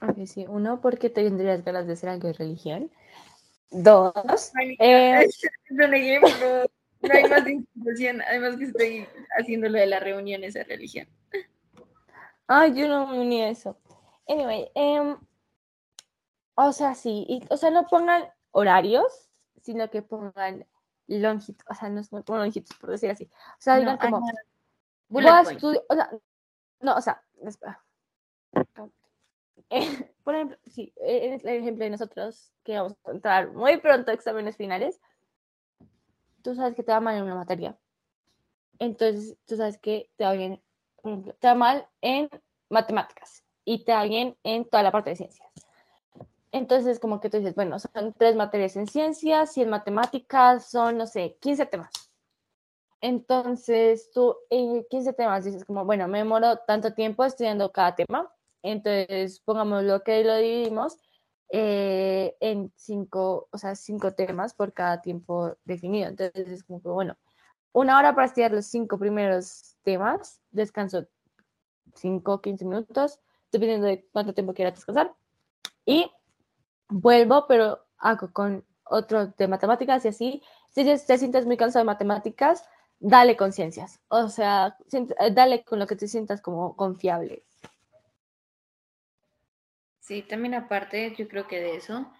Ok, 0.01 0.25
sí, 0.27 0.47
uno, 0.49 0.81
porque 0.81 1.11
tendrías 1.11 1.65
ganas 1.65 1.89
de 1.89 1.95
hacer 1.95 2.09
algo 2.09 2.29
de 2.29 2.35
religión. 2.35 2.89
Dos, 3.73 4.13
eh, 4.79 5.27
no, 5.71 5.87
hay 5.87 7.29
más 7.29 7.49
información, 7.49 8.23
además 8.23 8.57
que 8.57 8.65
estoy 8.65 9.07
haciendo 9.37 9.69
lo 9.69 9.81
de 9.81 9.87
las 9.87 10.01
reuniones 10.05 10.55
de 10.55 10.63
religión. 10.63 11.09
Ay, 12.49 12.75
yo 12.75 12.89
no 12.89 13.07
me 13.07 13.21
uní 13.21 13.43
a 13.43 13.51
eso. 13.51 13.79
Anyway, 14.27 14.71
em, 14.75 15.17
o 16.55 16.73
sea, 16.73 16.95
sí, 16.95 17.25
y, 17.29 17.45
o 17.51 17.57
sea, 17.57 17.71
no 17.71 17.87
pongan 17.87 18.25
horarios, 18.51 19.31
sino 19.63 19.89
que 19.91 20.03
pongan 20.03 20.67
longitud, 21.07 21.65
o 21.69 21.75
sea, 21.75 21.89
no 21.91 22.01
es 22.01 22.11
longitud, 22.11 22.75
por 22.81 22.91
decir 22.91 23.11
así. 23.11 23.31
O 23.33 23.61
sea, 23.61 23.77
digan 23.77 23.99
como, 23.99 24.27
voy 25.09 25.27
a 25.27 25.43
estudiar, 25.43 25.85
o 25.89 25.95
sea, 25.95 26.11
no, 26.81 26.95
o 26.97 27.01
sea, 27.01 27.23
espera. 27.45 27.85
Eh, 29.71 30.15
por 30.25 30.35
ejemplo, 30.35 30.59
sí, 30.67 30.93
en 30.97 31.35
el 31.35 31.47
ejemplo 31.47 31.85
de 31.85 31.91
nosotros 31.91 32.53
que 32.65 32.79
vamos 32.79 32.97
a 33.05 33.11
entrar 33.11 33.53
muy 33.53 33.77
pronto 33.79 34.11
a 34.11 34.15
exámenes 34.15 34.57
finales, 34.57 35.01
tú 36.43 36.55
sabes 36.55 36.75
que 36.75 36.83
te 36.83 36.93
va 36.93 37.01
mal 37.01 37.17
en 37.17 37.25
una 37.25 37.35
materia. 37.35 37.79
Entonces, 38.79 39.37
tú 39.47 39.57
sabes 39.57 39.79
que 39.79 40.11
te 40.17 40.25
va 40.25 40.33
bien, 40.33 40.63
te 41.03 41.49
va 41.49 41.55
mal 41.55 41.89
en 42.01 42.29
matemáticas 42.69 43.45
y 43.65 43.85
te 43.85 43.93
va 43.93 44.05
bien 44.05 44.37
en 44.43 44.65
toda 44.65 44.83
la 44.83 44.93
parte 44.93 45.11
de 45.11 45.17
ciencias. 45.17 45.49
Entonces, 46.51 46.99
como 46.99 47.21
que 47.21 47.29
tú 47.29 47.37
dices, 47.37 47.55
bueno, 47.55 47.79
son 47.79 48.15
tres 48.17 48.35
materias 48.35 48.77
en 48.77 48.87
ciencias 48.87 49.57
y 49.57 49.63
en 49.63 49.71
matemáticas 49.71 50.71
son, 50.71 50.97
no 50.97 51.07
sé, 51.07 51.37
15 51.41 51.67
temas. 51.67 51.91
Entonces, 53.01 54.11
tú 54.13 54.37
en 54.51 54.85
15 54.91 55.13
temas 55.13 55.45
dices 55.45 55.65
como, 55.65 55.85
bueno, 55.85 56.09
me 56.09 56.19
demoro 56.19 56.57
tanto 56.67 56.95
tiempo 56.95 57.25
estudiando 57.25 57.71
cada 57.71 57.95
tema, 57.95 58.33
entonces, 58.63 59.41
pongamos 59.41 59.85
lo 59.85 60.03
que 60.03 60.25
lo 60.25 60.37
dividimos 60.37 60.99
eh, 61.51 62.37
en 62.41 62.73
cinco, 62.77 63.49
o 63.51 63.59
sea, 63.59 63.75
cinco 63.75 64.13
temas 64.15 64.55
por 64.55 64.73
cada 64.73 65.01
tiempo 65.01 65.57
definido. 65.65 66.09
Entonces, 66.09 66.49
es 66.49 66.65
como 66.65 66.83
que, 66.83 66.89
bueno, 66.89 67.17
una 67.73 67.99
hora 67.99 68.15
para 68.15 68.27
estudiar 68.27 68.53
los 68.53 68.67
cinco 68.67 68.99
primeros 68.99 69.77
temas, 69.89 70.43
descanso 70.51 71.09
5, 71.95 72.43
15 72.43 72.65
minutos, 72.67 73.21
dependiendo 73.51 73.87
de 73.87 74.07
cuánto 74.13 74.35
tiempo 74.35 74.53
quiera 74.53 74.71
descansar. 74.71 75.15
Y 75.87 76.11
vuelvo, 76.91 77.47
pero 77.47 77.87
hago 77.97 78.31
con 78.31 78.67
otro 78.85 79.29
de 79.29 79.49
matemáticas 79.49 80.05
y 80.05 80.09
así. 80.09 80.43
Si 80.69 80.85
te 80.85 81.17
sientes 81.17 81.47
muy 81.47 81.57
cansado 81.57 81.83
de 81.83 81.87
matemáticas, 81.87 82.69
dale 82.99 83.35
conciencias. 83.35 83.99
O 84.09 84.29
sea, 84.29 84.77
dale 85.33 85.65
con 85.65 85.79
lo 85.79 85.87
que 85.87 85.97
te 85.97 86.07
sientas 86.07 86.43
como 86.43 86.77
confiable. 86.77 87.47
Sí, 90.01 90.21
también 90.21 90.55
aparte, 90.55 91.15
yo 91.17 91.27
creo 91.29 91.47
que 91.49 91.61
de 91.61 91.77
eso, 91.77 92.13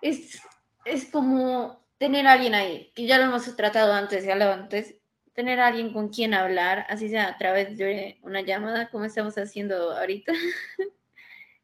es, 0.00 0.40
es 0.86 1.04
como 1.10 1.84
tener 1.98 2.26
a 2.26 2.32
alguien 2.32 2.54
ahí, 2.54 2.92
que 2.94 3.06
ya 3.06 3.18
lo 3.18 3.24
hemos 3.24 3.54
tratado 3.56 3.92
antes, 3.92 4.24
ya 4.24 4.36
lo 4.36 4.50
antes, 4.50 4.99
tener 5.40 5.58
a 5.58 5.68
alguien 5.68 5.90
con 5.94 6.10
quien 6.10 6.34
hablar, 6.34 6.84
así 6.90 7.08
sea 7.08 7.28
a 7.28 7.38
través 7.38 7.78
de 7.78 8.18
una 8.20 8.42
llamada, 8.42 8.90
como 8.90 9.06
estamos 9.06 9.38
haciendo 9.38 9.92
ahorita. 9.92 10.34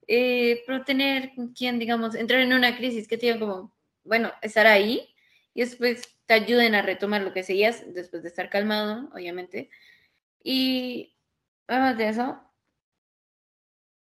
eh, 0.09 0.63
pero 0.67 0.83
tener 0.83 1.35
con 1.35 1.53
quien, 1.53 1.79
digamos, 1.79 2.15
entrar 2.15 2.41
en 2.41 2.55
una 2.55 2.75
crisis 2.75 3.07
que 3.07 3.19
te 3.19 3.39
como, 3.39 3.77
bueno, 4.03 4.33
estar 4.41 4.67
ahí 4.67 5.15
y 5.53 5.61
después 5.61 6.17
te 6.25 6.33
ayuden 6.33 6.75
a 6.75 6.81
retomar 6.81 7.21
lo 7.21 7.35
que 7.35 7.43
seguías 7.43 7.85
después 7.93 8.23
de 8.23 8.31
estar 8.31 8.49
calmado, 8.49 9.11
obviamente. 9.13 9.69
Y 10.43 11.15
además 11.67 11.99
de 11.99 12.09
eso, 12.09 12.41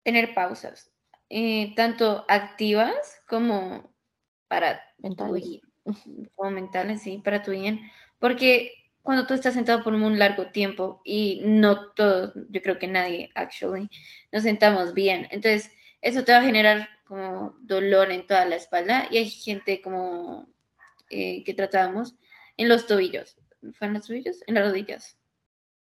tener 0.05 0.33
pausas, 0.33 0.93
eh, 1.29 1.75
tanto 1.75 2.25
activas 2.29 3.21
como 3.29 3.93
para 4.47 4.81
mentales. 4.99 5.61
como 6.37 6.53
mentales, 6.53 7.03
sí, 7.03 7.21
para 7.25 7.43
tu 7.43 7.51
bien, 7.51 7.81
porque 8.21 8.86
cuando 9.07 9.25
tú 9.25 9.35
estás 9.35 9.55
sentado 9.55 9.85
por 9.85 9.95
un 9.95 10.19
largo 10.19 10.49
tiempo 10.49 11.01
y 11.05 11.41
no 11.45 11.93
todos, 11.93 12.33
yo 12.51 12.61
creo 12.61 12.79
que 12.79 12.89
nadie, 12.89 13.31
actually, 13.37 13.89
nos 14.33 14.43
sentamos 14.43 14.95
bien, 14.95 15.29
entonces 15.31 15.71
eso 16.03 16.25
te 16.25 16.33
va 16.33 16.39
a 16.39 16.43
generar 16.43 16.89
como 17.05 17.57
dolor 17.61 18.11
en 18.11 18.27
toda 18.27 18.45
la 18.47 18.57
espalda 18.57 19.07
y 19.09 19.19
hay 19.19 19.31
gente 19.31 19.81
como 19.81 20.49
eh, 21.09 21.45
que 21.45 21.55
tratábamos 21.55 22.17
en 22.57 22.69
los 22.69 22.89
tobillos, 22.89 23.39
¿fue 23.79 23.87
en 23.87 23.95
los 23.95 24.09
tobillos? 24.09 24.43
En 24.49 24.57
las 24.57 24.67
rodillas. 24.67 25.17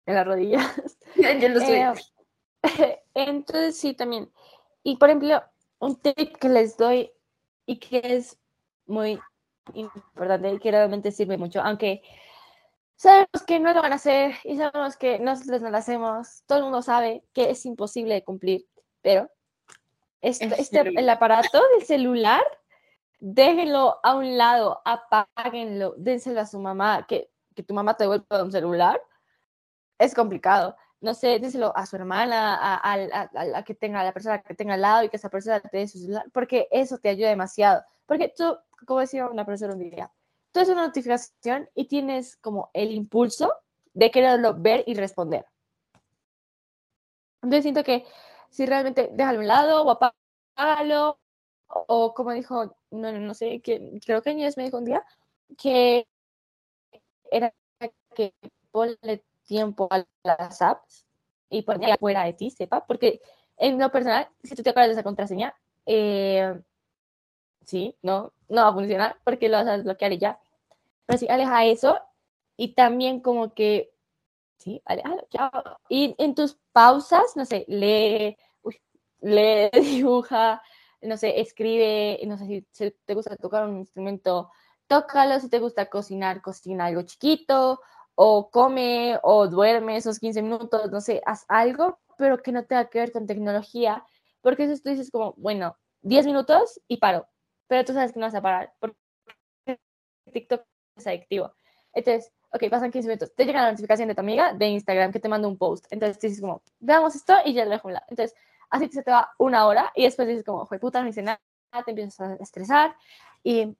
En 0.05 0.15
las 0.15 0.27
rodillas. 0.27 0.99
en 1.17 1.55
los 1.55 1.65
tobillos. 1.65 2.15
Entonces 3.15 3.79
sí, 3.79 3.95
también. 3.95 4.31
Y 4.83 4.97
por 4.97 5.09
ejemplo, 5.09 5.43
un 5.79 5.97
tip 6.03 6.37
que 6.37 6.51
les 6.51 6.77
doy 6.77 7.11
y 7.65 7.79
que 7.79 8.03
es 8.05 8.39
muy 8.85 9.19
importante 9.73 10.53
y 10.53 10.59
que 10.59 10.71
realmente 10.71 11.11
sirve 11.11 11.39
mucho, 11.39 11.63
aunque 11.63 12.03
sabemos 12.97 13.43
que 13.47 13.61
no 13.61 13.73
lo 13.73 13.83
van 13.83 13.93
a 13.93 13.97
hacer 13.97 14.35
y 14.45 14.57
sabemos 14.57 14.97
que 14.97 15.19
nosotros 15.19 15.63
no 15.63 15.71
lo 15.71 15.77
hacemos, 15.77 16.43
todo 16.47 16.59
el 16.59 16.65
mundo 16.65 16.83
sabe 16.83 17.25
que 17.33 17.51
es 17.51 17.65
imposible 17.67 18.15
de 18.15 18.25
cumplir, 18.25 18.67
pero 19.03 19.31
este, 20.21 20.47
este 20.61 20.81
el 20.81 21.09
aparato 21.09 21.63
del 21.75 21.87
celular 21.87 22.43
déjenlo 23.21 23.99
a 24.03 24.15
un 24.15 24.37
lado, 24.37 24.81
apáguenlo, 24.85 25.95
dénselo 25.97 26.41
a 26.41 26.47
su 26.47 26.59
mamá, 26.59 27.07
que, 27.07 27.31
que 27.55 27.63
tu 27.63 27.75
mamá 27.75 27.97
te 27.97 28.05
devuelva 28.05 28.43
un 28.43 28.53
celular, 28.53 29.01
es 29.99 30.15
complicado. 30.15 30.77
No 31.01 31.15
sé, 31.15 31.39
dénselo 31.39 31.77
a 31.77 31.87
su 31.87 31.97
hermana, 31.97 32.77
a, 32.77 32.97
la 32.97 33.63
que 33.65 33.75
tenga, 33.75 34.01
a 34.01 34.05
la 34.05 34.13
persona 34.13 34.43
que 34.43 34.55
tenga 34.55 34.75
al 34.75 34.81
lado 34.81 35.05
y 35.05 35.09
que 35.09 35.17
esa 35.17 35.29
persona 35.29 35.61
te 35.61 35.77
dé 35.77 35.89
su 35.89 35.99
celular, 35.99 36.25
porque 36.33 36.69
eso 36.71 36.99
te 36.99 37.11
ayuda 37.11 37.29
demasiado. 37.29 37.85
Porque 38.07 38.33
tú, 38.35 38.57
como 38.87 39.01
decía 39.01 39.27
una 39.29 39.45
profesora 39.45 39.75
un 39.75 39.79
día, 39.79 40.11
tú 40.57 40.63
es 40.63 40.69
una 40.71 40.87
notificación 40.87 41.69
y 41.75 41.85
tienes 41.85 42.39
como 42.39 42.71
el 42.73 42.91
impulso 42.93 43.53
de 43.93 44.11
quererlo 44.11 44.55
ver 44.59 44.85
y 44.87 44.95
responder. 44.95 45.45
Entonces 47.43 47.63
siento 47.63 47.85
que 47.85 48.07
si 48.49 48.65
realmente 48.65 49.11
déjalo 49.13 49.39
a 49.39 49.43
un 49.43 49.49
lado 49.49 49.83
o 49.85 49.91
apágalo, 49.91 51.19
o, 51.69 52.15
como 52.15 52.33
dijo, 52.33 52.75
no, 52.91 53.13
no 53.13 53.35
sé, 53.35 53.61
creo 53.63 54.23
que 54.23 54.31
Inés 54.31 54.57
me 54.57 54.65
dijo 54.65 54.79
un 54.79 54.87
día, 54.87 55.05
que 55.59 56.09
era 57.31 57.53
que 58.15 58.33
ponle 58.71 59.25
tiempo 59.45 59.89
a 59.91 60.07
las 60.23 60.63
apps 60.63 61.05
y 61.51 61.63
ponerla 61.63 61.99
fuera 61.99 62.25
de 62.25 62.33
ti, 62.33 62.51
sepa, 62.51 62.87
porque 62.87 63.21
en 63.59 63.79
lo 63.79 63.91
personal, 63.93 64.27
si 64.43 64.55
tú 64.55 64.63
te 64.63 64.71
acuerdas 64.71 64.89
de 64.89 64.93
esa 64.95 65.03
contraseña, 65.03 65.55
eh, 65.85 66.59
sí, 67.67 67.95
no, 68.01 68.33
no 68.49 68.63
va 68.63 68.69
a 68.69 68.73
funcionar 68.73 69.19
porque 69.23 69.51
lo 69.51 69.59
vas 69.59 69.67
a 69.67 69.77
desbloquear 69.77 70.13
y 70.15 70.19
ya. 70.19 70.41
Sí, 71.19 71.27
aleja 71.29 71.65
eso 71.67 71.99
y 72.57 72.75
también 72.75 73.21
como 73.21 73.55
que, 73.55 73.93
sí, 74.59 74.83
alejalo, 74.87 75.27
chao. 75.31 75.51
Y 75.89 76.15
en 76.19 76.35
tus 76.35 76.59
pausas, 76.73 77.37
no 77.37 77.45
sé, 77.47 77.65
lee, 77.69 78.37
lee, 79.21 79.71
dibuja, 79.75 80.63
no 81.03 81.17
sé, 81.17 81.41
escribe, 81.41 82.21
no 82.27 82.39
sé 82.39 82.47
si 82.73 82.91
te 83.07 83.15
gusta 83.15 83.37
tocar 83.37 83.67
un 83.69 83.79
instrumento, 83.79 84.51
tócalo, 84.89 85.41
si 85.41 85.49
te 85.51 85.61
gusta 85.61 85.87
cocinar, 85.91 86.43
cocina 86.43 86.87
algo 86.87 87.03
chiquito, 87.03 87.81
o 88.17 88.51
come, 88.51 89.19
o 89.23 89.49
duerme 89.49 89.97
esos 89.99 90.19
15 90.21 90.43
minutos, 90.43 90.91
no 90.93 91.01
sé, 91.01 91.23
haz 91.27 91.45
algo, 91.49 92.01
pero 92.19 92.39
que 92.43 92.53
no 92.53 92.65
tenga 92.67 92.91
que 92.91 93.01
ver 93.01 93.13
con 93.13 93.27
tecnología, 93.27 94.05
porque 94.43 94.65
eso 94.65 94.83
tú 94.83 94.91
dices 94.91 95.11
como, 95.11 95.35
bueno, 95.39 95.77
10 96.03 96.27
minutos 96.27 96.81
y 96.89 96.99
paro, 96.99 97.29
pero 97.69 97.85
tú 97.85 97.93
sabes 97.95 98.13
que 98.13 98.21
no 98.21 98.27
vas 98.27 98.35
a 98.37 98.43
parar, 98.43 98.75
porque 98.81 98.99
TikTok 100.33 100.63
adictivo. 101.05 101.53
Entonces, 101.93 102.33
ok, 102.51 102.71
pasan 102.71 102.91
15 102.91 103.09
minutos, 103.09 103.35
te 103.35 103.45
llega 103.45 103.63
la 103.63 103.71
notificación 103.71 104.09
de 104.09 104.15
tu 104.15 104.21
amiga 104.21 104.53
de 104.53 104.67
Instagram 104.67 105.13
que 105.13 105.21
te 105.21 105.29
manda 105.29 105.49
un 105.49 105.59
post, 105.59 105.87
entonces 105.91 106.21
dices 106.21 106.41
como, 106.41 106.63
veamos 106.79 107.15
esto 107.15 107.35
y 107.45 107.55
ya 107.55 107.65
lo 107.65 107.71
dejo 107.71 107.89
un 107.89 107.95
lado. 107.95 108.07
Entonces, 108.09 108.37
así 108.71 108.89
se 108.89 109.03
te 109.03 109.11
va 109.11 109.31
una 109.39 109.67
hora 109.67 109.93
y 109.95 110.05
después 110.05 110.29
dices 110.29 110.45
como, 110.45 110.67
fue 110.67 110.79
puta, 110.79 111.03
no 111.03 111.09
hice 111.09 111.23
nada, 111.23 111.41
te 111.85 111.91
empiezas 111.91 112.21
a 112.21 112.35
estresar 112.35 112.97
y 113.43 113.77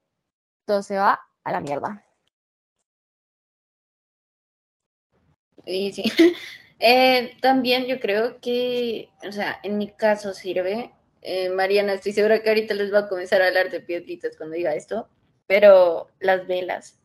todo 0.65 0.83
se 0.83 0.97
va 0.97 1.21
a 1.45 1.53
la 1.53 1.61
mierda. 1.61 2.05
Y 5.65 5.93
sí, 5.93 6.05
eh, 6.79 7.37
también 7.41 7.87
yo 7.87 8.01
creo 8.01 8.41
que, 8.41 9.11
o 9.29 9.33
sea, 9.33 9.59
en 9.63 9.79
mi 9.79 9.91
caso 9.91 10.33
sirve. 10.33 10.93
Eh, 11.23 11.51
Mariana, 11.51 11.95
estoy 11.95 12.13
segura 12.13 12.41
que 12.41 12.49
ahorita 12.49 12.75
les 12.75 12.93
va 12.93 13.01
a 13.01 13.09
comenzar 13.09 13.43
a 13.43 13.49
hablar 13.49 13.71
de 13.71 13.81
piedritas 13.81 14.37
cuando 14.37 14.55
diga 14.55 14.75
esto, 14.75 15.09
pero 15.47 16.09
las 16.21 16.47
velas. 16.47 17.01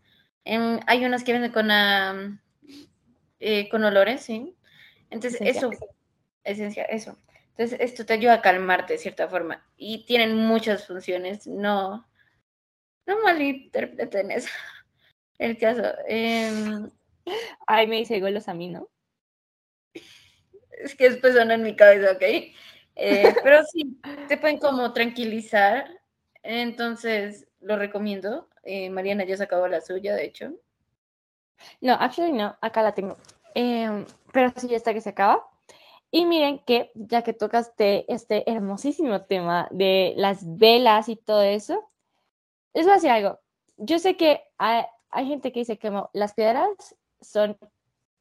Hay 0.45 1.05
unas 1.05 1.23
que 1.23 1.33
venden 1.33 1.51
con, 1.51 1.69
eh, 3.39 3.69
con 3.69 3.83
olores, 3.83 4.21
¿sí? 4.21 4.55
Entonces, 5.09 5.41
eso, 5.43 5.69
esencia, 6.43 6.83
eso. 6.85 7.17
Entonces, 7.49 7.79
esto 7.79 8.05
te 8.05 8.13
ayuda 8.13 8.35
a 8.35 8.41
calmarte 8.41 8.93
de 8.93 8.99
cierta 8.99 9.27
forma. 9.27 9.65
Y 9.77 10.05
tienen 10.05 10.35
muchas 10.35 10.87
funciones. 10.87 11.45
No, 11.47 12.07
no 13.05 13.23
malinterpreten 13.23 14.31
eso. 14.31 14.49
El 15.37 15.57
caso. 15.57 15.83
Eh, 16.07 16.89
Ay, 17.67 17.87
me 17.87 17.97
dice 17.97 18.19
golos 18.19 18.47
a 18.47 18.53
mí, 18.53 18.69
¿no? 18.69 18.89
Es 20.71 20.95
que 20.95 21.09
después 21.09 21.33
suena 21.33 21.53
en 21.53 21.63
mi 21.63 21.75
cabeza, 21.75 22.13
¿ok? 22.13 22.21
Eh, 22.95 23.35
pero 23.43 23.63
sí, 23.65 23.99
te 24.27 24.37
pueden 24.37 24.57
como 24.57 24.93
tranquilizar. 24.93 26.00
Entonces, 26.43 27.47
lo 27.59 27.77
recomiendo. 27.77 28.47
Eh, 28.63 28.89
Mariana 28.89 29.23
ya 29.23 29.37
se 29.37 29.43
acabó 29.43 29.67
la 29.67 29.81
suya, 29.81 30.15
de 30.15 30.25
hecho. 30.25 30.53
No, 31.79 31.93
actually 31.93 32.33
no, 32.33 32.55
acá 32.61 32.81
la 32.81 32.93
tengo. 32.93 33.17
Em, 33.53 34.05
pero 34.31 34.51
sí, 34.55 34.67
ya 34.67 34.77
está 34.77 34.93
que 34.93 35.01
se 35.01 35.09
acaba. 35.09 35.47
Y 36.09 36.25
miren 36.25 36.59
que, 36.59 36.91
ya 36.95 37.21
que 37.21 37.33
tocaste 37.33 38.11
este 38.11 38.49
hermosísimo 38.51 39.21
tema 39.21 39.67
de 39.71 40.13
las 40.17 40.57
velas 40.57 41.07
y 41.07 41.15
todo 41.15 41.41
eso, 41.41 41.87
les 42.73 42.85
voy 42.85 42.91
a 42.91 42.95
decir 42.95 43.11
algo. 43.11 43.39
Yo 43.77 43.97
sé 43.99 44.17
que 44.17 44.41
hay, 44.57 44.83
hay 45.09 45.27
gente 45.27 45.51
que 45.51 45.61
dice 45.61 45.77
que 45.77 45.91
las 46.13 46.33
piedras 46.33 46.95
son 47.21 47.57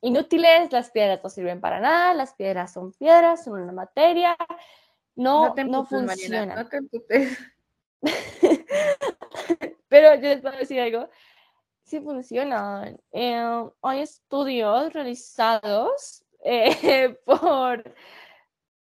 inútiles, 0.03 0.73
las 0.73 0.91
piedras 0.91 1.21
no 1.23 1.31
sirven 1.31 1.61
para 1.61 1.81
nada, 1.81 2.15
las 2.15 2.35
piedras 2.35 2.73
son 2.73 2.93
piedras, 2.93 3.45
son 3.45 3.61
una 3.61 3.73
materia, 3.73 4.37
no, 5.17 5.55
no, 5.55 5.85
funcionan. 5.85 6.69
Pero 9.89 10.15
yo 10.15 10.21
les 10.21 10.45
a 10.45 10.53
decir 10.53 10.81
algo, 10.81 11.09
sí 11.85 12.01
funcionan. 12.01 13.01
Eh, 13.13 13.65
hay 13.83 14.01
estudios 14.01 14.93
realizados 14.93 16.25
eh, 16.45 17.17
por 17.25 17.95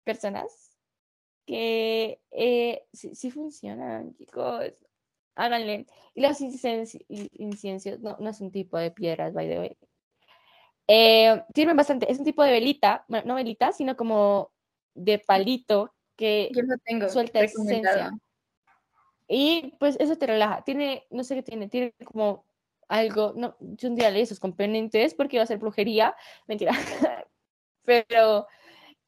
personas 0.03 0.77
que 1.45 2.21
eh, 2.31 2.83
sí, 2.93 3.31
funcionan, 3.31 4.13
chicos. 4.15 4.73
Háganle. 5.35 5.87
Y 6.13 6.21
las 6.21 6.41
inciensos 6.41 7.99
no, 7.99 8.17
no 8.19 8.29
es 8.29 8.41
un 8.41 8.51
tipo 8.51 8.77
de 8.77 8.91
piedras, 8.91 9.33
by 9.33 9.47
the 9.47 9.59
way. 9.59 9.77
Eh, 10.87 11.43
sirven 11.55 11.77
bastante. 11.77 12.11
Es 12.11 12.19
un 12.19 12.25
tipo 12.25 12.43
de 12.43 12.51
velita, 12.51 13.05
no 13.07 13.35
velita, 13.35 13.71
sino 13.71 13.95
como 13.95 14.51
de 14.93 15.19
palito 15.19 15.93
que 16.17 16.51
tengo, 16.83 17.09
suelta 17.09 17.39
esencia. 17.41 18.11
Y 19.33 19.77
pues 19.79 19.95
eso 20.01 20.17
te 20.17 20.27
relaja. 20.27 20.61
Tiene, 20.65 21.07
no 21.09 21.23
sé 21.23 21.35
qué 21.35 21.43
tiene, 21.43 21.69
tiene 21.69 21.93
como 22.03 22.45
algo, 22.89 23.31
no, 23.37 23.55
yo 23.61 23.87
un 23.87 23.95
día 23.95 24.09
leí 24.11 24.23
esos 24.23 24.41
componentes 24.41 25.13
porque 25.13 25.37
iba 25.37 25.43
a 25.43 25.47
ser 25.47 25.57
brujería, 25.57 26.13
mentira. 26.47 26.73
Pero 27.85 28.45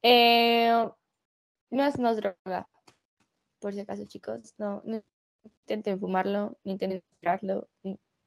eh, 0.01 0.89
no, 1.71 1.85
es, 1.85 1.99
no 1.99 2.15
droga, 2.15 2.69
por 3.59 3.73
si 3.73 3.81
acaso, 3.81 4.05
chicos. 4.05 4.53
No, 4.57 4.81
no 4.85 5.03
intenten 5.43 5.99
fumarlo, 5.99 6.57
ni 6.63 6.71
intenten 6.71 7.03
tirarlo, 7.19 7.67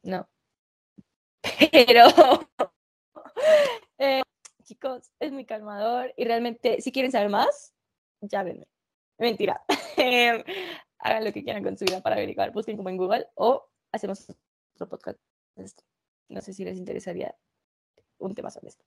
no. 0.03 0.29
Pero 1.73 2.09
eh, 3.97 4.23
chicos, 4.65 5.11
es 5.19 5.33
muy 5.33 5.47
calmador 5.47 6.13
y 6.19 6.27
realmente, 6.27 6.83
si 6.83 6.93
quieren 6.93 7.11
saber 7.11 7.31
más, 7.31 7.75
llámenme. 8.21 8.69
Mentira. 9.19 9.65
Hagan 10.99 11.25
lo 11.25 11.33
que 11.33 11.43
quieran 11.43 11.63
con 11.63 11.77
su 11.77 11.85
vida 11.85 12.01
para 12.01 12.17
averiguar. 12.17 12.53
Busquen 12.53 12.77
como 12.77 12.89
en 12.89 12.97
Google 12.97 13.27
o 13.35 13.69
hacemos 13.93 14.27
otro 14.75 14.89
podcast. 14.89 15.19
No 16.29 16.41
sé 16.41 16.53
si 16.53 16.65
les 16.65 16.79
interesaría 16.79 17.35
un 18.19 18.35
tema 18.35 18.51
sobre 18.51 18.69
esto. 18.69 18.85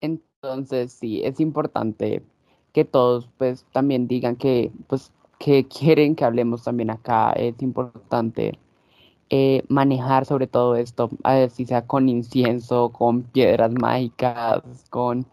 Entonces, 0.00 0.92
sí, 0.92 1.22
es 1.24 1.40
importante 1.40 2.22
que 2.72 2.84
todos 2.84 3.28
pues 3.36 3.66
también 3.72 4.08
digan 4.08 4.36
que 4.36 4.72
pues 4.86 5.12
que 5.38 5.66
quieren 5.68 6.16
que 6.16 6.24
hablemos 6.24 6.64
también 6.64 6.90
acá. 6.90 7.32
Es 7.32 7.60
importante 7.62 8.58
eh, 9.30 9.62
manejar 9.68 10.26
sobre 10.26 10.46
todo 10.46 10.76
esto, 10.76 11.10
si 11.50 11.66
sea 11.66 11.86
con 11.86 12.08
incienso, 12.08 12.90
con 12.90 13.22
piedras 13.22 13.72
mágicas, 13.72 14.62
con 14.90 15.26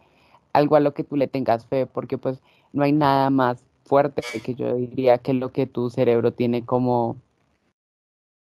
algo 0.54 0.76
a 0.76 0.80
lo 0.80 0.94
que 0.94 1.04
tú 1.04 1.16
le 1.16 1.28
tengas 1.28 1.66
fe, 1.66 1.86
porque 1.86 2.18
pues 2.18 2.42
no 2.74 2.84
hay 2.84 2.92
nada 2.92 3.30
más 3.30 3.64
fuerte 3.86 4.22
que 4.44 4.56
yo 4.56 4.76
diría 4.76 5.18
que 5.18 5.34
lo 5.34 5.52
que 5.52 5.66
tu 5.66 5.90
cerebro 5.90 6.34
tiene 6.34 6.66
como 6.66 7.18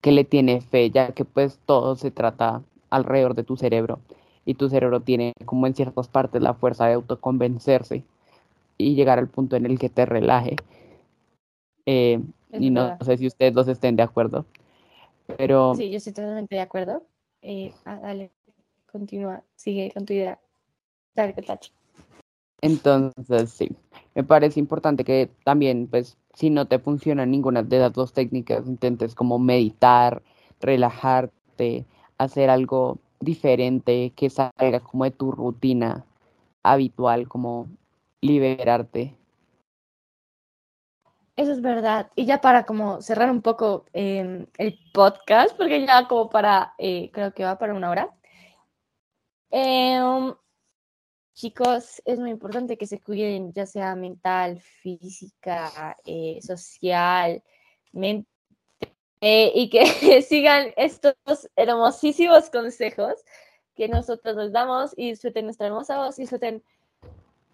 que 0.00 0.12
le 0.12 0.24
tiene 0.24 0.60
fe, 0.60 0.90
ya 0.90 1.12
que 1.12 1.24
pues 1.24 1.58
todo 1.64 1.96
se 1.96 2.10
trata 2.10 2.62
alrededor 2.90 3.34
de 3.34 3.44
tu 3.44 3.56
cerebro 3.56 4.00
y 4.44 4.54
tu 4.54 4.68
cerebro 4.68 5.00
tiene 5.00 5.32
como 5.44 5.66
en 5.66 5.74
ciertas 5.74 6.08
partes 6.08 6.42
la 6.42 6.54
fuerza 6.54 6.86
de 6.86 6.94
autoconvencerse 6.94 8.04
y 8.76 8.94
llegar 8.94 9.18
al 9.18 9.28
punto 9.28 9.56
en 9.56 9.66
el 9.66 9.78
que 9.78 9.88
te 9.88 10.04
relaje. 10.04 10.56
Eh, 11.86 12.20
y 12.52 12.70
no 12.70 12.96
sé 13.00 13.16
si 13.16 13.26
ustedes 13.26 13.54
dos 13.54 13.68
estén 13.68 13.96
de 13.96 14.02
acuerdo. 14.02 14.44
Pero... 15.38 15.74
Sí, 15.74 15.90
yo 15.90 15.96
estoy 15.96 16.12
totalmente 16.12 16.54
de 16.54 16.60
acuerdo. 16.60 17.02
Eh, 17.42 17.72
ah, 17.84 17.96
dale, 17.96 18.30
continúa, 18.90 19.42
sigue 19.54 19.90
con 19.92 20.04
tu 20.04 20.12
idea. 20.12 20.38
Dale, 21.14 21.32
tacho. 21.34 21.72
Entonces, 22.64 23.50
sí, 23.50 23.68
me 24.14 24.24
parece 24.24 24.58
importante 24.58 25.04
que 25.04 25.28
también, 25.44 25.86
pues, 25.86 26.16
si 26.32 26.48
no 26.48 26.66
te 26.66 26.78
funciona 26.78 27.26
ninguna 27.26 27.62
de 27.62 27.78
las 27.78 27.92
dos 27.92 28.14
técnicas, 28.14 28.66
intentes 28.66 29.14
como 29.14 29.38
meditar, 29.38 30.22
relajarte, 30.62 31.84
hacer 32.16 32.48
algo 32.48 32.96
diferente 33.20 34.14
que 34.16 34.30
salga 34.30 34.80
como 34.80 35.04
de 35.04 35.10
tu 35.10 35.30
rutina 35.30 36.06
habitual, 36.62 37.28
como 37.28 37.68
liberarte. 38.22 39.14
Eso 41.36 41.52
es 41.52 41.60
verdad. 41.60 42.10
Y 42.16 42.24
ya 42.24 42.40
para 42.40 42.64
como 42.64 43.02
cerrar 43.02 43.30
un 43.30 43.42
poco 43.42 43.84
em, 43.92 44.46
el 44.56 44.78
podcast, 44.94 45.54
porque 45.54 45.86
ya 45.86 46.08
como 46.08 46.30
para, 46.30 46.72
eh, 46.78 47.10
creo 47.12 47.34
que 47.34 47.44
va 47.44 47.58
para 47.58 47.74
una 47.74 47.90
hora. 47.90 48.08
Em, 49.50 50.34
chicos, 51.34 52.00
es 52.04 52.18
muy 52.18 52.30
importante 52.30 52.78
que 52.78 52.86
se 52.86 53.00
cuiden, 53.00 53.52
ya 53.52 53.66
sea 53.66 53.94
mental, 53.94 54.60
física, 54.60 55.96
eh, 56.04 56.40
social, 56.40 57.42
eh, 59.20 59.52
y 59.54 59.68
que 59.68 59.84
sigan 60.22 60.72
estos 60.76 61.14
hermosísimos 61.56 62.50
consejos 62.50 63.14
que 63.74 63.88
nosotros 63.88 64.36
les 64.36 64.52
damos 64.52 64.92
y 64.96 65.10
disfruten 65.10 65.46
nuestra 65.46 65.66
hermosa 65.66 65.98
voz, 65.98 66.16
disfruten 66.16 66.62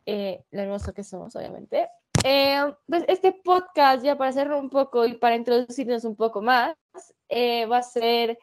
lo 0.06 0.60
hermoso 0.60 0.92
que 0.92 1.04
somos, 1.04 1.36
obviamente. 1.36 1.88
Eh, 2.22 2.60
pues 2.86 3.04
este 3.08 3.32
podcast, 3.32 4.04
ya 4.04 4.16
para 4.18 4.30
hacerlo 4.30 4.58
un 4.58 4.68
poco 4.68 5.06
y 5.06 5.14
para 5.14 5.36
introducirnos 5.36 6.04
un 6.04 6.16
poco 6.16 6.42
más, 6.42 6.76
eh, 7.28 7.64
va 7.66 7.78
a 7.78 7.82
ser 7.82 8.38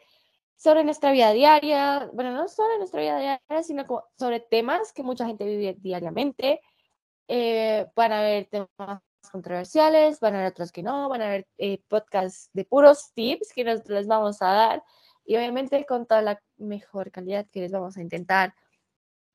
sobre 0.58 0.84
nuestra 0.84 1.12
vida 1.12 1.32
diaria, 1.32 2.10
bueno, 2.14 2.32
no 2.32 2.48
sobre 2.48 2.78
nuestra 2.80 3.00
vida 3.00 3.20
diaria, 3.20 3.64
sino 3.64 3.86
como 3.88 4.04
sobre 4.18 4.40
temas 4.42 4.92
que 4.92 5.04
mucha 5.04 5.26
gente 5.26 5.46
vive 5.46 5.76
diariamente. 5.80 6.62
Eh, 7.28 7.88
van 7.96 8.12
a 8.12 8.20
haber 8.20 8.48
temas 8.48 9.02
controversiales, 9.32 10.20
van 10.20 10.36
a 10.36 10.40
haber 10.40 10.52
otros 10.52 10.72
que 10.72 10.84
no, 10.84 11.10
van 11.10 11.22
a 11.22 11.26
haber 11.28 11.48
podcasts 11.88 12.50
de 12.54 12.66
puros 12.66 13.14
tips 13.14 13.54
que 13.54 13.64
nos 13.64 13.88
les 13.88 14.08
vamos 14.08 14.42
a 14.42 14.48
dar 14.48 14.84
y 15.26 15.36
obviamente 15.36 15.86
con 15.86 16.06
toda 16.06 16.22
la 16.22 16.42
mejor 16.58 17.12
calidad 17.12 17.46
que 17.52 17.60
les 17.60 17.72
vamos 17.72 17.98
a 17.98 18.02
intentar 18.02 18.56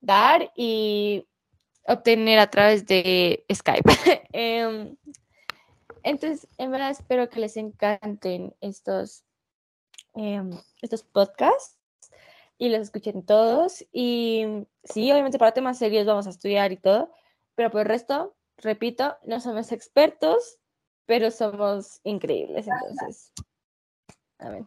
dar 0.01 0.51
y 0.57 1.29
obtener 1.87 2.39
a 2.39 2.51
través 2.51 2.87
de 2.87 3.45
Skype. 3.53 3.83
Em, 4.33 4.97
entonces, 6.03 6.49
en 6.57 6.71
verdad 6.71 6.91
espero 6.91 7.29
que 7.29 7.41
les 7.41 7.57
encanten 7.57 8.57
estos, 8.61 9.25
em, 10.15 10.51
estos 10.81 11.03
podcasts 11.03 11.79
y 12.59 12.69
los 12.69 12.81
escuchen 12.81 13.25
todos. 13.25 13.85
Y 13.93 14.67
sí, 14.85 15.11
obviamente 15.11 15.39
para 15.39 15.53
temas 15.53 15.79
serios 15.79 16.07
vamos 16.07 16.27
a 16.27 16.31
estudiar 16.31 16.73
y 16.73 16.77
todo, 16.77 17.11
pero 17.55 17.71
por 17.71 17.83
el 17.83 17.87
resto, 17.87 18.35
repito, 18.57 19.17
no 19.25 19.41
somos 19.41 19.73
expertos, 19.73 20.59
pero 21.07 21.31
somos 21.31 22.01
increíbles. 22.05 22.69
Entonces, 22.69 23.33
amén. 24.39 24.67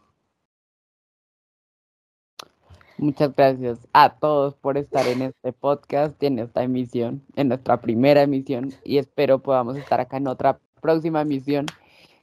Muchas 2.98 3.34
gracias 3.36 3.78
a 3.92 4.14
todos 4.14 4.54
por 4.54 4.78
estar 4.78 5.06
en 5.06 5.20
este 5.20 5.52
podcast 5.52 6.22
y 6.22 6.26
en 6.26 6.38
esta 6.38 6.62
emisión, 6.62 7.22
en 7.36 7.48
nuestra 7.48 7.80
primera 7.80 8.22
emisión, 8.22 8.72
y 8.84 8.96
espero 8.96 9.38
podamos 9.38 9.76
estar 9.76 10.00
acá 10.00 10.16
en 10.16 10.28
otra 10.28 10.58
próxima 10.80 11.20
emisión. 11.20 11.66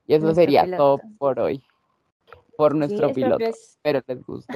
Y 0.08 0.16
eso 0.16 0.34
sería 0.34 0.76
todo 0.76 1.00
por 1.20 1.40
hoy, 1.40 1.64
por 2.64 2.76
nuestro 2.76 3.12
piloto. 3.12 3.44
Espero 3.46 4.02
les 4.08 4.24
guste. 4.24 4.56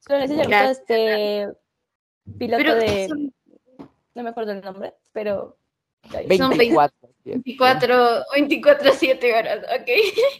espero 0.00 0.26
les 0.26 0.70
este 0.70 1.48
piloto 2.36 2.74
de... 2.74 3.30
No 4.16 4.22
me 4.24 4.30
acuerdo 4.30 4.50
el 4.50 4.62
nombre, 4.62 4.94
pero... 5.12 5.56
24, 6.10 7.14
24, 7.22 8.24
24, 8.34 8.92
7 8.92 9.32
horas, 9.32 9.58
¿ok? 9.80 9.88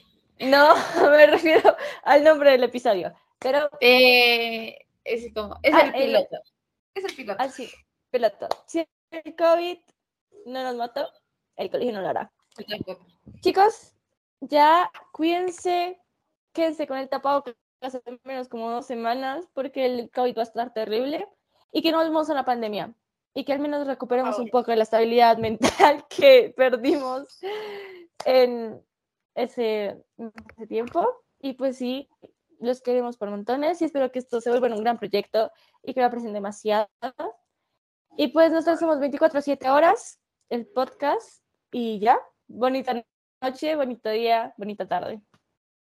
No, 0.40 0.74
me 1.11 1.26
refiero 1.26 1.76
al 2.02 2.24
nombre 2.24 2.52
del 2.52 2.62
episodio. 2.62 3.12
Pero. 3.40 3.68
Eh, 3.80 4.78
es 5.02 5.32
como. 5.34 5.59
Es 5.64 5.74
ah, 5.74 5.82
el 5.86 5.92
piloto. 5.92 6.36
es 6.94 7.04
el 7.04 7.14
piloto. 7.16 7.42
Ah, 7.42 7.48
sí, 7.48 7.68
piloto. 8.09 8.48
Si 8.66 8.86
el 9.11 9.34
COVID 9.34 9.78
no 10.46 10.62
nos 10.62 10.76
mató, 10.76 11.09
el 11.56 11.70
colegio 11.70 11.92
no 11.92 12.02
lo 12.02 12.09
hará. 12.09 12.32
Chicos, 13.40 13.94
ya 14.40 14.92
cuídense, 15.11 15.98
quédense 16.59 16.88
con 16.88 16.98
el 16.98 17.09
tapado 17.09 17.44
que 17.44 17.54
hace 17.80 18.02
menos 18.24 18.48
como 18.48 18.68
dos 18.68 18.84
semanas, 18.84 19.48
porque 19.54 19.86
el 19.86 20.11
COVID 20.11 20.36
va 20.36 20.42
a 20.42 20.42
estar 20.42 20.72
terrible 20.74 21.24
y 21.70 21.82
que 21.82 21.92
no 21.92 21.98
volvamos 21.98 22.28
a 22.30 22.34
la 22.34 22.44
pandemia 22.44 22.92
y 23.32 23.44
que 23.44 23.52
al 23.52 23.61
menos 23.61 23.86
recuperemos 23.86 24.40
un 24.40 24.48
poco 24.48 24.72
de 24.72 24.78
la 24.78 24.82
estabilidad 24.82 25.38
mental 25.38 26.04
que 26.09 26.52
perdimos 26.56 27.38
en 28.24 28.84
ese, 29.36 30.02
ese 30.56 30.66
tiempo. 30.66 31.06
Y 31.38 31.52
pues 31.52 31.76
sí, 31.76 32.09
los 32.59 32.80
queremos 32.82 33.16
por 33.16 33.30
montones 33.30 33.80
y 33.80 33.84
espero 33.84 34.11
que 34.11 34.18
esto 34.18 34.40
se 34.40 34.50
vuelva 34.50 34.66
un 34.74 34.82
gran 34.82 34.98
proyecto 34.98 35.52
y 35.84 35.94
que 35.94 36.00
lo 36.00 36.06
aprecien 36.06 36.32
demasiado. 36.32 36.88
Y 38.16 38.28
pues 38.28 38.50
nosotros 38.50 38.80
somos 38.80 38.98
24-7 38.98 39.70
horas, 39.70 40.18
el 40.48 40.66
podcast, 40.66 41.40
y 41.70 42.00
ya. 42.00 42.18
Bonita 42.48 43.00
noche, 43.40 43.76
bonito 43.76 44.11
día, 44.11 44.52
bonita 44.56 44.88
tarde. 44.88 45.22